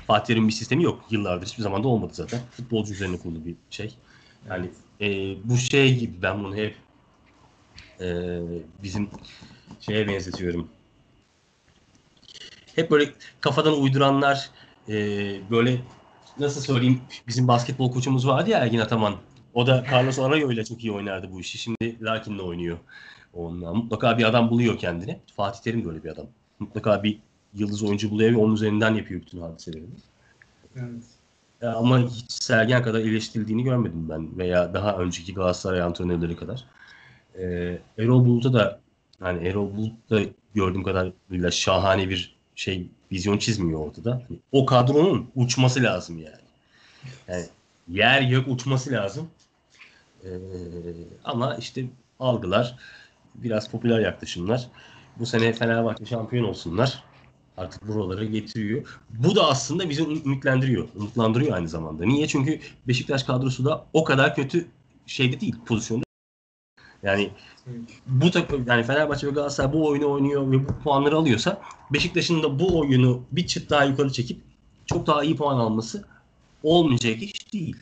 Fatih'in 0.07 0.49
bir 0.49 0.53
sistemi 0.53 0.85
yok. 0.85 1.05
Yıllardır 1.11 1.47
hiçbir 1.47 1.63
zaman 1.63 1.85
da 1.85 1.89
olmadı 1.89 2.13
zaten. 2.15 2.41
Futbolcu 2.51 2.93
üzerine 2.93 3.19
kurulu 3.19 3.45
bir 3.45 3.55
şey. 3.71 3.95
Yani 4.49 4.71
e, 5.01 5.37
bu 5.45 5.57
şey 5.57 5.99
gibi 5.99 6.23
ben 6.23 6.45
bunu 6.45 6.57
hep 6.57 6.77
e, 8.01 8.39
bizim 8.83 9.09
şeye 9.81 10.09
benzetiyorum. 10.09 10.69
Hep 12.75 12.91
böyle 12.91 13.13
kafadan 13.41 13.81
uyduranlar 13.81 14.51
e, 14.89 14.95
böyle 15.51 15.81
nasıl 16.39 16.61
söyleyeyim 16.61 17.01
bizim 17.29 17.49
basketbol 17.49 17.93
koçumuz 17.93 18.27
vardı 18.27 18.51
ya 18.51 18.59
Ergin 18.59 18.79
Ataman. 18.79 19.17
O 19.55 19.67
da 19.67 19.85
Carlos 19.93 20.19
Arroyo 20.19 20.53
ile 20.53 20.65
çok 20.65 20.85
iyi 20.85 20.93
oynardı 20.93 21.33
bu 21.33 21.41
işi. 21.41 21.59
Şimdi 21.59 22.05
Lakin'le 22.05 22.39
oynuyor. 22.39 22.79
Onunla. 23.35 23.75
Mutlaka 23.75 24.19
bir 24.19 24.25
adam 24.25 24.51
buluyor 24.51 24.79
kendini. 24.79 25.21
Fatih 25.37 25.61
Terim 25.61 25.85
de 25.85 25.89
öyle 25.89 26.05
bir 26.05 26.09
adam. 26.09 26.27
Mutlaka 26.59 27.03
bir 27.03 27.19
yıldız 27.55 27.83
oyuncu 27.83 28.11
buluyor 28.11 28.33
ve 28.33 28.37
onun 28.37 28.55
üzerinden 28.55 28.95
yapıyor 28.95 29.21
bütün 29.21 29.41
hadiselerini. 29.41 29.89
Evet. 30.77 31.05
Ama 31.77 31.99
hiç 31.99 32.33
Sergen 32.33 32.83
kadar 32.83 33.01
eleştirildiğini 33.01 33.65
görmedim 33.65 34.09
ben 34.09 34.39
veya 34.39 34.75
daha 34.75 34.97
önceki 34.97 35.35
Galatasaray 35.35 35.83
antrenörleri 35.83 36.37
kadar. 36.37 36.65
Ee, 37.39 37.79
Erol 37.99 38.25
Bulut'a 38.25 38.53
da 38.53 38.81
yani 39.21 39.49
Erol 39.49 39.77
Bulut 39.77 40.11
da 40.11 40.21
gördüğüm 40.55 40.83
kadarıyla 40.83 41.51
şahane 41.51 42.09
bir 42.09 42.37
şey 42.55 42.87
vizyon 43.13 43.39
çizmiyor 43.39 43.81
ortada. 43.81 44.11
Hani 44.29 44.39
o 44.53 44.67
kadronun 44.67 45.31
uçması 45.37 45.83
lazım 45.83 46.19
yani. 46.19 46.45
Yani 47.29 47.47
yer 47.89 48.23
gök 48.23 48.49
uçması 48.49 48.93
lazım. 48.93 49.29
Ee, 50.25 50.29
ama 51.25 51.57
işte 51.57 51.85
algılar 52.21 52.77
biraz 53.35 53.71
popüler 53.71 54.01
yaklaşımlar. 54.01 54.69
Bu 55.19 55.27
sene 55.27 55.53
Fenerbahçe 55.53 56.07
şampiyon 56.07 56.45
olsunlar. 56.45 57.05
Artık 57.57 57.89
buralara 57.89 58.25
getiriyor. 58.25 59.01
Bu 59.11 59.37
da 59.37 59.49
aslında 59.49 59.91
bizi 59.91 60.03
ümitlendiriyor. 60.03 60.89
Umutlandırıyor 60.97 61.57
aynı 61.57 61.69
zamanda. 61.69 62.05
Niye? 62.05 62.29
Çünkü 62.29 62.61
Beşiktaş 62.89 63.23
kadrosu 63.23 63.65
da 63.65 63.87
o 63.93 64.05
kadar 64.05 64.35
kötü 64.35 64.67
şeyde 65.07 65.41
değil, 65.41 65.55
pozisyonda. 65.67 66.05
Yani 67.05 67.31
bu 68.07 68.31
takım 68.31 68.65
yani 68.69 68.83
Fenerbahçe 68.83 69.27
ve 69.27 69.31
Galatasaray 69.31 69.73
bu 69.73 69.89
oyunu 69.89 70.11
oynuyor 70.11 70.51
ve 70.51 70.69
bu 70.69 70.79
puanları 70.85 71.17
alıyorsa 71.17 71.61
Beşiktaş'ın 71.93 72.43
da 72.43 72.59
bu 72.59 72.79
oyunu 72.79 73.23
bir 73.33 73.47
çıt 73.47 73.71
daha 73.71 73.85
yukarı 73.85 74.13
çekip 74.13 74.41
çok 74.87 75.07
daha 75.07 75.25
iyi 75.25 75.37
puan 75.37 75.59
alması 75.59 76.05
olmayacak 76.63 77.23
iş 77.23 77.53
değil. 77.53 77.77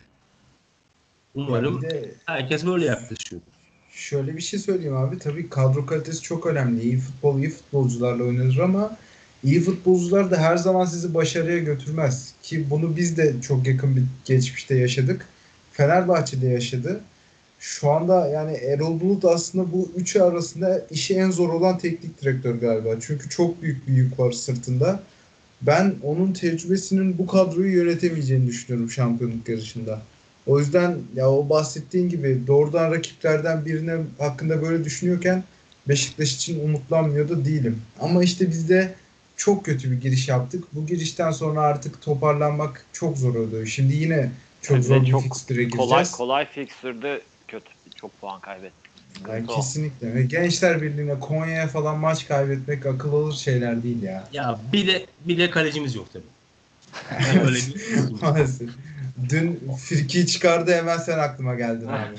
Umarım 1.34 1.82
de 1.82 2.14
herkes 2.26 2.66
böyle 2.66 2.84
yaklaşıyor. 2.84 3.42
Şöyle 3.90 4.36
bir 4.36 4.42
şey 4.42 4.60
söyleyeyim 4.60 4.96
abi. 4.96 5.18
Tabii 5.18 5.50
kadro 5.50 5.86
kalitesi 5.86 6.22
çok 6.22 6.46
önemli. 6.46 6.82
İyi 6.82 6.98
futbol, 6.98 7.38
iyi 7.38 7.50
futbolcularla 7.50 8.24
oynanır 8.24 8.58
ama 8.58 8.96
iyi 9.44 9.60
futbolcular 9.60 10.30
da 10.30 10.36
her 10.36 10.56
zaman 10.56 10.84
sizi 10.84 11.14
başarıya 11.14 11.58
götürmez. 11.58 12.34
Ki 12.42 12.70
bunu 12.70 12.96
biz 12.96 13.16
de 13.16 13.34
çok 13.42 13.66
yakın 13.66 13.96
bir 13.96 14.02
geçmişte 14.24 14.78
yaşadık. 14.78 15.28
Fenerbahçe'de 15.72 16.46
yaşadı. 16.46 17.00
Şu 17.62 17.90
anda 17.90 18.28
yani 18.28 18.52
Erol 18.52 19.00
Bulut 19.00 19.24
aslında 19.24 19.72
bu 19.72 19.90
üçü 19.96 20.20
arasında 20.20 20.86
işi 20.90 21.14
en 21.14 21.30
zor 21.30 21.48
olan 21.48 21.78
teknik 21.78 22.22
direktör 22.22 22.54
galiba. 22.54 22.88
Çünkü 23.00 23.28
çok 23.28 23.62
büyük 23.62 23.88
bir 23.88 23.92
yük 23.92 24.18
var 24.18 24.32
sırtında. 24.32 25.02
Ben 25.62 25.94
onun 26.02 26.32
tecrübesinin 26.32 27.18
bu 27.18 27.26
kadroyu 27.26 27.76
yönetemeyeceğini 27.76 28.46
düşünüyorum 28.46 28.90
şampiyonluk 28.90 29.48
yarışında. 29.48 30.02
O 30.46 30.58
yüzden 30.58 30.96
ya 31.14 31.30
o 31.30 31.48
bahsettiğin 31.48 32.08
gibi 32.08 32.40
doğrudan 32.46 32.90
rakiplerden 32.90 33.66
birine 33.66 33.96
hakkında 34.18 34.62
böyle 34.62 34.84
düşünüyorken 34.84 35.44
Beşiktaş 35.88 36.34
için 36.34 36.64
umutlanmıyor 36.64 37.28
da 37.28 37.44
değilim. 37.44 37.82
Ama 38.00 38.22
işte 38.22 38.50
biz 38.50 38.68
de 38.68 38.94
çok 39.36 39.64
kötü 39.64 39.90
bir 39.90 40.00
giriş 40.00 40.28
yaptık. 40.28 40.64
Bu 40.72 40.86
girişten 40.86 41.30
sonra 41.30 41.60
artık 41.60 42.02
toparlanmak 42.02 42.86
çok 42.92 43.18
zor 43.18 43.34
oluyor. 43.34 43.66
Şimdi 43.66 43.94
yine 43.94 44.30
çok 44.62 44.76
de 44.76 44.82
zor 44.82 45.02
bir 45.02 45.10
çok 45.10 45.22
fikstüre 45.22 45.62
gireceğiz. 45.64 45.88
Kolay 45.88 46.04
kolay 46.12 46.46
fixtürde 46.46 47.14
kötü. 47.16 47.31
Çok 48.02 48.20
puan 48.20 48.40
kaybetti. 48.40 48.74
Yani 49.28 49.46
kesinlikle. 49.46 50.14
Ve 50.14 50.22
Gençler 50.22 50.82
Birliği'ne 50.82 51.20
Konya'ya 51.20 51.68
falan 51.68 51.98
maç 51.98 52.28
kaybetmek 52.28 52.86
akıl 52.86 53.14
alır 53.14 53.34
şeyler 53.34 53.82
değil 53.82 54.02
ya. 54.02 54.28
Ya 54.32 54.58
bir 54.72 54.86
de 54.86 55.06
bir 55.20 55.38
de 55.38 55.50
kalecimiz 55.50 55.94
yok 55.94 56.06
tabii. 56.12 56.24
Yani 57.26 57.40
öyle 57.46 57.56
bir 57.56 58.22
Maalesef. 58.22 58.70
Dün 59.28 59.60
Firki'yi 59.78 60.26
çıkardı 60.26 60.74
hemen 60.74 60.98
sen 60.98 61.18
aklıma 61.18 61.54
geldin 61.54 61.86
abi. 61.88 62.16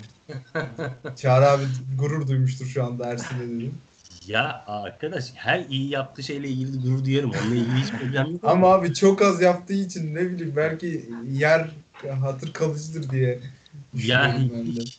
Çağrı 1.15 1.49
abi 1.49 1.63
gurur 1.97 2.27
duymuştur 2.27 2.65
şu 2.65 2.83
anda 2.83 3.05
Ersin'e 3.05 3.39
dedim. 3.39 3.77
Ya 4.27 4.63
arkadaş 4.67 5.31
her 5.35 5.65
iyi 5.69 5.89
yaptığı 5.89 6.23
şeyle 6.23 6.47
ilgili 6.47 6.81
gurur 6.81 7.05
duyarım. 7.05 7.31
Onunla 7.31 7.55
ilgili 7.55 7.81
hiç 7.81 7.91
problem 7.91 8.31
yok. 8.31 8.41
Ama 8.43 8.67
abi 8.67 8.93
çok 8.93 9.21
az 9.21 9.41
yaptığı 9.41 9.73
için 9.73 10.15
ne 10.15 10.29
bileyim 10.29 10.53
belki 10.55 11.09
yer 11.31 11.69
hatır 12.21 12.53
kalıcıdır 12.53 13.09
diye. 13.09 13.39
yani 13.93 14.33
düşünüyorum 14.33 14.51
ben 14.53 14.85
de. 14.85 14.89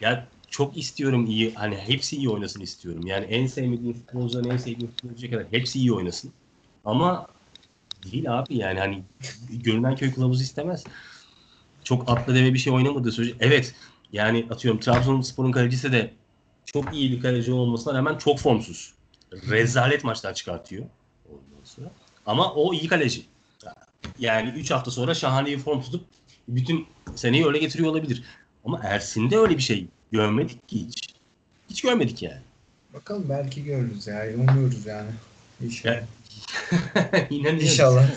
Ya 0.00 0.26
çok 0.50 0.76
istiyorum 0.76 1.26
iyi 1.26 1.54
hani 1.54 1.76
hepsi 1.76 2.16
iyi 2.16 2.28
oynasın 2.28 2.60
istiyorum. 2.60 3.06
Yani 3.06 3.24
en 3.24 3.46
sevmediğim 3.46 3.94
futbolcuların 3.94 4.50
en 4.50 4.56
sevdiğim 4.56 4.90
futbolcuya 4.90 5.32
kadar 5.32 5.46
hepsi 5.50 5.78
iyi 5.78 5.92
oynasın. 5.92 6.32
Ama 6.84 7.26
değil 8.04 8.38
abi 8.38 8.56
yani 8.56 8.80
hani 8.80 9.02
görünen 9.50 9.96
köy 9.96 10.14
kılavuzu 10.14 10.42
istemez. 10.42 10.84
Çok 11.84 12.10
atla 12.10 12.34
deve 12.34 12.54
bir 12.54 12.58
şey 12.58 12.72
oynamadığı 12.72 13.12
sürece 13.12 13.34
evet 13.40 13.74
yani 14.12 14.46
atıyorum 14.50 14.80
Trabzonspor'un 14.80 15.52
kalecisi 15.52 15.92
de 15.92 16.10
çok 16.64 16.94
iyi 16.94 17.12
bir 17.12 17.20
kaleci 17.20 17.52
olmasına 17.52 17.94
rağmen 17.94 18.18
çok 18.18 18.38
formsuz. 18.38 18.94
Rezalet 19.32 20.04
maçlar 20.04 20.34
çıkartıyor. 20.34 20.86
Ondan 21.28 21.64
sonra. 21.64 21.90
Ama 22.26 22.52
o 22.54 22.74
iyi 22.74 22.88
kaleci. 22.88 23.22
Yani 24.18 24.50
3 24.50 24.70
hafta 24.70 24.90
sonra 24.90 25.14
şahane 25.14 25.46
bir 25.46 25.58
form 25.58 25.80
tutup 25.80 26.04
bütün 26.48 26.86
seneyi 27.14 27.46
öyle 27.46 27.58
getiriyor 27.58 27.90
olabilir. 27.90 28.22
Ama 28.64 28.80
Ersin'de 28.84 29.38
öyle 29.38 29.56
bir 29.56 29.62
şey 29.62 29.86
görmedik 30.12 30.68
ki 30.68 30.86
hiç. 30.86 31.14
Hiç 31.70 31.82
görmedik 31.82 32.22
yani. 32.22 32.40
Bakalım 32.94 33.26
belki 33.28 33.64
görürüz 33.64 34.06
ya. 34.06 34.24
Umuyoruz 34.34 34.86
yani. 34.86 35.10
İnşallah. 35.64 35.94
Ya- 35.94 36.06
İnanıyorum. 37.30 37.60
İnşallah. 37.60 38.08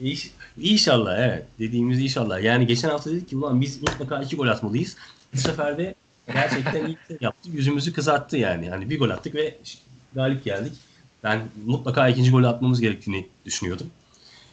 İş, 0.00 0.30
inşallah 0.58 1.18
evet. 1.18 1.44
Dediğimiz 1.58 2.00
inşallah. 2.00 2.42
Yani 2.42 2.66
geçen 2.66 2.88
hafta 2.88 3.10
dedik 3.10 3.28
ki 3.28 3.36
ulan 3.36 3.60
biz 3.60 3.82
mutlaka 3.82 4.22
iki 4.22 4.36
gol 4.36 4.48
atmalıyız. 4.48 4.96
Bu 5.34 5.38
sefer 5.38 5.78
de 5.78 5.94
gerçekten 6.32 6.86
iyi 6.86 6.98
şey 7.08 7.16
yaptı. 7.20 7.50
Yüzümüzü 7.52 7.92
kızarttı 7.92 8.36
yani. 8.36 8.70
Hani 8.70 8.90
bir 8.90 8.98
gol 8.98 9.10
attık 9.10 9.34
ve 9.34 9.58
galip 10.14 10.44
geldik. 10.44 10.72
Ben 11.22 11.42
mutlaka 11.66 12.08
ikinci 12.08 12.30
golü 12.30 12.46
atmamız 12.46 12.80
gerektiğini 12.80 13.26
düşünüyordum. 13.44 13.90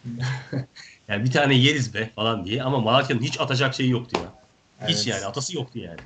yani 1.07 1.25
bir 1.25 1.31
tane 1.31 1.55
yeriz 1.55 1.93
be 1.93 2.09
falan 2.15 2.45
diye 2.45 2.63
ama 2.63 2.79
Malatya'nın 2.79 3.21
hiç 3.21 3.39
atacak 3.39 3.75
şeyi 3.75 3.89
yoktu 3.89 4.19
ya. 4.23 4.40
Hiç 4.87 4.95
Evet. 4.97 5.07
yani 5.07 5.25
atası 5.25 5.55
yoktu 5.55 5.79
yani. 5.79 5.99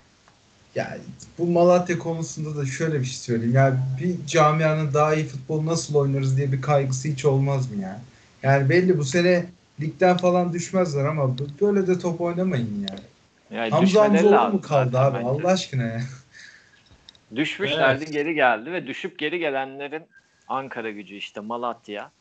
Ya 0.75 0.97
bu 1.37 1.45
Malatya 1.47 1.99
konusunda 1.99 2.57
da 2.57 2.65
şöyle 2.65 2.99
bir 2.99 3.05
şey 3.05 3.15
söyleyeyim. 3.15 3.55
Ya 3.55 3.77
bir 4.01 4.27
camianın 4.27 4.93
daha 4.93 5.15
iyi 5.15 5.25
futbol 5.25 5.65
nasıl 5.65 5.95
oynarız 5.95 6.37
diye 6.37 6.51
bir 6.51 6.61
kaygısı 6.61 7.07
hiç 7.07 7.25
olmaz 7.25 7.71
mı 7.71 7.81
ya? 7.81 7.99
Yani 8.43 8.69
belli 8.69 8.97
bu 8.97 9.03
sene 9.05 9.45
ligden 9.81 10.17
falan 10.17 10.53
düşmezler 10.53 11.05
ama 11.05 11.37
bu- 11.37 11.47
böyle 11.61 11.87
de 11.87 11.99
top 11.99 12.21
oynamayın 12.21 12.87
ya. 12.89 12.95
Yani 13.57 13.71
Hamza 13.71 14.03
Hamzoğlu 14.03 14.49
mu 14.53 14.61
kaldı 14.61 14.99
abi 14.99 15.17
bence. 15.17 15.27
Allah 15.29 15.47
aşkına 15.51 15.83
ya. 15.83 16.01
Düşmüşlerdi 17.35 18.03
Evet. 18.03 18.13
geri 18.13 18.33
geldi 18.33 18.71
ve 18.71 18.87
düşüp 18.87 19.19
geri 19.19 19.39
gelenlerin 19.39 20.03
Ankara 20.47 20.91
gücü 20.91 21.15
işte 21.15 21.39
Malatya. 21.39 22.11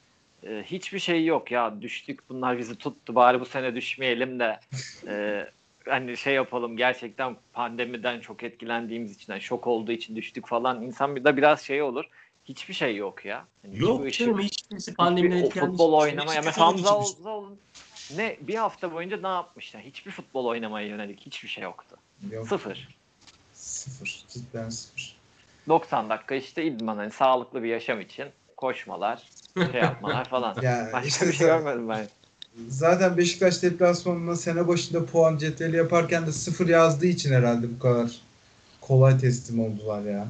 Ee, 0.47 0.63
hiçbir 0.67 0.99
şey 0.99 1.25
yok 1.25 1.51
ya 1.51 1.83
düştük 1.83 2.21
bunlar 2.29 2.59
bizi 2.59 2.77
tuttu 2.77 3.15
bari 3.15 3.41
bu 3.41 3.47
sene 3.47 3.75
düşmeyelim 3.75 4.41
de 4.41 4.61
e, 5.09 5.45
hani 5.89 6.17
şey 6.17 6.35
yapalım 6.35 6.77
gerçekten 6.77 7.37
pandemiden 7.53 8.21
çok 8.21 8.43
etkilendiğimiz 8.43 9.13
için 9.13 9.33
yani 9.33 9.43
şok 9.43 9.67
olduğu 9.67 9.93
için 9.93 10.17
düştük 10.17 10.47
falan 10.49 10.83
insan 10.83 11.17
bir 11.17 11.25
de 11.25 11.37
biraz 11.37 11.61
şey 11.61 11.83
olur. 11.83 12.05
hiçbir 12.45 12.75
şey 12.75 12.97
yok 12.97 13.25
ya. 13.25 13.45
Hani 13.63 13.79
Yok 13.79 14.07
hiçbir 14.07 14.25
canım 14.25 14.39
ışık, 14.39 14.53
hiçbirisi 14.53 14.95
pandemiden 14.95 15.37
hiçbir 15.37 15.47
etkilenmiş. 15.47 15.71
futbol 15.71 15.93
Hiçbir 15.93 16.13
oynamaya. 16.13 16.43
Mesela 16.43 16.67
Hamza 16.67 16.89
çıkmış. 16.89 17.27
Oğuz'un 17.27 17.59
ne 18.17 18.37
bir 18.41 18.55
hafta 18.55 18.93
boyunca 18.93 19.17
ne 19.17 19.29
yapmışlar? 19.29 19.83
Hiçbir 19.83 20.11
futbol 20.11 20.45
oynamaya 20.45 20.87
yönelik 20.89 21.21
hiçbir 21.21 21.49
şey 21.49 21.65
yoktu. 21.65 21.97
Yok, 22.31 22.49
Sıfır. 22.49 22.89
sıfır. 23.53 24.25
Cidden 24.29 24.71
sıfır. 24.71 25.17
90 25.69 26.11
dakika 26.11 26.35
işte 26.35 26.65
idman 26.65 26.97
hani 26.97 27.11
sağlıklı 27.11 27.63
bir 27.63 27.69
yaşam 27.69 28.01
için 28.01 28.27
koşmalar, 28.57 29.23
şey 29.73 29.81
yapmalar 29.81 30.25
falan. 30.25 30.57
Ya 30.63 30.91
Başka 30.93 31.09
işte 31.09 31.27
bir 31.27 31.33
şey 31.33 31.47
görmedim 31.47 31.89
ben. 31.89 32.09
Zaten 32.69 33.17
Beşiktaş 33.17 33.63
deplasmanına 33.63 34.37
sene 34.37 34.69
başında 34.69 35.07
puan 35.07 35.37
cetveli 35.37 35.77
yaparken 35.77 36.27
de 36.27 36.33
sıfır 36.33 36.69
yazdığı 36.69 37.07
için 37.07 37.33
herhalde 37.33 37.67
bu 37.75 37.79
kadar 37.79 38.11
kolay 38.81 39.19
teslim 39.19 39.61
oldular 39.61 40.03
ya. 40.03 40.27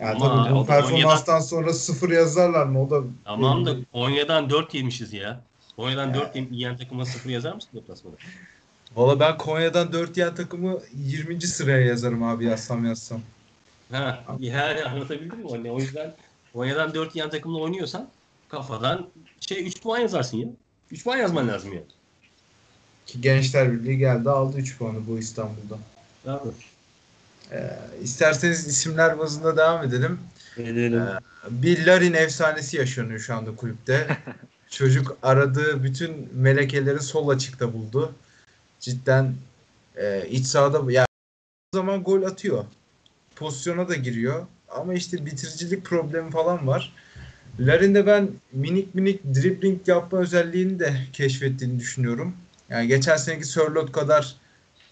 Ya 0.00 0.12
Ama 0.14 0.44
tabii 0.44 0.54
bu 0.54 0.66
performanstan 0.66 1.40
sonra 1.40 1.72
sıfır 1.72 2.10
yazarlar 2.10 2.66
mı? 2.66 2.82
O 2.82 2.90
da 2.90 3.02
Tamam 3.24 3.66
da. 3.66 3.76
Konya'dan 3.92 4.50
4 4.50 4.74
yemişiz 4.74 5.12
ya. 5.12 5.40
Konya'dan 5.76 6.08
Ya. 6.08 6.14
4 6.14 6.36
yiyen 6.36 6.76
takıma 6.76 7.04
0 7.04 7.30
yazar 7.30 7.54
mısın 7.54 7.70
deplasmana? 7.74 8.14
Valla 8.96 9.20
ben 9.20 9.38
Konya'dan 9.38 9.92
4 9.92 10.16
yen 10.16 10.34
takımı 10.34 10.78
20. 10.94 11.40
sıraya 11.40 11.86
yazarım 11.86 12.22
abi 12.22 12.44
yazsam 12.44 12.84
yazsam. 12.84 13.20
Ha, 13.92 14.24
yani 14.40 14.84
anlatabildim 14.84 15.38
mi? 15.38 15.50
Hani 15.50 15.70
o 15.70 15.78
yüzden 15.80 16.14
Konya'dan 16.52 16.94
4 16.94 17.16
yan 17.16 17.30
takımla 17.30 17.58
oynuyorsan 17.58 18.08
kafadan 18.48 19.06
şey 19.40 19.66
3 19.66 19.82
puan 19.82 19.98
yazarsın 19.98 20.36
ya. 20.36 20.48
3 20.92 21.04
puan 21.04 21.16
yazman 21.16 21.48
lazım 21.48 21.72
ya. 21.72 21.80
Ki 23.06 23.20
Gençler 23.20 23.72
Birliği 23.72 23.98
geldi 23.98 24.30
aldı 24.30 24.58
3 24.58 24.78
puanı 24.78 25.06
bu 25.06 25.18
İstanbul'da. 25.18 25.78
Abi. 26.26 26.48
Ee, 27.52 27.78
isterseniz 28.02 28.66
isimler 28.66 29.18
bazında 29.18 29.56
devam 29.56 29.84
edelim. 29.84 30.18
Edelim. 30.56 31.02
Bir 31.50 31.86
Larin 31.86 32.12
efsanesi 32.12 32.76
yaşanıyor 32.76 33.20
şu 33.20 33.34
anda 33.34 33.56
kulüpte. 33.56 34.18
Çocuk 34.70 35.16
aradığı 35.22 35.84
bütün 35.84 36.28
melekeleri 36.34 37.00
sol 37.00 37.28
açıkta 37.28 37.72
buldu. 37.72 38.14
Cidden 38.80 39.34
e, 39.96 40.28
iç 40.28 40.46
sahada 40.46 40.92
yani 40.92 41.06
o 41.72 41.76
zaman 41.76 42.02
gol 42.02 42.22
atıyor. 42.22 42.64
Pozisyona 43.36 43.88
da 43.88 43.94
giriyor. 43.94 44.46
Ama 44.68 44.94
işte 44.94 45.26
bitiricilik 45.26 45.84
problemi 45.84 46.30
falan 46.30 46.66
var. 46.66 46.92
Larin'de 47.60 48.06
ben 48.06 48.28
minik 48.52 48.94
minik 48.94 49.24
dribbling 49.24 49.88
yapma 49.88 50.18
özelliğini 50.18 50.78
de 50.78 50.94
keşfettiğini 51.12 51.78
düşünüyorum. 51.78 52.36
Yani 52.68 52.88
geçen 52.88 53.16
seneki 53.16 53.44
Sörlot 53.44 53.92
kadar 53.92 54.36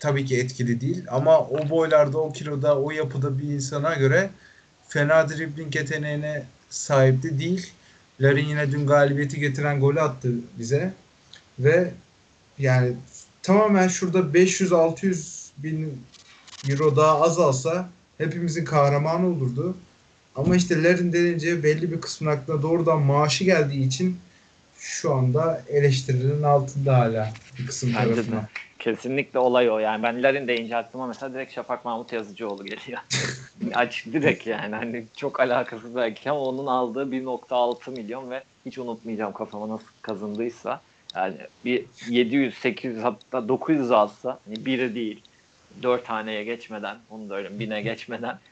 tabii 0.00 0.24
ki 0.24 0.38
etkili 0.38 0.80
değil. 0.80 1.04
Ama 1.08 1.40
o 1.40 1.68
boylarda, 1.68 2.18
o 2.18 2.32
kiloda, 2.32 2.78
o 2.80 2.90
yapıda 2.90 3.38
bir 3.38 3.44
insana 3.44 3.94
göre 3.94 4.30
fena 4.88 5.28
dribbling 5.28 5.76
yeteneğine 5.76 6.44
sahip 6.70 7.22
de 7.22 7.38
değil. 7.38 7.72
Larin 8.20 8.46
yine 8.46 8.72
dün 8.72 8.86
galibiyeti 8.86 9.40
getiren 9.40 9.80
golü 9.80 10.00
attı 10.00 10.32
bize. 10.58 10.92
Ve 11.58 11.90
yani 12.58 12.92
tamamen 13.42 13.88
şurada 13.88 14.18
500-600 14.18 15.48
bin 15.58 16.02
euro 16.68 16.96
daha 16.96 17.20
az 17.22 17.38
alsa 17.38 17.88
hepimizin 18.18 18.64
kahramanı 18.64 19.26
olurdu. 19.26 19.76
Ama 20.38 20.56
işte 20.56 20.82
Larin 20.82 21.12
denince 21.12 21.62
belli 21.62 21.92
bir 21.92 22.00
kısmın 22.00 22.30
aklına 22.30 22.62
doğrudan 22.62 23.02
maaşı 23.02 23.44
geldiği 23.44 23.86
için 23.86 24.16
şu 24.78 25.14
anda 25.14 25.62
eleştirinin 25.68 26.42
altında 26.42 26.98
hala 26.98 27.32
bir 27.58 27.66
kısım 27.66 27.92
Bence 27.96 28.10
de. 28.10 28.14
tarafına. 28.14 28.48
Kesinlikle 28.78 29.38
olay 29.38 29.70
o. 29.70 29.78
Yani 29.78 30.02
ben 30.02 30.22
Larin 30.22 30.48
deyince 30.48 30.76
aklıma 30.76 31.06
mesela 31.06 31.34
direkt 31.34 31.54
Şafak 31.54 31.84
Mahmut 31.84 32.12
Yazıcıoğlu 32.12 32.64
geliyor. 32.64 33.00
Açık 33.74 34.12
direkt 34.12 34.46
yani. 34.46 34.74
Hani 34.74 35.04
çok 35.16 35.40
alakasız 35.40 35.96
belki 35.96 36.30
ama 36.30 36.40
onun 36.40 36.66
aldığı 36.66 37.04
1.6 37.04 37.90
milyon 37.90 38.30
ve 38.30 38.42
hiç 38.66 38.78
unutmayacağım 38.78 39.32
kafama 39.32 39.68
nasıl 39.68 39.86
kazındıysa. 40.02 40.80
Yani 41.14 41.36
bir 41.64 41.84
700, 42.08 42.54
800 42.54 43.02
hatta 43.02 43.48
900 43.48 43.90
alsa 43.90 44.38
hani 44.46 44.66
biri 44.66 44.94
değil. 44.94 45.22
4 45.82 46.06
taneye 46.06 46.44
geçmeden, 46.44 46.96
onu 47.10 47.28
da 47.28 47.34
öyle 47.34 47.58
bine 47.58 47.82
geçmeden 47.82 48.28
bir 48.30 48.36
alt 48.36 48.47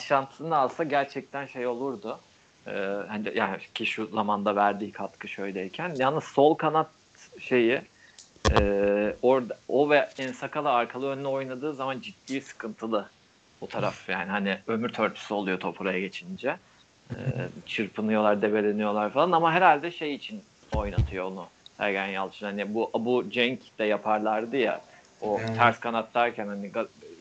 şansını 0.00 0.56
alsa 0.56 0.84
gerçekten 0.84 1.46
şey 1.46 1.66
olurdu. 1.66 2.20
Ee, 2.66 2.70
hani 3.08 3.32
yani 3.34 3.58
ki 3.74 3.86
şu 3.86 4.06
zamanda 4.06 4.56
verdiği 4.56 4.92
katkı 4.92 5.28
şöyleyken. 5.28 5.94
Yalnız 5.98 6.24
sol 6.24 6.54
kanat 6.54 6.90
şeyi 7.40 7.82
ee, 8.50 9.14
orada 9.22 9.56
o 9.68 9.90
ve 9.90 10.08
Ensakala 10.18 10.70
arkalı 10.72 11.10
önüne 11.10 11.28
oynadığı 11.28 11.74
zaman 11.74 12.00
ciddi 12.00 12.40
sıkıntılı 12.40 13.08
o 13.60 13.66
taraf 13.66 14.08
yani 14.08 14.30
hani 14.30 14.58
ömür 14.66 14.88
törpüsü 14.88 15.34
oluyor 15.34 15.60
top 15.60 15.80
oraya 15.80 16.00
geçince. 16.00 16.56
Ee, 17.10 17.14
çırpınıyorlar, 17.66 18.42
debeleniyorlar 18.42 19.10
falan 19.10 19.32
ama 19.32 19.52
herhalde 19.52 19.90
şey 19.90 20.14
için 20.14 20.42
oynatıyor 20.72 21.24
onu 21.24 21.46
Sergen 21.76 22.06
Yalçın. 22.06 22.46
Hani 22.46 22.74
bu 22.74 22.90
bu 22.94 23.30
Cenk 23.30 23.78
de 23.78 23.84
yaparlardı 23.84 24.56
ya 24.56 24.80
o 25.20 25.40
Yani. 25.40 25.56
ters 25.56 25.80
kanattayken 25.80 26.48
hani 26.48 26.72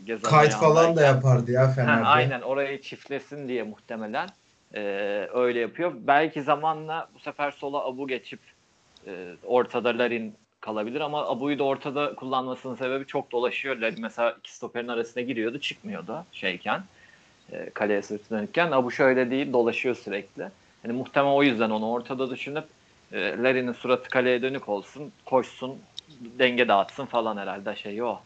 Gezal 0.08 0.30
Kayıt 0.30 0.54
falan 0.54 0.96
da 0.96 1.02
yapardı 1.02 1.52
ya 1.52 1.68
Ha, 1.68 1.72
Fener'de. 1.74 2.06
aynen 2.06 2.42
orayı 2.42 2.82
çiftlesin 2.82 3.48
diye 3.48 3.64
muhtemelen 3.64 4.30
e, 4.74 4.82
öyle 5.34 5.60
yapıyor. 5.60 5.94
Belki 5.96 6.42
zamanla 6.42 7.10
bu 7.16 7.20
sefer 7.20 7.52
sola 7.52 7.86
Abu 7.86 8.08
geçip 8.08 8.40
e, 9.08 9.34
ortada 9.46 9.98
Larin 9.98 10.36
kalabilir 10.62 11.02
ama 11.02 11.30
Abu'yu 11.30 11.60
da 11.60 11.64
ortada 11.64 12.16
kullanmasının 12.16 12.76
sebebi 12.76 13.06
çok 13.06 13.32
dolaşıyor. 13.32 13.76
Larin 13.76 14.02
mesela 14.02 14.36
iki 14.40 14.56
stoperin 14.56 14.88
arasına 14.88 15.24
giriyordu 15.24 15.60
çıkmıyordu 15.60 16.26
şeyken 16.32 16.82
e, 17.52 17.70
kaleye 17.70 18.02
sırtı 18.02 18.30
dönükken. 18.30 18.72
Abu 18.72 18.92
şöyle 18.92 19.32
değil 19.32 19.54
dolaşıyor 19.54 19.96
sürekli. 19.96 20.48
Hani 20.82 20.94
muhtemelen 20.94 21.34
o 21.34 21.44
yüzden 21.44 21.70
onu 21.70 21.92
ortada 21.92 22.30
düşünüp 22.30 22.66
e, 23.12 23.38
Larin'in 23.44 23.74
suratı 23.74 24.10
kaleye 24.10 24.42
dönük 24.42 24.70
olsun 24.70 25.12
koşsun 25.26 25.78
denge 26.40 26.68
dağıtsın 26.68 27.06
falan 27.06 27.38
herhalde 27.38 27.76
şey 27.76 28.04
o. 28.04 28.20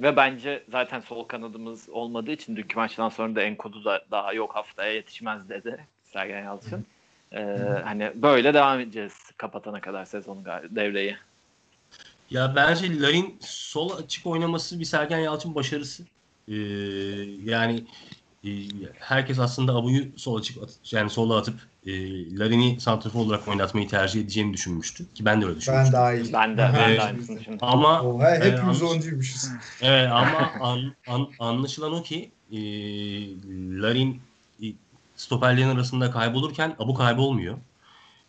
Ve 0.00 0.16
bence 0.16 0.64
zaten 0.70 1.00
sol 1.00 1.24
kanadımız 1.24 1.88
olmadığı 1.88 2.30
için 2.30 2.56
dünkü 2.56 2.76
maçtan 2.76 3.08
sonra 3.08 3.34
da 3.34 3.42
Enkodu 3.42 3.84
da 3.84 4.04
daha 4.10 4.32
yok 4.32 4.56
haftaya 4.56 4.92
yetişmez 4.92 5.48
dedi 5.48 5.86
Sergen 6.02 6.44
Yalçın. 6.44 6.86
Ee, 7.32 7.42
hani 7.84 8.12
böyle 8.14 8.54
devam 8.54 8.80
edeceğiz 8.80 9.14
kapatana 9.36 9.80
kadar 9.80 10.04
sezon 10.04 10.44
devreyi. 10.70 11.16
Ya 12.30 12.52
bence 12.56 13.00
Larin 13.00 13.38
sol 13.40 13.90
açık 13.98 14.26
oynaması 14.26 14.80
bir 14.80 14.84
Sergen 14.84 15.18
Yalçın 15.18 15.54
başarısı. 15.54 16.02
Ee, 16.48 16.54
yani 17.44 17.84
e, 18.46 18.50
herkes 18.98 19.38
aslında 19.38 19.72
Abu'yu 19.74 20.04
sol 20.16 20.38
açık 20.38 20.62
at- 20.62 20.92
yani 20.92 21.10
sola 21.10 21.36
atıp 21.36 21.54
e, 21.86 21.90
Larin'i 22.38 22.80
santrafor 22.80 23.20
olarak 23.20 23.48
oynatmayı 23.48 23.88
tercih 23.88 24.20
edeceğini 24.20 24.52
düşünmüştü. 24.52 25.14
Ki 25.14 25.24
ben 25.24 25.42
de 25.42 25.46
öyle 25.46 25.56
düşünmüştüm. 25.56 25.92
Ben 25.94 26.00
dahil. 26.02 26.32
Ben 26.32 26.52
de, 26.52 26.58
ben 26.58 26.74
Evet. 26.88 26.98
de 26.98 27.02
aynısını 27.02 27.40
düşündüm. 27.40 27.58
Ama 27.62 28.02
Oha, 28.02 28.30
hepimiz 28.34 28.82
Ee, 28.82 28.84
oncuymuşuz. 28.84 29.44
Evet 29.82 30.10
ama 30.12 30.38
an, 30.60 30.94
an- 31.06 31.28
anlaşılan 31.38 31.92
o 31.92 32.02
ki 32.02 32.30
e, 32.52 32.58
Larin 33.82 34.20
e, 34.62 34.66
stoperlerin 35.16 35.68
arasında 35.68 36.10
kaybolurken 36.10 36.76
Abu 36.78 36.94
kaybolmuyor. 36.94 37.58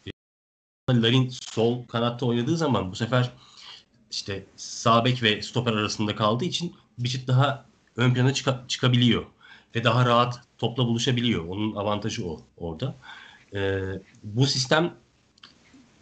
E, 0.08 0.12
Larin 1.02 1.30
sol 1.30 1.86
kanatta 1.86 2.26
oynadığı 2.26 2.58
zaman 2.58 2.92
bu 2.92 2.96
sefer 2.96 3.32
işte 4.12 4.44
sağ 4.58 5.06
bek 5.06 5.24
ve 5.24 5.42
stoper 5.42 5.74
arasında 5.74 6.16
kaldığı 6.16 6.46
için 6.46 6.76
bir 7.00 7.10
çıt 7.10 7.28
daha 7.28 7.66
ön 7.96 8.14
plana 8.14 8.30
çıka- 8.34 8.68
çıkabiliyor. 8.68 9.26
Ve 9.76 9.84
daha 9.84 10.06
rahat 10.06 10.42
topla 10.58 10.86
buluşabiliyor. 10.86 11.48
Onun 11.48 11.76
avantajı 11.76 12.28
o 12.28 12.42
orada. 12.58 12.96
E, 13.54 13.82
bu 14.24 14.46
sistem 14.46 14.94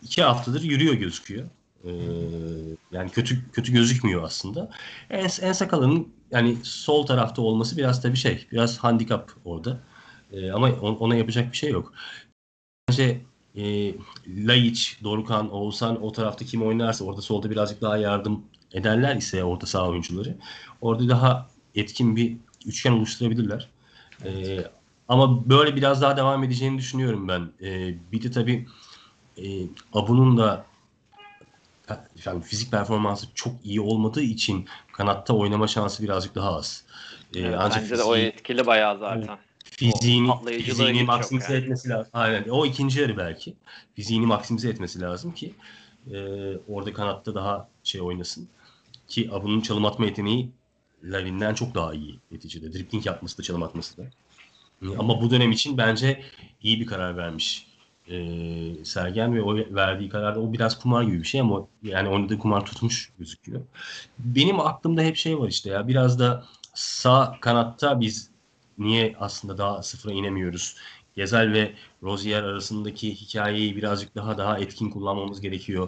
iki 0.03 0.23
haftadır 0.23 0.61
yürüyor 0.61 0.93
gözüküyor. 0.93 1.49
E, 1.83 1.91
yani 2.91 3.11
kötü 3.11 3.51
kötü 3.51 3.73
gözükmüyor 3.73 4.23
aslında. 4.23 4.69
En, 5.09 5.29
en 5.41 5.53
sakalının 5.53 6.07
yani 6.31 6.57
sol 6.63 7.05
tarafta 7.05 7.41
olması 7.41 7.77
biraz 7.77 8.03
da 8.03 8.11
bir 8.11 8.17
şey. 8.17 8.47
Biraz 8.51 8.77
handikap 8.77 9.31
orada. 9.45 9.79
Ee, 10.31 10.51
ama 10.51 10.67
on- 10.67 10.95
ona 10.95 11.15
yapacak 11.15 11.51
bir 11.51 11.57
şey 11.57 11.71
yok. 11.71 11.93
Bence 12.89 13.21
e, 13.55 13.93
Laiç, 14.27 14.99
Dorukan, 15.03 15.51
Oğuzhan 15.51 16.03
o 16.03 16.11
tarafta 16.11 16.45
kim 16.45 16.63
oynarsa 16.63 17.05
orada 17.05 17.21
solda 17.21 17.49
birazcık 17.49 17.81
daha 17.81 17.97
yardım 17.97 18.43
ederler 18.73 19.15
ise 19.15 19.43
orta 19.43 19.67
saha 19.67 19.89
oyuncuları. 19.89 20.37
Orada 20.81 21.09
daha 21.09 21.49
etkin 21.75 22.15
bir 22.15 22.37
üçgen 22.65 22.91
oluşturabilirler. 22.91 23.69
Ee, 24.25 24.57
ama 25.07 25.49
böyle 25.49 25.75
biraz 25.75 26.01
daha 26.01 26.17
devam 26.17 26.43
edeceğini 26.43 26.77
düşünüyorum 26.77 27.27
ben. 27.27 27.51
Ee, 27.61 27.95
bir 28.11 28.23
de 28.23 28.31
tabii 28.31 28.67
e, 29.37 29.43
Abu'nun 29.93 30.37
da 30.37 30.65
yani 32.25 32.41
fizik 32.43 32.71
performansı 32.71 33.27
çok 33.35 33.53
iyi 33.65 33.81
olmadığı 33.81 34.21
için 34.21 34.65
kanatta 34.93 35.33
oynama 35.33 35.67
şansı 35.67 36.03
birazcık 36.03 36.35
daha 36.35 36.55
az. 36.55 36.83
Ee, 37.35 37.39
Evet, 37.39 37.55
ancak 37.59 37.83
bence 37.83 37.97
de 37.97 38.03
o 38.03 38.15
fiziği- 38.15 38.25
etkili 38.27 38.65
bayağı 38.65 38.97
zaten. 38.99 39.37
fiziğini, 39.63 40.31
fiziğini 40.61 41.03
maksimize 41.03 41.53
yani. 41.53 41.63
etmesi 41.63 41.89
lazım. 41.89 42.09
Aynen. 42.13 42.45
O 42.49 42.65
ikinci 42.65 42.99
yarı 42.99 43.17
belki. 43.17 43.55
Fiziğini 43.95 44.25
maksimize 44.25 44.69
etmesi 44.69 45.01
lazım 45.01 45.31
ki 45.33 45.53
e, 46.11 46.17
orada 46.67 46.93
kanatta 46.93 47.35
daha 47.35 47.69
şey 47.83 48.01
oynasın. 48.01 48.47
Ki 49.07 49.29
Abu'nun 49.33 49.61
çalım 49.61 49.85
atma 49.85 50.05
yeteneği 50.05 50.51
Larin'den 51.05 51.53
çok 51.53 51.75
daha 51.75 51.93
iyi 51.93 52.19
neticede. 52.31 52.73
Dribbling 52.73 53.05
yapması 53.05 53.37
da 53.37 53.43
çalım 53.43 53.63
atması 53.63 53.97
da. 53.97 54.03
E, 54.81 54.97
Ama 54.97 55.21
bu 55.21 55.31
dönem 55.31 55.51
için 55.51 55.77
bence 55.77 56.23
iyi 56.61 56.79
bir 56.79 56.85
karar 56.85 57.17
vermiş 57.17 57.67
e, 58.07 58.85
Sergen 58.85 59.35
ve 59.35 59.41
o 59.41 59.55
verdiği 59.55 60.09
kararda 60.09 60.39
o 60.39 60.53
biraz 60.53 60.79
kumar 60.79 61.03
gibi 61.03 61.19
bir 61.19 61.27
şey 61.27 61.41
ama 61.41 61.67
yani 61.83 62.09
oynadığı 62.09 62.39
kumar 62.39 62.65
tutmuş 62.65 63.11
gözüküyor. 63.19 63.61
Benim 64.19 64.59
aklımda 64.59 65.01
hep 65.01 65.15
şey 65.15 65.39
var 65.39 65.47
işte 65.47 65.69
ya 65.69 65.87
biraz 65.87 66.19
da 66.19 66.45
sağ 66.73 67.37
kanatta 67.41 67.99
biz 67.99 68.29
niye 68.77 69.15
aslında 69.19 69.57
daha 69.57 69.83
sıfıra 69.83 70.13
inemiyoruz? 70.13 70.75
Gezel 71.15 71.53
ve 71.53 71.73
Rozier 72.03 72.43
arasındaki 72.43 73.15
hikayeyi 73.15 73.75
birazcık 73.75 74.15
daha 74.15 74.37
daha 74.37 74.59
etkin 74.59 74.89
kullanmamız 74.89 75.41
gerekiyor. 75.41 75.87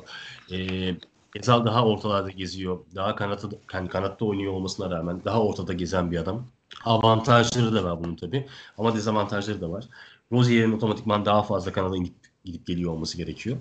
Ee, 0.51 0.95
Gezal 1.37 1.65
daha 1.65 1.85
ortalarda 1.85 2.29
geziyor. 2.29 2.79
Daha 2.95 3.15
kanatta, 3.15 3.49
yani 3.73 3.89
kanatta 3.89 4.25
oynuyor 4.25 4.53
olmasına 4.53 4.89
rağmen 4.89 5.21
daha 5.25 5.41
ortada 5.41 5.73
gezen 5.73 6.11
bir 6.11 6.17
adam. 6.17 6.47
Avantajları 6.85 7.75
da 7.75 7.83
var 7.83 8.03
bunun 8.03 8.15
tabii. 8.15 8.47
Ama 8.77 8.95
dezavantajları 8.95 9.61
da 9.61 9.71
var. 9.71 9.87
Rozier'in 10.31 10.71
otomatikman 10.71 11.25
daha 11.25 11.43
fazla 11.43 11.71
kanada 11.71 11.97
gidip, 11.97 12.15
gidip 12.45 12.65
geliyor 12.67 12.91
olması 12.91 13.17
gerekiyor. 13.17 13.57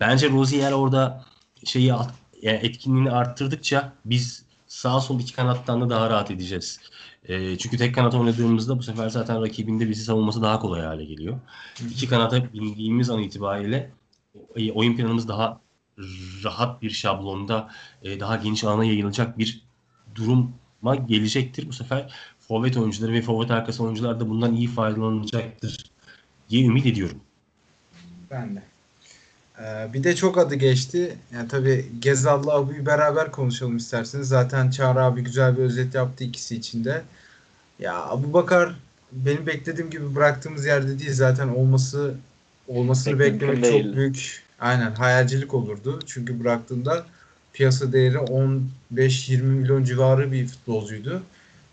Bence 0.00 0.30
Rozier 0.30 0.72
orada 0.72 1.24
şeyi 1.64 1.86
yani 2.42 2.58
etkinliğini 2.62 3.10
arttırdıkça 3.10 3.92
biz 4.04 4.44
sağ 4.66 5.00
sol 5.00 5.20
iki 5.20 5.34
kanattan 5.34 5.80
da 5.80 5.90
daha 5.90 6.10
rahat 6.10 6.30
edeceğiz. 6.30 6.80
E, 7.24 7.58
çünkü 7.58 7.76
tek 7.76 7.94
kanat 7.94 8.14
oynadığımızda 8.14 8.78
bu 8.78 8.82
sefer 8.82 9.08
zaten 9.08 9.42
rakibinde 9.42 9.88
bizi 9.88 10.04
savunması 10.04 10.42
daha 10.42 10.58
kolay 10.58 10.82
hale 10.82 11.04
geliyor. 11.04 11.40
İki 11.90 12.08
kanata 12.08 12.52
bindiğimiz 12.52 13.10
an 13.10 13.18
itibariyle 13.18 13.90
e, 14.56 14.72
oyun 14.72 14.96
planımız 14.96 15.28
daha 15.28 15.63
rahat 16.44 16.82
bir 16.82 16.90
şablonda 16.90 17.70
e, 18.02 18.20
daha 18.20 18.36
geniş 18.36 18.64
alana 18.64 18.84
yayılacak 18.84 19.38
bir 19.38 19.64
duruma 20.14 20.94
gelecektir. 21.06 21.68
Bu 21.68 21.72
sefer 21.72 22.14
forvet 22.48 22.76
oyuncuları 22.76 23.12
ve 23.12 23.22
forvet 23.22 23.50
arkası 23.50 23.84
oyuncular 23.84 24.20
da 24.20 24.28
bundan 24.28 24.54
iyi 24.54 24.68
faydalanacaktır 24.68 25.90
diye 26.50 26.66
ümit 26.66 26.86
ediyorum. 26.86 27.20
Ben 28.30 28.56
de. 28.56 28.62
Ee, 29.58 29.92
bir 29.92 30.04
de 30.04 30.16
çok 30.16 30.38
adı 30.38 30.54
geçti. 30.54 31.18
Yani 31.32 31.48
tabii 31.48 31.86
Gezal'la 31.98 32.52
Abu'yu 32.52 32.86
beraber 32.86 33.32
konuşalım 33.32 33.76
isterseniz. 33.76 34.28
Zaten 34.28 34.70
Çağrı 34.70 35.02
abi 35.02 35.20
güzel 35.20 35.56
bir 35.56 35.62
özet 35.62 35.94
yaptı 35.94 36.24
ikisi 36.24 36.56
için 36.56 36.84
de. 36.84 37.02
Ya 37.78 38.04
Abu 38.04 38.32
Bakar 38.32 38.74
benim 39.12 39.46
beklediğim 39.46 39.90
gibi 39.90 40.14
bıraktığımız 40.14 40.66
yerde 40.66 40.98
değil. 40.98 41.12
Zaten 41.12 41.48
olması 41.48 42.14
olmasını 42.68 43.18
Pek 43.18 43.32
beklemek 43.32 43.64
çok 43.64 43.96
büyük 43.96 44.43
aynen 44.60 44.94
hayalcilik 44.94 45.54
olurdu. 45.54 45.98
Çünkü 46.06 46.44
bıraktığında 46.44 47.06
piyasa 47.52 47.92
değeri 47.92 48.16
15-20 48.16 49.42
milyon 49.42 49.84
civarı 49.84 50.32
bir 50.32 50.46
futbolcuydu. 50.46 51.22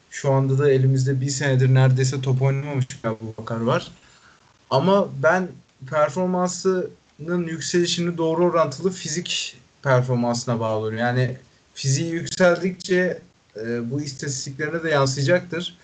Şu 0.09 0.31
anda 0.31 0.59
da 0.59 0.71
elimizde 0.71 1.21
bir 1.21 1.29
senedir 1.29 1.73
neredeyse 1.73 2.21
top 2.21 2.41
oynamamış 2.41 2.85
Abu 3.03 3.33
Bakar 3.37 3.61
var. 3.61 3.91
Ama 4.69 5.07
ben 5.23 5.47
performansının 5.89 7.47
yükselişini 7.47 8.17
doğru 8.17 8.45
orantılı 8.45 8.91
fizik 8.91 9.57
performansına 9.83 10.59
bağlıyorum. 10.59 10.97
Yani 10.97 11.37
fiziği 11.73 12.11
yükseldikçe 12.11 13.21
e, 13.57 13.91
bu 13.91 14.01
istatistiklerine 14.01 14.83
de 14.83 14.89
yansıyacaktır. 14.89 15.77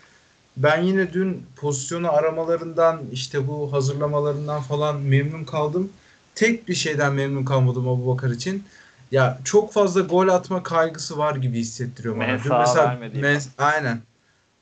Ben 0.57 0.83
yine 0.83 1.13
dün 1.13 1.45
pozisyonu 1.55 2.11
aramalarından 2.11 3.01
işte 3.11 3.47
bu 3.47 3.73
hazırlamalarından 3.73 4.61
falan 4.61 5.01
memnun 5.01 5.43
kaldım. 5.43 5.89
Tek 6.37 6.67
bir 6.67 6.75
şeyden 6.75 7.13
memnun 7.13 7.45
kalmadım 7.45 7.87
Abu 7.87 8.07
Bakar 8.07 8.29
için. 8.29 8.63
Ya 9.11 9.39
çok 9.43 9.73
fazla 9.73 10.01
gol 10.01 10.27
atma 10.27 10.63
kaygısı 10.63 11.17
var 11.17 11.35
gibi 11.35 11.59
hissettiriyor 11.59 12.17
bana. 12.17 12.43
Dün 12.43 12.51
Mensah'a 12.51 12.59
mesela 12.59 13.27
Mens- 13.27 13.49
aynen. 13.57 14.01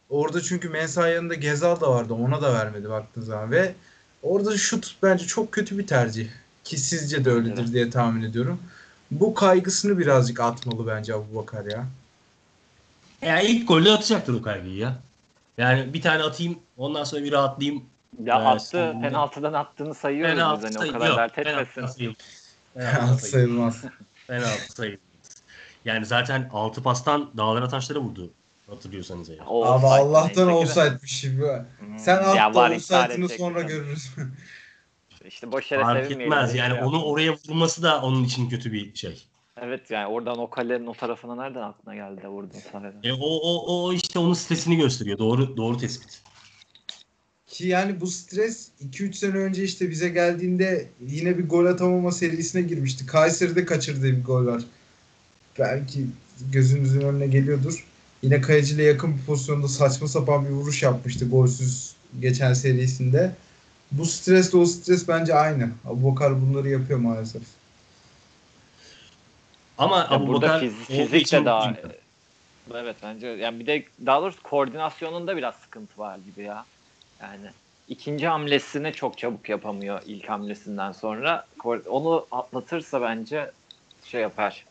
Orada 0.10 0.42
çünkü 0.42 0.70
Mensah 0.70 1.14
yanında 1.14 1.34
Gezal 1.34 1.82
da 1.82 1.92
vardı. 1.92 2.14
Ona 2.14 2.42
da 2.42 2.54
vermedi 2.54 2.90
baktığın 2.90 3.22
zaman 3.22 3.52
ve 3.52 3.74
orada 4.24 4.58
şut 4.58 4.96
bence 5.04 5.26
çok 5.26 5.52
kötü 5.52 5.78
bir 5.78 5.88
tercih. 5.88 6.28
Ki 6.64 6.78
sizce 6.78 7.26
de 7.26 7.32
öyledir 7.32 7.62
Evet. 7.62 7.74
diye 7.74 7.90
tahmin 7.90 8.24
ediyorum. 8.24 8.60
Bu 9.12 9.34
kaygısını 9.34 9.98
birazcık 9.98 10.40
atmalı 10.40 10.88
bence 10.88 11.14
Abu 11.14 11.36
Bakar 11.36 11.66
ya. 11.66 11.86
Yani 13.22 13.44
ilk 13.44 13.68
golü 13.68 13.92
atacaktır 13.92 14.34
o 14.34 14.42
kaygıyı 14.42 14.78
ya. 14.78 14.96
Yani 15.58 15.94
bir 15.94 16.02
tane 16.02 16.24
atayım 16.24 16.60
ondan 16.78 17.04
sonra 17.04 17.24
bir 17.24 17.32
rahatlayayım. 17.32 17.84
Ya 18.24 18.38
Evet, 18.38 18.48
attı, 18.48 18.68
sonunda- 18.72 19.02
penaltıdan 19.02 19.54
attığını 19.54 19.94
sayıyoruz 19.94 20.36
Penaltı 20.36 20.68
biz 20.68 20.76
hani 20.76 20.90
o 20.90 20.94
kadar 20.94 21.08
yok, 21.08 21.18
dert 21.18 21.36
penaltı 21.36 21.60
etmesin. 21.62 21.88
sayılmaz. 21.88 22.58
Penaltı 22.74 23.30
sayılmaz. 23.30 23.84
Penaltı 24.28 24.74
sayılmaz. 24.76 25.46
Yani 25.86 26.06
zaten 26.06 26.50
altı 26.54 26.84
pastan 26.84 27.32
dağlara 27.38 27.68
taşlara 27.68 28.00
vurdu. 28.00 28.34
Hatırlıyorsanız 28.70 29.30
eğer. 29.30 29.40
O 29.48 29.66
Abi 29.66 29.86
Allah'tan 29.86 30.48
de. 30.48 30.52
olsaytmış. 30.52 31.24
Hmm, 31.24 32.00
Sen 32.00 32.22
ya 32.36 32.46
altta 32.46 32.74
olsaydını 32.74 33.30
sonra 33.30 33.62
zaten. 33.62 33.68
görürüz. 33.68 34.12
İşte 35.26 35.52
boş 35.52 35.72
yere 35.72 35.84
Fark 35.84 36.12
etmez 36.12 36.56
yani 36.56 36.74
şey 36.76 36.84
onu 36.84 37.04
oraya 37.04 37.34
vurması 37.34 37.84
da 37.84 38.02
onun 38.02 38.24
için 38.24 38.50
kötü 38.50 38.74
bir 38.74 38.96
şey. 38.96 39.28
Evet 39.62 39.92
yani 39.92 40.08
oradan 40.08 40.38
o 40.40 40.50
kalenin 40.50 40.88
o 40.88 40.94
tarafına 40.94 41.36
nereden 41.36 41.62
aklına 41.62 41.96
geldi 41.96 42.22
de 42.22 42.28
vurdun 42.28 42.60
sahiden. 42.72 43.02
E, 43.04 43.14
o, 43.14 43.26
o, 43.26 43.84
o 43.86 43.94
işte 43.94 44.20
onun 44.20 44.34
stresini 44.34 44.76
gösteriyor. 44.78 45.18
Doğru 45.18 45.58
doğru 45.58 45.78
tespit. 45.78 46.25
Ki 47.56 47.68
yani 47.68 48.02
bu 48.02 48.08
stres 48.08 48.68
2-3 48.92 49.14
sene 49.14 49.38
önce 49.38 49.64
işte 49.64 49.90
bize 49.90 50.10
geldiğinde 50.10 50.88
yine 51.08 51.38
bir 51.38 51.50
gol 51.50 51.66
atamama 51.66 52.12
serisine 52.12 52.62
girmişti. 52.62 53.06
Kayseri'de 53.06 53.66
kaçırdığı 53.66 54.18
bir 54.18 54.24
gol 54.24 54.46
var. 54.46 54.64
Belki 55.60 56.06
gözünüzün 56.52 57.02
önüne 57.02 57.28
geliyordur. 57.28 57.86
Yine 58.22 58.42
kaleciyle 58.42 58.84
yakın 58.84 59.18
bir 59.18 59.26
pozisyonda 59.26 59.68
saçma 59.68 60.08
sapan 60.08 60.46
bir 60.46 60.50
vuruş 60.50 60.84
yapmıştı 60.84 61.30
golsüz 61.30 61.96
geçen 62.20 62.54
serisinde. 62.54 63.32
Bu 63.92 64.06
stresle 64.06 64.58
o 64.58 64.66
stres 64.66 65.08
bence 65.08 65.36
aynı. 65.36 65.70
Abubakar 65.86 66.42
bunları 66.42 66.70
yapıyor 66.70 67.00
maalesef. 67.00 67.44
Ama 69.78 69.98
Ya 69.98 70.08
Abu 70.10 70.28
burada 70.28 70.60
fizik 70.88 71.32
de 71.32 71.46
daha. 71.46 71.74
Evet 72.74 72.96
bence 73.04 73.28
yani 73.28 73.60
bir 73.60 73.68
de 73.68 73.84
daha 74.06 74.22
doğrusu 74.22 74.44
koordinasyonunda 74.44 75.38
biraz 75.38 75.56
sıkıntı 75.56 75.98
var 75.98 76.18
gibi 76.18 76.44
ya. 76.44 76.66
Yani 77.26 77.48
ikinci 77.88 78.28
hamlesini 78.28 78.94
çok 78.94 79.18
çabuk 79.18 79.50
yapamıyor 79.50 80.02
ilk 80.06 80.30
hamlesinden 80.30 80.92
sonra. 80.92 81.46
Onu 81.88 82.28
atlatırsa 82.32 83.02
bence 83.02 83.52
şey 84.06 84.22
yapar. 84.22 84.66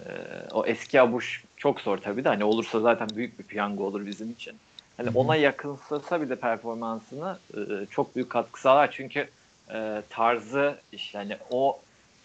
Ee, 0.00 0.12
o 0.52 0.66
eski 0.66 1.00
abuş 1.00 1.44
çok 1.56 1.80
zor 1.80 1.98
tabii 1.98 2.24
de 2.24 2.28
hani 2.28 2.44
olursa 2.44 2.80
zaten 2.80 3.08
büyük 3.16 3.38
bir 3.38 3.44
piyango 3.44 3.84
olur 3.84 4.06
bizim 4.06 4.30
için. 4.30 4.56
Hani 4.96 5.10
ona 5.14 5.36
yakınsa 5.36 6.22
bir 6.22 6.28
de 6.28 6.36
performansını 6.36 7.38
e, 7.56 7.60
çok 7.90 8.16
büyük 8.16 8.30
katkı 8.30 8.60
sağlar 8.60 8.90
çünkü 8.90 9.28
e, 9.74 10.02
tarzı 10.10 10.76
işte 10.92 11.18
hani 11.18 11.36
o 11.50 11.80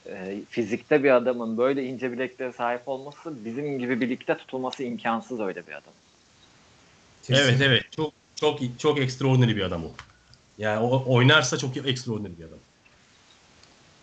e, 0.05 0.41
fizikte 0.49 1.03
bir 1.03 1.11
adamın 1.11 1.57
böyle 1.57 1.85
ince 1.85 2.11
bileklere 2.11 2.51
sahip 2.51 2.87
olması 2.87 3.45
bizim 3.45 3.79
gibi 3.79 4.01
birlikte 4.01 4.37
tutulması 4.37 4.83
imkansız 4.83 5.39
öyle 5.39 5.67
bir 5.67 5.71
adam. 5.71 5.93
Evet 7.29 7.61
evet. 7.61 7.83
Çok 7.95 8.13
çok 8.39 8.59
çok 8.77 8.99
extraordinary 8.99 9.55
bir 9.55 9.61
adam 9.61 9.85
o. 9.85 9.91
Yani 10.57 10.79
o 10.79 11.03
oynarsa 11.15 11.57
çok 11.57 11.77
extraordinary 11.77 12.31
bir 12.39 12.43
adam. 12.43 12.59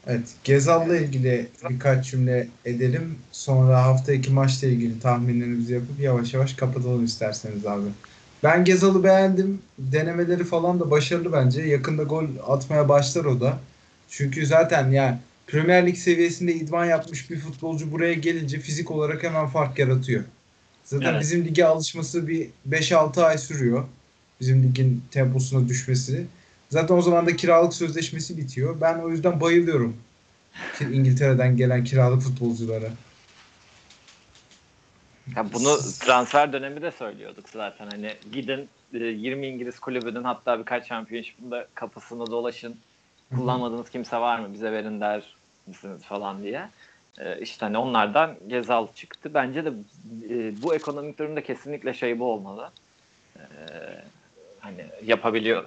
Evet. 0.07 0.35
Gezal'la 0.45 0.97
ilgili 0.97 1.49
birkaç 1.71 2.11
cümle 2.11 2.49
edelim. 2.65 3.19
Sonra 3.33 3.83
haftaki 3.85 4.31
maçla 4.31 4.67
ilgili 4.67 5.01
tahminlerimizi 5.01 5.75
yapıp 5.75 6.01
yavaş 6.01 6.35
yavaş 6.35 6.53
kapatalım 6.55 7.05
isterseniz 7.05 7.67
abi. 7.67 7.87
Ben 8.43 8.65
Gezal'ı 8.65 9.05
beğendim. 9.05 9.63
Denemeleri 9.79 10.45
falan 10.45 10.81
da 10.81 10.91
başarılı 10.91 11.33
bence. 11.33 11.63
Yakında 11.63 12.03
gol 12.03 12.25
atmaya 12.47 12.89
başlar 12.89 13.25
o 13.25 13.41
da. 13.41 13.59
Çünkü 14.09 14.47
zaten 14.47 14.91
yani 14.91 15.19
Premier 15.47 15.87
Lig 15.87 15.97
seviyesinde 15.97 16.55
idman 16.55 16.85
yapmış 16.85 17.31
bir 17.31 17.39
futbolcu 17.39 17.93
buraya 17.93 18.15
gelince 18.15 18.61
fizik 18.61 18.91
olarak 18.91 19.23
hemen 19.23 19.47
fark 19.47 19.79
yaratıyor. 19.79 20.25
Zaten 20.85 21.13
Evet. 21.13 21.21
bizim 21.21 21.45
lige 21.45 21.65
alışması 21.65 22.29
bir 22.29 22.49
5-6 22.69 23.25
ay 23.25 23.39
sürüyor. 23.39 23.85
Bizim 24.41 24.63
ligin 24.63 25.05
temposuna 25.11 25.69
düşmesi. 25.69 26.27
Zaten 26.71 26.95
o 26.95 27.03
zaman 27.03 27.27
da 27.27 27.37
kiralık 27.37 27.75
sözleşmesi 27.75 28.39
bitiyor. 28.39 28.81
Ben 28.81 28.99
o 28.99 29.09
yüzden 29.09 29.41
bayılıyorum. 29.41 29.97
İngiltere'den 30.81 31.57
gelen 31.57 31.85
kiralık 31.85 32.23
futbolculara. 32.23 32.89
Ya 35.37 35.53
bunu 35.53 35.79
transfer 36.01 36.53
dönemi 36.53 36.83
de 36.83 36.91
söylüyorduk 36.91 37.49
zaten 37.49 37.87
hani 37.91 38.17
gidin 38.33 38.69
e, 38.95 38.99
20 38.99 39.47
İngiliz 39.47 39.79
kulübünün 39.79 40.25
hatta 40.25 40.59
birkaç 40.59 40.89
şampiyonşipinde 40.89 41.67
kapısını 41.75 42.27
dolaşın. 42.27 42.77
Kullanmadığınız 43.35 43.91
kimse 43.91 44.17
var 44.17 44.39
mı 44.39 44.55
bize 44.55 44.73
verin 44.73 45.01
der 45.01 45.23
misiniz 45.67 46.03
falan 46.03 46.43
diye. 46.43 46.69
E, 47.19 47.41
işte 47.41 47.67
hani 47.67 47.79
onlardan 47.79 48.37
Gezal 48.49 48.87
çıktı. 48.95 49.31
Bence 49.35 49.65
de 49.65 49.69
e, 50.31 50.63
bu 50.63 50.75
ekonomik 50.75 51.19
durumda 51.19 51.43
kesinlikle 51.43 51.95
şey 51.95 52.19
bu 52.19 52.33
olmalı. 52.33 52.71
Hani 54.67 54.85
yapabiliyor 55.07 55.65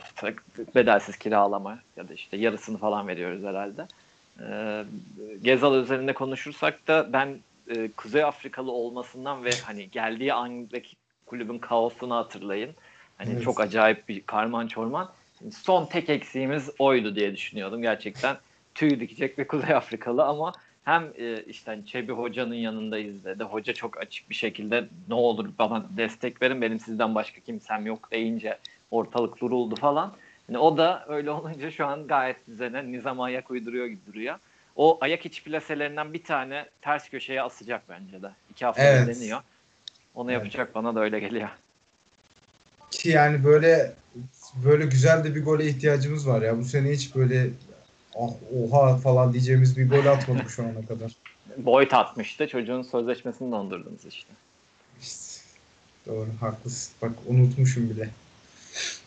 bedelsiz 0.75 1.17
kiralama 1.17 1.79
ya 1.97 2.09
da 2.09 2.13
işte 2.13 2.37
yarısını 2.37 2.77
falan 2.77 3.07
veriyoruz 3.07 3.43
herhalde. 3.43 3.87
E, 4.39 4.83
Gezal 5.43 5.83
üzerinde 5.83 6.13
konuşursak 6.13 6.87
da 6.87 7.13
ben 7.13 7.39
e, 7.67 7.91
Kuzey 7.91 8.23
Afrikalı 8.23 8.71
olmasından 8.71 9.43
ve 9.43 9.51
hani 9.65 9.89
geldiği 9.89 10.33
andaki 10.33 10.95
kulübün 11.25 11.59
kaosunu 11.59 12.15
hatırlayın. 12.15 12.71
Hani 13.17 13.31
Evet. 13.33 13.43
çok 13.43 13.59
acayip 13.59 14.09
bir 14.09 14.21
karman 14.21 14.67
çorman. 14.67 15.11
Son 15.51 15.85
tek 15.85 16.09
eksiğimiz 16.09 16.69
oydu 16.79 17.15
diye 17.15 17.35
düşünüyordum. 17.35 17.81
Gerçekten 17.81 18.37
tüy 18.75 18.99
dikecek 18.99 19.37
bir 19.37 19.47
Kuzey 19.47 19.75
Afrikalı 19.75 20.23
ama 20.25 20.53
hem 20.83 21.03
e, 21.17 21.43
işte 21.43 21.71
hani 21.71 21.85
Çebi 21.85 22.11
Hoca'nın 22.11 22.55
yanındayız 22.55 23.25
dedi. 23.25 23.43
Hoca 23.43 23.73
çok 23.73 23.97
açık 23.97 24.29
bir 24.29 24.35
şekilde 24.35 24.87
ne 25.07 25.13
olur 25.13 25.49
bana 25.59 25.85
destek 25.97 26.41
verin 26.41 26.61
benim 26.61 26.79
sizden 26.79 27.15
başka 27.15 27.41
kimsem 27.41 27.85
yok 27.85 28.11
deyince 28.11 28.57
ortalık 28.91 29.41
duruldu 29.41 29.75
falan. 29.75 30.13
Yani 30.49 30.57
o 30.57 30.77
da 30.77 31.05
öyle 31.07 31.31
olunca 31.31 31.71
şu 31.71 31.85
an 31.85 32.07
gayet 32.07 32.47
düzene 32.47 32.91
nizama 32.91 33.23
ayak 33.23 33.51
uyduruyor 33.51 33.85
gibi 33.85 34.05
duruyor. 34.07 34.35
O 34.75 34.97
ayak 35.01 35.25
içi 35.25 35.43
plaselerinden 35.43 36.13
bir 36.13 36.23
tane 36.23 36.65
ters 36.81 37.09
köşeye 37.09 37.41
asacak 37.41 37.81
bence 37.89 38.21
de. 38.21 38.31
İki 38.49 38.65
hafta 38.65 38.83
Evet. 38.83 39.07
deniyor. 39.07 39.39
Onu 40.15 40.31
Evet. 40.31 40.43
yapacak 40.43 40.75
bana 40.75 40.95
da 40.95 40.99
öyle 40.99 41.19
geliyor. 41.19 41.49
Ki 42.91 43.09
yani 43.09 43.43
böyle 43.43 43.93
böyle 44.65 44.85
güzel 44.85 45.23
de 45.23 45.35
bir 45.35 45.43
gole 45.43 45.67
ihtiyacımız 45.67 46.27
var 46.27 46.41
ya. 46.41 46.59
Bu 46.59 46.63
sene 46.63 46.91
hiç 46.91 47.15
böyle 47.15 47.49
ah, 48.15 48.29
oha 48.61 48.97
falan 48.97 49.33
diyeceğimiz 49.33 49.77
bir 49.77 49.89
gol 49.89 50.05
atmadık 50.05 50.49
şu 50.49 50.63
ana 50.63 50.85
kadar. 50.87 51.11
Boyd 51.57 51.91
atmıştı. 51.91 52.47
Çocuğun 52.47 52.81
sözleşmesini 52.81 53.51
dondurdunuz 53.51 54.05
işte. 54.05 54.33
İşte, 55.01 55.41
doğru 56.07 56.27
haklısın. 56.41 56.93
Bak 57.01 57.11
unutmuşum 57.27 57.89
bile. 57.89 58.09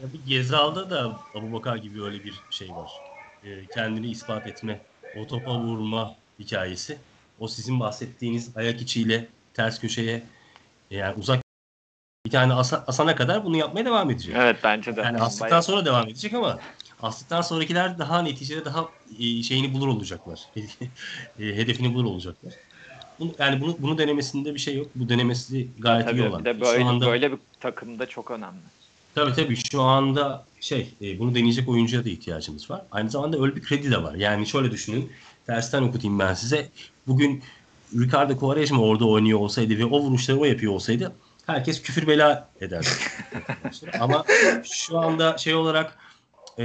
Tabii 0.01 0.25
Gezal'da 0.29 0.91
da 0.91 1.19
Abubakar 1.35 1.77
gibi 1.77 2.03
öyle 2.03 2.25
bir 2.25 2.43
şey 2.51 2.77
var. 2.77 3.01
Ee, 3.45 3.67
kendini 3.67 4.11
ispat 4.11 4.47
etme, 4.47 4.81
o 5.15 5.27
topa 5.27 5.59
vurma 5.59 6.15
hikayesi. 6.39 6.99
O 7.39 7.49
sizin 7.49 7.81
bahsettiğiniz 7.81 8.57
ayak 8.57 8.81
içiyle 8.81 9.29
ters 9.55 9.81
köşeye 9.81 10.23
e, 10.91 10.97
yani 10.97 11.15
uzak 11.19 11.43
bir 12.27 12.31
tane 12.31 12.53
asa- 12.53 12.85
asana 12.87 13.17
kadar 13.17 13.45
bunu 13.45 13.57
yapmaya 13.57 13.85
devam 13.85 14.11
edecek. 14.11 14.35
Evet 14.39 14.57
bence 14.65 14.97
de. 14.97 15.01
Yani 15.01 15.19
astıktan 15.21 15.51
Bayağı- 15.51 15.63
sonra 15.63 15.85
devam 15.85 16.09
edecek 16.09 16.35
ama 16.35 16.59
astıktan 17.03 17.41
sonrakiler 17.41 17.99
daha 17.99 18.23
neticede 18.23 18.65
daha 18.65 18.89
e, 19.19 19.43
şeyini 19.43 19.75
bulur 19.75 19.89
olacaklar. 19.89 20.41
E, 21.39 21.45
hedefini 21.45 21.95
bulur 21.95 22.05
olacaklar. 22.05 22.53
Bunu, 23.19 23.35
yani 23.39 23.61
bunu, 23.61 23.77
bunu 23.79 23.99
denemesinde 23.99 24.55
bir 24.55 24.59
şey 24.59 24.77
yok. 24.77 24.87
Bu 24.95 25.09
denemesi 25.09 25.69
gayet 25.79 26.05
iyi 26.07 26.11
Tabii 26.11 26.23
olan. 26.23 26.41
bir 26.41 26.45
de 26.45 26.61
böyle, 26.61 26.85
anda- 26.85 27.07
böyle 27.07 27.33
bir 27.33 27.39
takımda 27.61 28.07
çok 28.09 28.31
önemli. 28.31 28.63
Tabii 29.15 29.33
tabii 29.33 29.57
şu 29.57 29.83
anda 29.83 30.47
şey 30.61 30.95
e, 31.03 31.19
bunu 31.19 31.35
deneyecek 31.35 31.69
oyuncuya 31.69 32.05
da 32.05 32.09
ihtiyacımız 32.09 32.71
var. 32.71 32.83
Aynı 32.91 33.11
zamanda 33.11 33.43
öyle 33.43 33.57
bir 33.57 33.63
kredi 33.63 33.91
de 33.91 34.03
var. 34.03 34.15
Yani 34.15 34.47
şöyle 34.47 34.71
düşünün. 34.71 35.13
Tersten 35.47 35.83
okutayım 35.83 36.19
ben 36.19 36.35
size. 36.35 36.69
Bugün 37.07 37.43
Ricardo 37.95 38.37
Quaresma 38.37 38.83
orada 38.83 39.09
oynuyor 39.09 39.39
olsaydı 39.39 39.79
ve 39.79 39.85
o 39.85 40.01
vuruşları 40.01 40.39
o 40.39 40.45
yapıyor 40.45 40.73
olsaydı 40.73 41.13
herkes 41.47 41.83
küfür 41.83 42.07
bela 42.07 42.49
ederdi. 42.61 42.89
Ama 44.01 44.25
şu 44.73 44.99
anda 44.99 45.39
şey 45.39 45.55
olarak 45.55 45.99
e, 46.59 46.65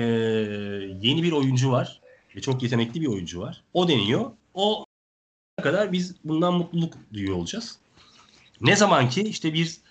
yeni 1.02 1.24
bir 1.24 1.32
oyuncu 1.32 1.72
var 1.72 2.02
ve 2.36 2.42
çok 2.42 2.64
yetenekli 2.64 3.02
bir 3.02 3.08
oyuncu 3.08 3.40
var. 3.40 3.64
O 3.74 3.88
deniyor. 3.88 4.32
O 4.54 4.86
kadar 5.62 5.92
biz 5.92 6.16
bundan 6.24 6.54
mutluluk 6.54 6.94
duyuyor 7.14 7.36
olacağız. 7.36 7.78
Ne 8.62 8.76
zaman 8.76 9.10
ki 9.10 9.22
işte 9.22 9.54
biz 9.54 9.82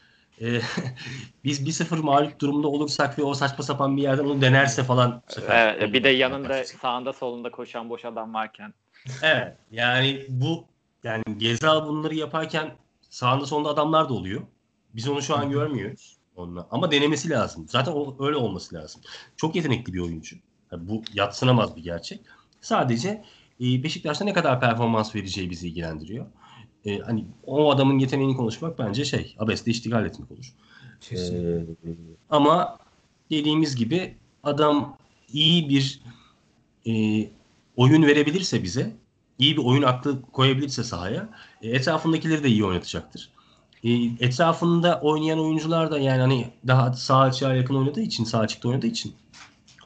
e, 0.41 0.61
biz 1.45 1.81
1-0 1.81 2.03
mağlup 2.03 2.41
durumda 2.41 2.69
olursak 2.69 3.19
ve 3.19 3.23
o 3.23 3.35
saçma 3.35 3.65
sapan 3.65 3.97
bir 3.97 4.03
yerden 4.03 4.25
onu 4.25 4.41
denerse 4.41 4.85
falan. 4.85 5.23
bu 5.29 5.33
sefer 5.33 5.75
Evet, 5.75 5.93
bir 5.93 6.05
de 6.05 6.09
yanında 6.09 6.65
sağında 6.65 7.13
solunda 7.13 7.51
koşan 7.51 7.91
boş 7.91 8.05
adam 8.05 8.35
varken. 8.35 8.75
Evet. 9.23 9.57
Yani 9.71 10.27
bu 10.29 10.65
yani 11.05 11.23
Gezal 11.37 11.89
bunları 11.89 12.15
yaparken 12.15 12.77
sağında 13.11 13.47
solunda 13.47 13.69
adamlar 13.69 14.09
da 14.09 14.15
oluyor. 14.15 14.43
Biz 14.95 15.09
onu 15.09 15.23
şu 15.23 15.37
an 15.37 15.51
görmüyoruz. 15.51 16.17
Onunla. 16.37 16.69
Ama 16.71 16.91
denemesi 16.91 17.31
lazım. 17.31 17.67
Zaten 17.69 17.93
o, 17.93 18.27
öyle 18.27 18.37
olması 18.37 18.75
lazım. 18.75 19.03
Çok 19.37 19.57
yetenekli 19.57 19.93
bir 19.93 20.01
oyuncu. 20.01 20.37
Yani 20.73 20.89
bu 20.89 21.03
yatsınamaz 21.15 21.77
bir 21.77 21.83
gerçek. 21.83 22.21
Sadece 22.61 23.25
e, 23.61 23.83
Beşiktaş'ta 23.83 24.25
ne 24.25 24.33
kadar 24.33 24.61
performans 24.61 25.15
vereceği 25.15 25.51
bizi 25.51 25.69
ilgilendiriyor. 25.69 26.27
E, 26.87 26.99
hani 26.99 27.25
o 27.47 27.71
adamın 27.73 27.99
yeteneğini 27.99 28.37
konuşmak 28.37 28.79
bence 28.79 29.05
şey, 29.05 29.37
abesle 29.39 29.71
iştigal 29.73 30.07
etmek 30.07 30.31
olur. 30.31 30.53
Ee, 31.13 31.67
ama 32.31 32.79
dediğimiz 33.31 33.77
gibi 33.77 34.17
adam 34.43 34.97
iyi 35.33 35.69
bir 35.69 36.01
e, 36.87 36.93
oyun 37.77 38.03
verebilirse 38.03 38.63
bize, 38.63 38.97
iyi 39.39 39.57
bir 39.57 39.63
oyun 39.65 39.83
aklı 39.83 40.23
koyabilirse 40.23 40.85
sahaya, 40.85 41.29
e, 41.63 41.71
etrafındakileri 41.71 42.45
de 42.45 42.49
iyi 42.49 42.65
oynatacaktır. 42.65 43.31
E, 43.85 43.93
etrafında 44.05 45.01
oynayan 45.01 45.41
oyuncular 45.41 45.91
da 45.91 45.99
yani 45.99 46.21
hani 46.21 46.51
daha 46.67 46.93
sağ 46.93 47.21
açığa 47.21 47.55
yakın 47.55 47.75
oynadığı 47.75 48.01
için, 48.01 48.25
sağ 48.25 48.39
açıkta 48.39 48.69
oynadığı 48.69 48.87
için 48.87 49.15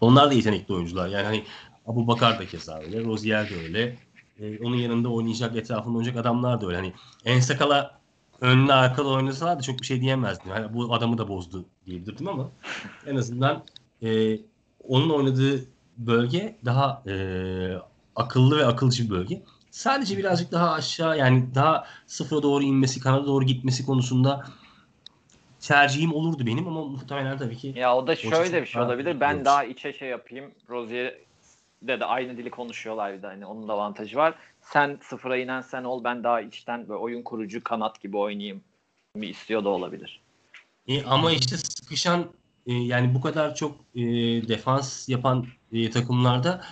onlar 0.00 0.30
da 0.30 0.34
yetenekli 0.34 0.74
oyuncular. 0.74 1.08
Yani 1.08 1.24
hani 1.24 1.44
Abu 1.86 2.06
Bakar 2.06 2.38
da 2.38 2.46
keza 2.46 2.78
öyle, 2.78 3.04
Rozier 3.04 3.50
de 3.50 3.54
öyle. 3.56 3.96
E, 4.40 4.58
onun 4.58 4.76
yanında 4.76 5.08
oynayacak, 5.08 5.56
etrafında 5.56 5.98
oynayacak 5.98 6.20
adamlar 6.20 6.60
da 6.60 6.66
öyle. 6.66 6.76
Hani 6.76 6.92
Ensakala 7.24 8.00
önlü 8.40 8.72
arkada 8.72 9.08
oynasalar 9.08 9.58
da 9.58 9.62
çok 9.62 9.80
bir 9.80 9.86
şey 9.86 10.00
diyemezdim. 10.00 10.50
Hani 10.50 10.74
bu 10.74 10.94
adamı 10.94 11.18
da 11.18 11.28
bozdu 11.28 11.64
diyebilirdim 11.86 12.28
ama 12.28 12.48
en 13.06 13.16
azından 13.16 13.64
e, 14.02 14.38
onun 14.88 15.10
oynadığı 15.10 15.64
bölge 15.96 16.56
daha 16.64 17.02
e, 17.06 17.14
akıllı 18.16 18.58
ve 18.58 18.66
akılcı 18.66 19.04
bir 19.04 19.10
bölge. 19.10 19.42
Sadece 19.70 20.18
birazcık 20.18 20.52
daha 20.52 20.72
aşağı 20.72 21.18
yani 21.18 21.54
daha 21.54 21.84
sıfıra 22.06 22.42
doğru 22.42 22.64
inmesi, 22.64 23.00
kanada 23.00 23.26
doğru 23.26 23.44
gitmesi 23.44 23.86
konusunda 23.86 24.46
tercihim 25.60 26.14
olurdu 26.14 26.46
benim 26.46 26.68
ama 26.68 26.84
muhtemelen 26.84 27.38
tabii 27.38 27.56
ki 27.56 27.72
Ya 27.76 27.96
o 27.96 28.06
da 28.06 28.16
şöyle 28.16 28.62
bir 28.62 28.66
şey 28.66 28.82
olabilir. 28.82 29.20
Ben 29.20 29.44
daha 29.44 29.64
içe 29.64 29.92
şey 29.92 30.08
yapayım. 30.08 30.50
Rozier'de 30.70 31.29
de 31.82 32.04
aynı 32.04 32.36
dili 32.36 32.50
konuşuyorlar 32.50 33.16
bir 33.16 33.22
de. 33.22 33.26
Hani 33.26 33.46
onun 33.46 33.68
da 33.68 33.72
avantajı 33.72 34.16
var. 34.16 34.34
Sen 34.60 34.98
sıfıra 35.02 35.36
inen 35.36 35.60
sen 35.60 35.84
ol. 35.84 36.04
Ben 36.04 36.24
daha 36.24 36.40
içten 36.40 36.88
böyle 36.88 36.98
oyun 36.98 37.22
kurucu 37.22 37.64
kanat 37.64 38.00
gibi 38.00 38.16
oynayayım 38.16 38.62
mi 39.14 39.26
istiyor 39.26 39.64
da 39.64 39.68
olabilir. 39.68 40.20
E, 40.86 41.04
ama 41.04 41.32
işte 41.32 41.56
sıkışan 41.56 42.26
e, 42.66 42.72
yani 42.72 43.14
bu 43.14 43.20
kadar 43.20 43.54
çok 43.54 43.76
e, 43.94 44.00
defans 44.48 45.08
yapan 45.08 45.46
e, 45.72 45.90
takımlarda 45.90 46.64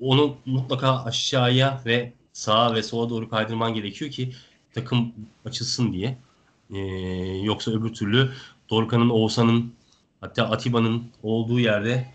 onu 0.00 0.36
mutlaka 0.46 1.04
aşağıya 1.04 1.80
ve 1.86 2.12
sağa 2.32 2.74
ve 2.74 2.82
sola 2.82 3.10
doğru 3.10 3.28
kaydırman 3.28 3.74
gerekiyor 3.74 4.10
ki 4.10 4.32
takım 4.72 5.12
açılsın 5.44 5.92
diye. 5.92 6.18
E, 6.70 6.78
yoksa 7.42 7.70
öbür 7.70 7.94
türlü 7.94 8.32
Dorukhan'ın, 8.70 9.10
Oğuzhan'ın 9.10 9.72
hatta 10.20 10.50
Atiba'nın 10.50 11.04
olduğu 11.22 11.60
yerde 11.60 12.06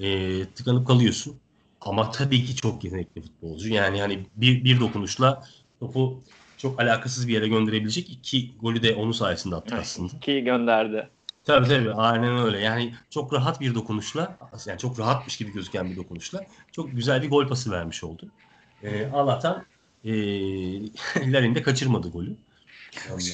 e, 0.00 0.44
tıkanıp 0.44 0.86
kalıyorsun. 0.86 1.36
Ama 1.80 2.10
tabii 2.10 2.44
ki 2.44 2.56
çok 2.56 2.84
yetenekli 2.84 3.22
futbolcu. 3.22 3.68
Yani 3.68 4.00
hani 4.00 4.26
bir, 4.36 4.64
bir 4.64 4.80
dokunuşla 4.80 5.42
topu 5.80 6.22
çok 6.56 6.80
alakasız 6.80 7.28
bir 7.28 7.32
yere 7.32 7.48
gönderebilecek 7.48 8.10
iki 8.10 8.56
golü 8.58 8.82
de 8.82 8.94
onun 8.94 9.12
sayesinde 9.12 9.56
attık 9.56 9.78
aslında. 9.78 10.20
Ki 10.20 10.44
gönderdi. 10.44 11.08
Tabii 11.44 11.68
tabii 11.68 11.92
aynen 11.92 12.38
öyle. 12.38 12.58
Yani 12.58 12.94
çok 13.10 13.32
rahat 13.32 13.60
bir 13.60 13.74
dokunuşla, 13.74 14.38
yani 14.66 14.78
çok 14.78 14.98
rahatmış 14.98 15.36
gibi 15.36 15.52
gözüken 15.52 15.90
bir 15.90 15.96
dokunuşla 15.96 16.44
çok 16.72 16.92
güzel 16.92 17.22
bir 17.22 17.30
gol 17.30 17.48
pası 17.48 17.70
vermiş 17.70 18.04
oldu. 18.04 18.28
Ee, 18.82 19.06
Allah'tan 19.06 19.64
e, 20.04 20.12
Larin 21.32 21.54
de 21.54 21.62
kaçırmadı 21.62 22.10
golü. 22.10 22.36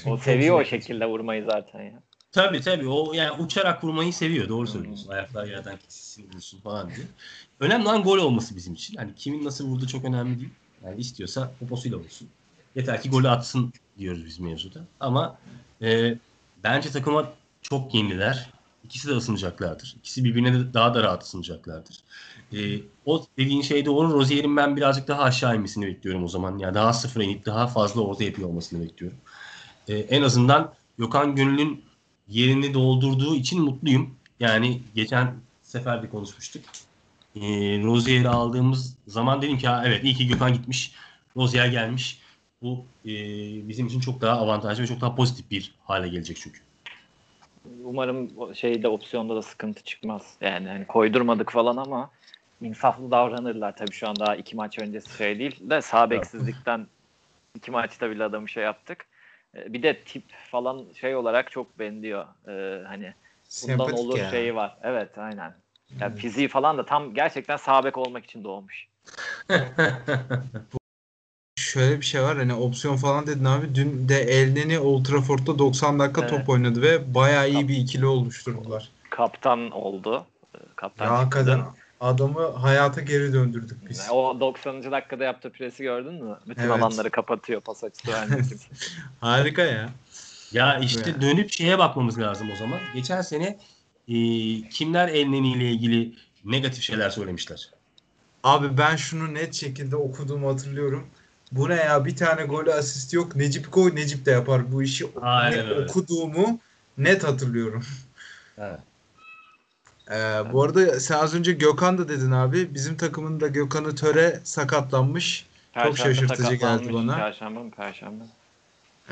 O 0.07 0.17
seviyor 0.17 0.61
o 0.61 0.65
şekilde 0.65 1.07
vurmayı 1.07 1.45
zaten 1.45 1.83
ya. 1.83 2.03
Tabii 2.35 2.61
tabii 2.61 2.89
o 2.89 3.13
yani 3.13 3.43
uçarak 3.43 3.85
vurmayı 3.85 4.13
seviyor. 4.13 4.49
Doğru 4.49 4.67
söylüyorsun. 4.67 5.09
Ayaklar 5.09 5.47
yerden 5.47 5.77
kesilsin 5.77 6.33
vursun 6.35 6.61
falan 6.61 6.89
diye. 6.89 7.07
Önemli 7.61 7.89
olan 7.89 8.03
gol 8.03 8.19
olması 8.19 8.57
bizim 8.57 8.75
için. 8.75 8.97
Hani 8.97 9.15
kimin 9.15 9.45
nasıl 9.45 9.67
vurduğu 9.67 9.87
çok 9.87 10.05
önemli 10.05 10.39
değil. 10.41 10.51
Yani 10.85 11.01
istiyorsa 11.01 11.53
poposuyla 11.61 11.99
vursun. 11.99 12.29
Yeter 12.75 13.03
ki 13.03 13.11
golü 13.11 13.29
atsın 13.29 13.73
diyoruz 13.99 14.27
biz 14.27 14.41
mevzuda. 14.41 14.81
Ama 15.01 15.39
e, 15.83 16.19
bence 16.65 16.91
takıma 16.91 17.33
çok 17.63 17.95
yeniler. 17.95 18.51
İkisi 18.85 19.09
de 19.09 19.13
ısınacaklardır. 19.13 19.97
İkisi 19.99 20.25
birbirine 20.25 20.55
de 20.55 20.75
daha 20.75 20.95
da 20.95 21.03
rahat 21.03 21.23
ısınacaklardır. 21.23 22.01
E, 22.53 22.81
o 23.07 23.27
dediğin 23.39 23.63
şey 23.63 23.87
doğru. 23.87 24.13
Rozier'in 24.13 24.57
ben 24.57 24.77
birazcık 24.77 25.09
daha 25.09 25.23
aşağı 25.23 25.57
inmesini 25.57 25.87
bekliyorum 25.87 26.25
o 26.25 26.29
zaman. 26.29 26.59
Yani 26.59 26.75
daha 26.75 26.93
sıfıra 26.93 27.25
inip 27.25 27.47
daha 27.47 27.67
fazla 27.67 28.01
orta 28.01 28.25
yapıyor 28.25 28.49
olmasını 28.49 28.83
bekliyorum. 28.85 29.19
E, 29.89 29.95
en 29.99 30.23
azından 30.23 30.75
Gökhan 30.99 31.37
Gönül'ün 31.37 31.94
yerini 32.29 32.75
doldurduğu 32.75 33.35
için 33.35 33.63
mutluyum. 33.63 34.15
Yani 34.41 34.81
geçen 34.95 35.35
sefer 35.63 36.03
de 36.03 36.09
konuşmuştuk. 36.09 36.63
E, 37.37 37.41
Rozier'i 37.83 38.29
aldığımız 38.29 38.97
zaman 39.07 39.43
dedim 39.43 39.59
ki 39.59 39.69
evet 39.85 40.05
iyi 40.05 40.15
ki 40.15 40.29
Gökhan 40.29 40.53
gitmiş. 40.53 40.93
Rozier 41.37 41.67
gelmiş. 41.67 42.21
Bu 42.63 42.85
e, 43.05 43.13
bizim 43.69 43.87
için 43.87 44.01
çok 44.01 44.21
daha 44.21 44.39
avantajlı 44.39 44.83
ve 44.83 44.87
çok 44.87 45.01
daha 45.01 45.15
pozitif 45.15 45.51
bir 45.51 45.75
hale 45.85 46.09
gelecek 46.09 46.37
çünkü. 46.37 46.61
Umarım 47.85 48.31
şeyde 48.55 48.89
opsiyonda 48.89 49.37
da 49.37 49.43
sıkıntı 49.43 49.85
çıkmaz. 49.85 50.35
Yani 50.41 50.69
hani 50.69 50.87
koydurmadık 50.87 51.53
falan 51.53 51.77
ama 51.77 52.11
insaflı 52.61 53.11
davranırlar. 53.11 53.77
Tabii 53.77 53.93
şu 53.93 54.09
an 54.09 54.17
daha 54.17 54.37
iki 54.37 54.57
maç 54.57 54.79
öncesi 54.79 55.17
şey 55.17 55.39
değil 55.39 55.57
de 55.61 55.83
sağ 55.83 56.11
beksizlikten 56.11 56.87
iki 57.55 57.71
maçta 57.71 58.11
bile 58.11 58.25
adamı 58.25 58.49
şey 58.49 58.65
yaptık. 58.65 59.07
Ee, 59.57 59.73
Bir 59.73 59.83
de 59.83 60.05
tip 60.05 60.25
falan 60.51 60.87
şey 61.01 61.17
olarak 61.17 61.51
çok 61.51 61.79
benziyor. 61.79 62.25
Ee, 62.49 62.85
hani 62.87 63.15
bundan 63.63 63.77
Sempatik 63.77 63.95
olur 63.99 64.19
ya. 64.19 64.31
şeyi 64.31 64.55
var. 64.55 64.79
Evet 64.83 65.19
aynen. 65.19 65.55
Yani 66.01 66.11
Evet. 66.11 66.19
fiziği 66.19 66.49
falan 66.49 66.79
da 66.79 66.87
tam 66.87 67.15
gerçekten 67.15 67.57
sağ 67.57 67.85
bek 67.85 67.99
olmak 67.99 68.25
için 68.25 68.45
doğmuş. 68.45 68.89
Şöyle 71.59 72.01
bir 72.01 72.05
şey 72.05 72.23
var 72.23 72.37
hani 72.37 72.55
opsiyon 72.55 72.97
falan 72.97 73.27
dedin 73.27 73.45
abi. 73.45 73.75
Dün 73.75 74.09
de 74.09 74.17
Elneni 74.21 74.79
Old 74.79 75.05
Trafford'da 75.05 75.59
90 75.59 75.99
dakika 75.99 76.21
Evet. 76.21 76.31
top 76.31 76.49
oynadı 76.49 76.83
ve 76.83 77.15
bayağı 77.15 77.51
iyi 77.51 77.69
bir 77.69 77.77
ikili 77.77 78.07
oluşturdular. 78.07 78.91
Kaptan 79.11 79.71
oldu. 79.71 80.27
Ee, 80.55 80.59
Kaptan 80.77 81.07
Ya 81.07 81.23
çıktı. 81.25 81.39
Adamı 82.09 82.47
hayata 82.51 83.01
geri 83.01 83.33
döndürdük 83.33 83.91
biz. 83.91 84.07
O 84.11 84.41
90. 84.41 84.93
dakikada 84.93 85.25
yaptığı 85.25 85.51
presi 85.51 85.83
gördün 85.83 86.25
mü? 86.25 86.39
Bütün 86.49 86.63
Evet. 86.63 86.71
alanları 86.71 87.11
kapatıyor 87.11 87.61
pas 87.61 87.85
açısı 87.85 88.13
vermek. 88.13 88.45
Harika 89.21 89.63
ya. 89.63 89.89
ya 90.53 90.79
işte 90.79 91.11
Ya. 91.11 91.21
dönüp 91.21 91.51
şeye 91.53 91.79
bakmamız 91.79 92.19
lazım 92.19 92.51
o 92.53 92.57
zaman. 92.57 92.79
Geçen 92.95 93.21
sene 93.23 93.59
e, 94.09 94.15
kimler 94.69 95.09
Elneni 95.09 95.53
ile 95.53 95.71
ilgili 95.71 96.15
negatif 96.45 96.83
şeyler 96.83 97.11
söylemişler. 97.11 97.71
Abi 98.43 98.79
ben 98.79 98.97
şunu 98.97 99.35
net 99.35 99.55
şekilde 99.55 99.97
okuduğumu 99.97 100.49
hatırlıyorum. 100.53 101.07
bu 101.53 101.69
ne 101.69 101.75
ya 101.75 102.05
bir 102.05 102.17
tane 102.17 102.45
golü 102.45 102.73
asist 102.73 103.15
yok. 103.15 103.37
Necip 103.37 103.73
koy 103.73 103.95
Necip 103.97 104.27
de 104.27 104.31
yapar 104.31 104.73
bu 104.73 104.83
işi. 104.83 105.07
Aynen 105.23 105.67
Ne 105.67 105.71
öyle. 105.71 105.85
okuduğumu 105.91 106.59
net 106.99 107.25
hatırlıyorum. 107.25 107.85
Evet. 108.59 108.79
Ee, 110.11 110.15
bu 110.53 110.63
arada 110.63 111.01
sen 111.01 111.19
az 111.19 111.35
önce 111.35 111.53
Gökhan 111.53 111.99
da 111.99 112.09
dedin 112.09 112.31
abi. 112.31 112.75
Bizim 112.75 112.97
takımın 112.97 113.41
da 113.41 113.49
Gökhan'ı 113.49 113.95
töre 113.95 114.41
sakatlanmış. 114.45 115.47
Çok 115.83 115.99
şaşırtıcı 115.99 116.55
geldi 116.55 116.95
bana. 116.95 117.17
Perşembe 117.17 117.61
mi? 117.61 117.71
Perşembe. 117.71 118.25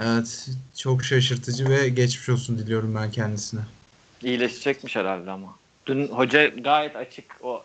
Evet 0.02 0.48
çok 0.78 1.04
şaşırtıcı 1.04 1.70
ve 1.70 1.88
geçmiş 1.88 2.28
olsun 2.28 2.58
diliyorum 2.58 2.94
ben 2.94 3.10
kendisine. 3.10 3.60
İyileşecekmiş 4.22 4.96
herhalde 4.96 5.30
ama. 5.30 5.56
Dün 5.86 6.08
hoca 6.08 6.48
gayet 6.48 6.96
açık 6.96 7.24
o 7.42 7.64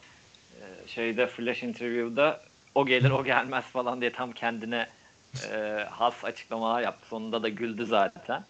e, 0.61 0.88
şeyde 0.88 1.28
flash 1.28 1.63
interview'da 1.63 2.41
o 2.75 2.86
gelir 2.86 3.09
o 3.11 3.23
gelmez 3.23 3.65
falan 3.65 4.01
diye 4.01 4.11
tam 4.11 4.32
kendine 4.32 4.88
e, 5.51 5.86
has 5.89 6.25
açıklamalar 6.25 6.82
yaptı. 6.82 7.07
Sonunda 7.09 7.43
da 7.43 7.49
güldü 7.49 7.86
zaten. 7.86 8.43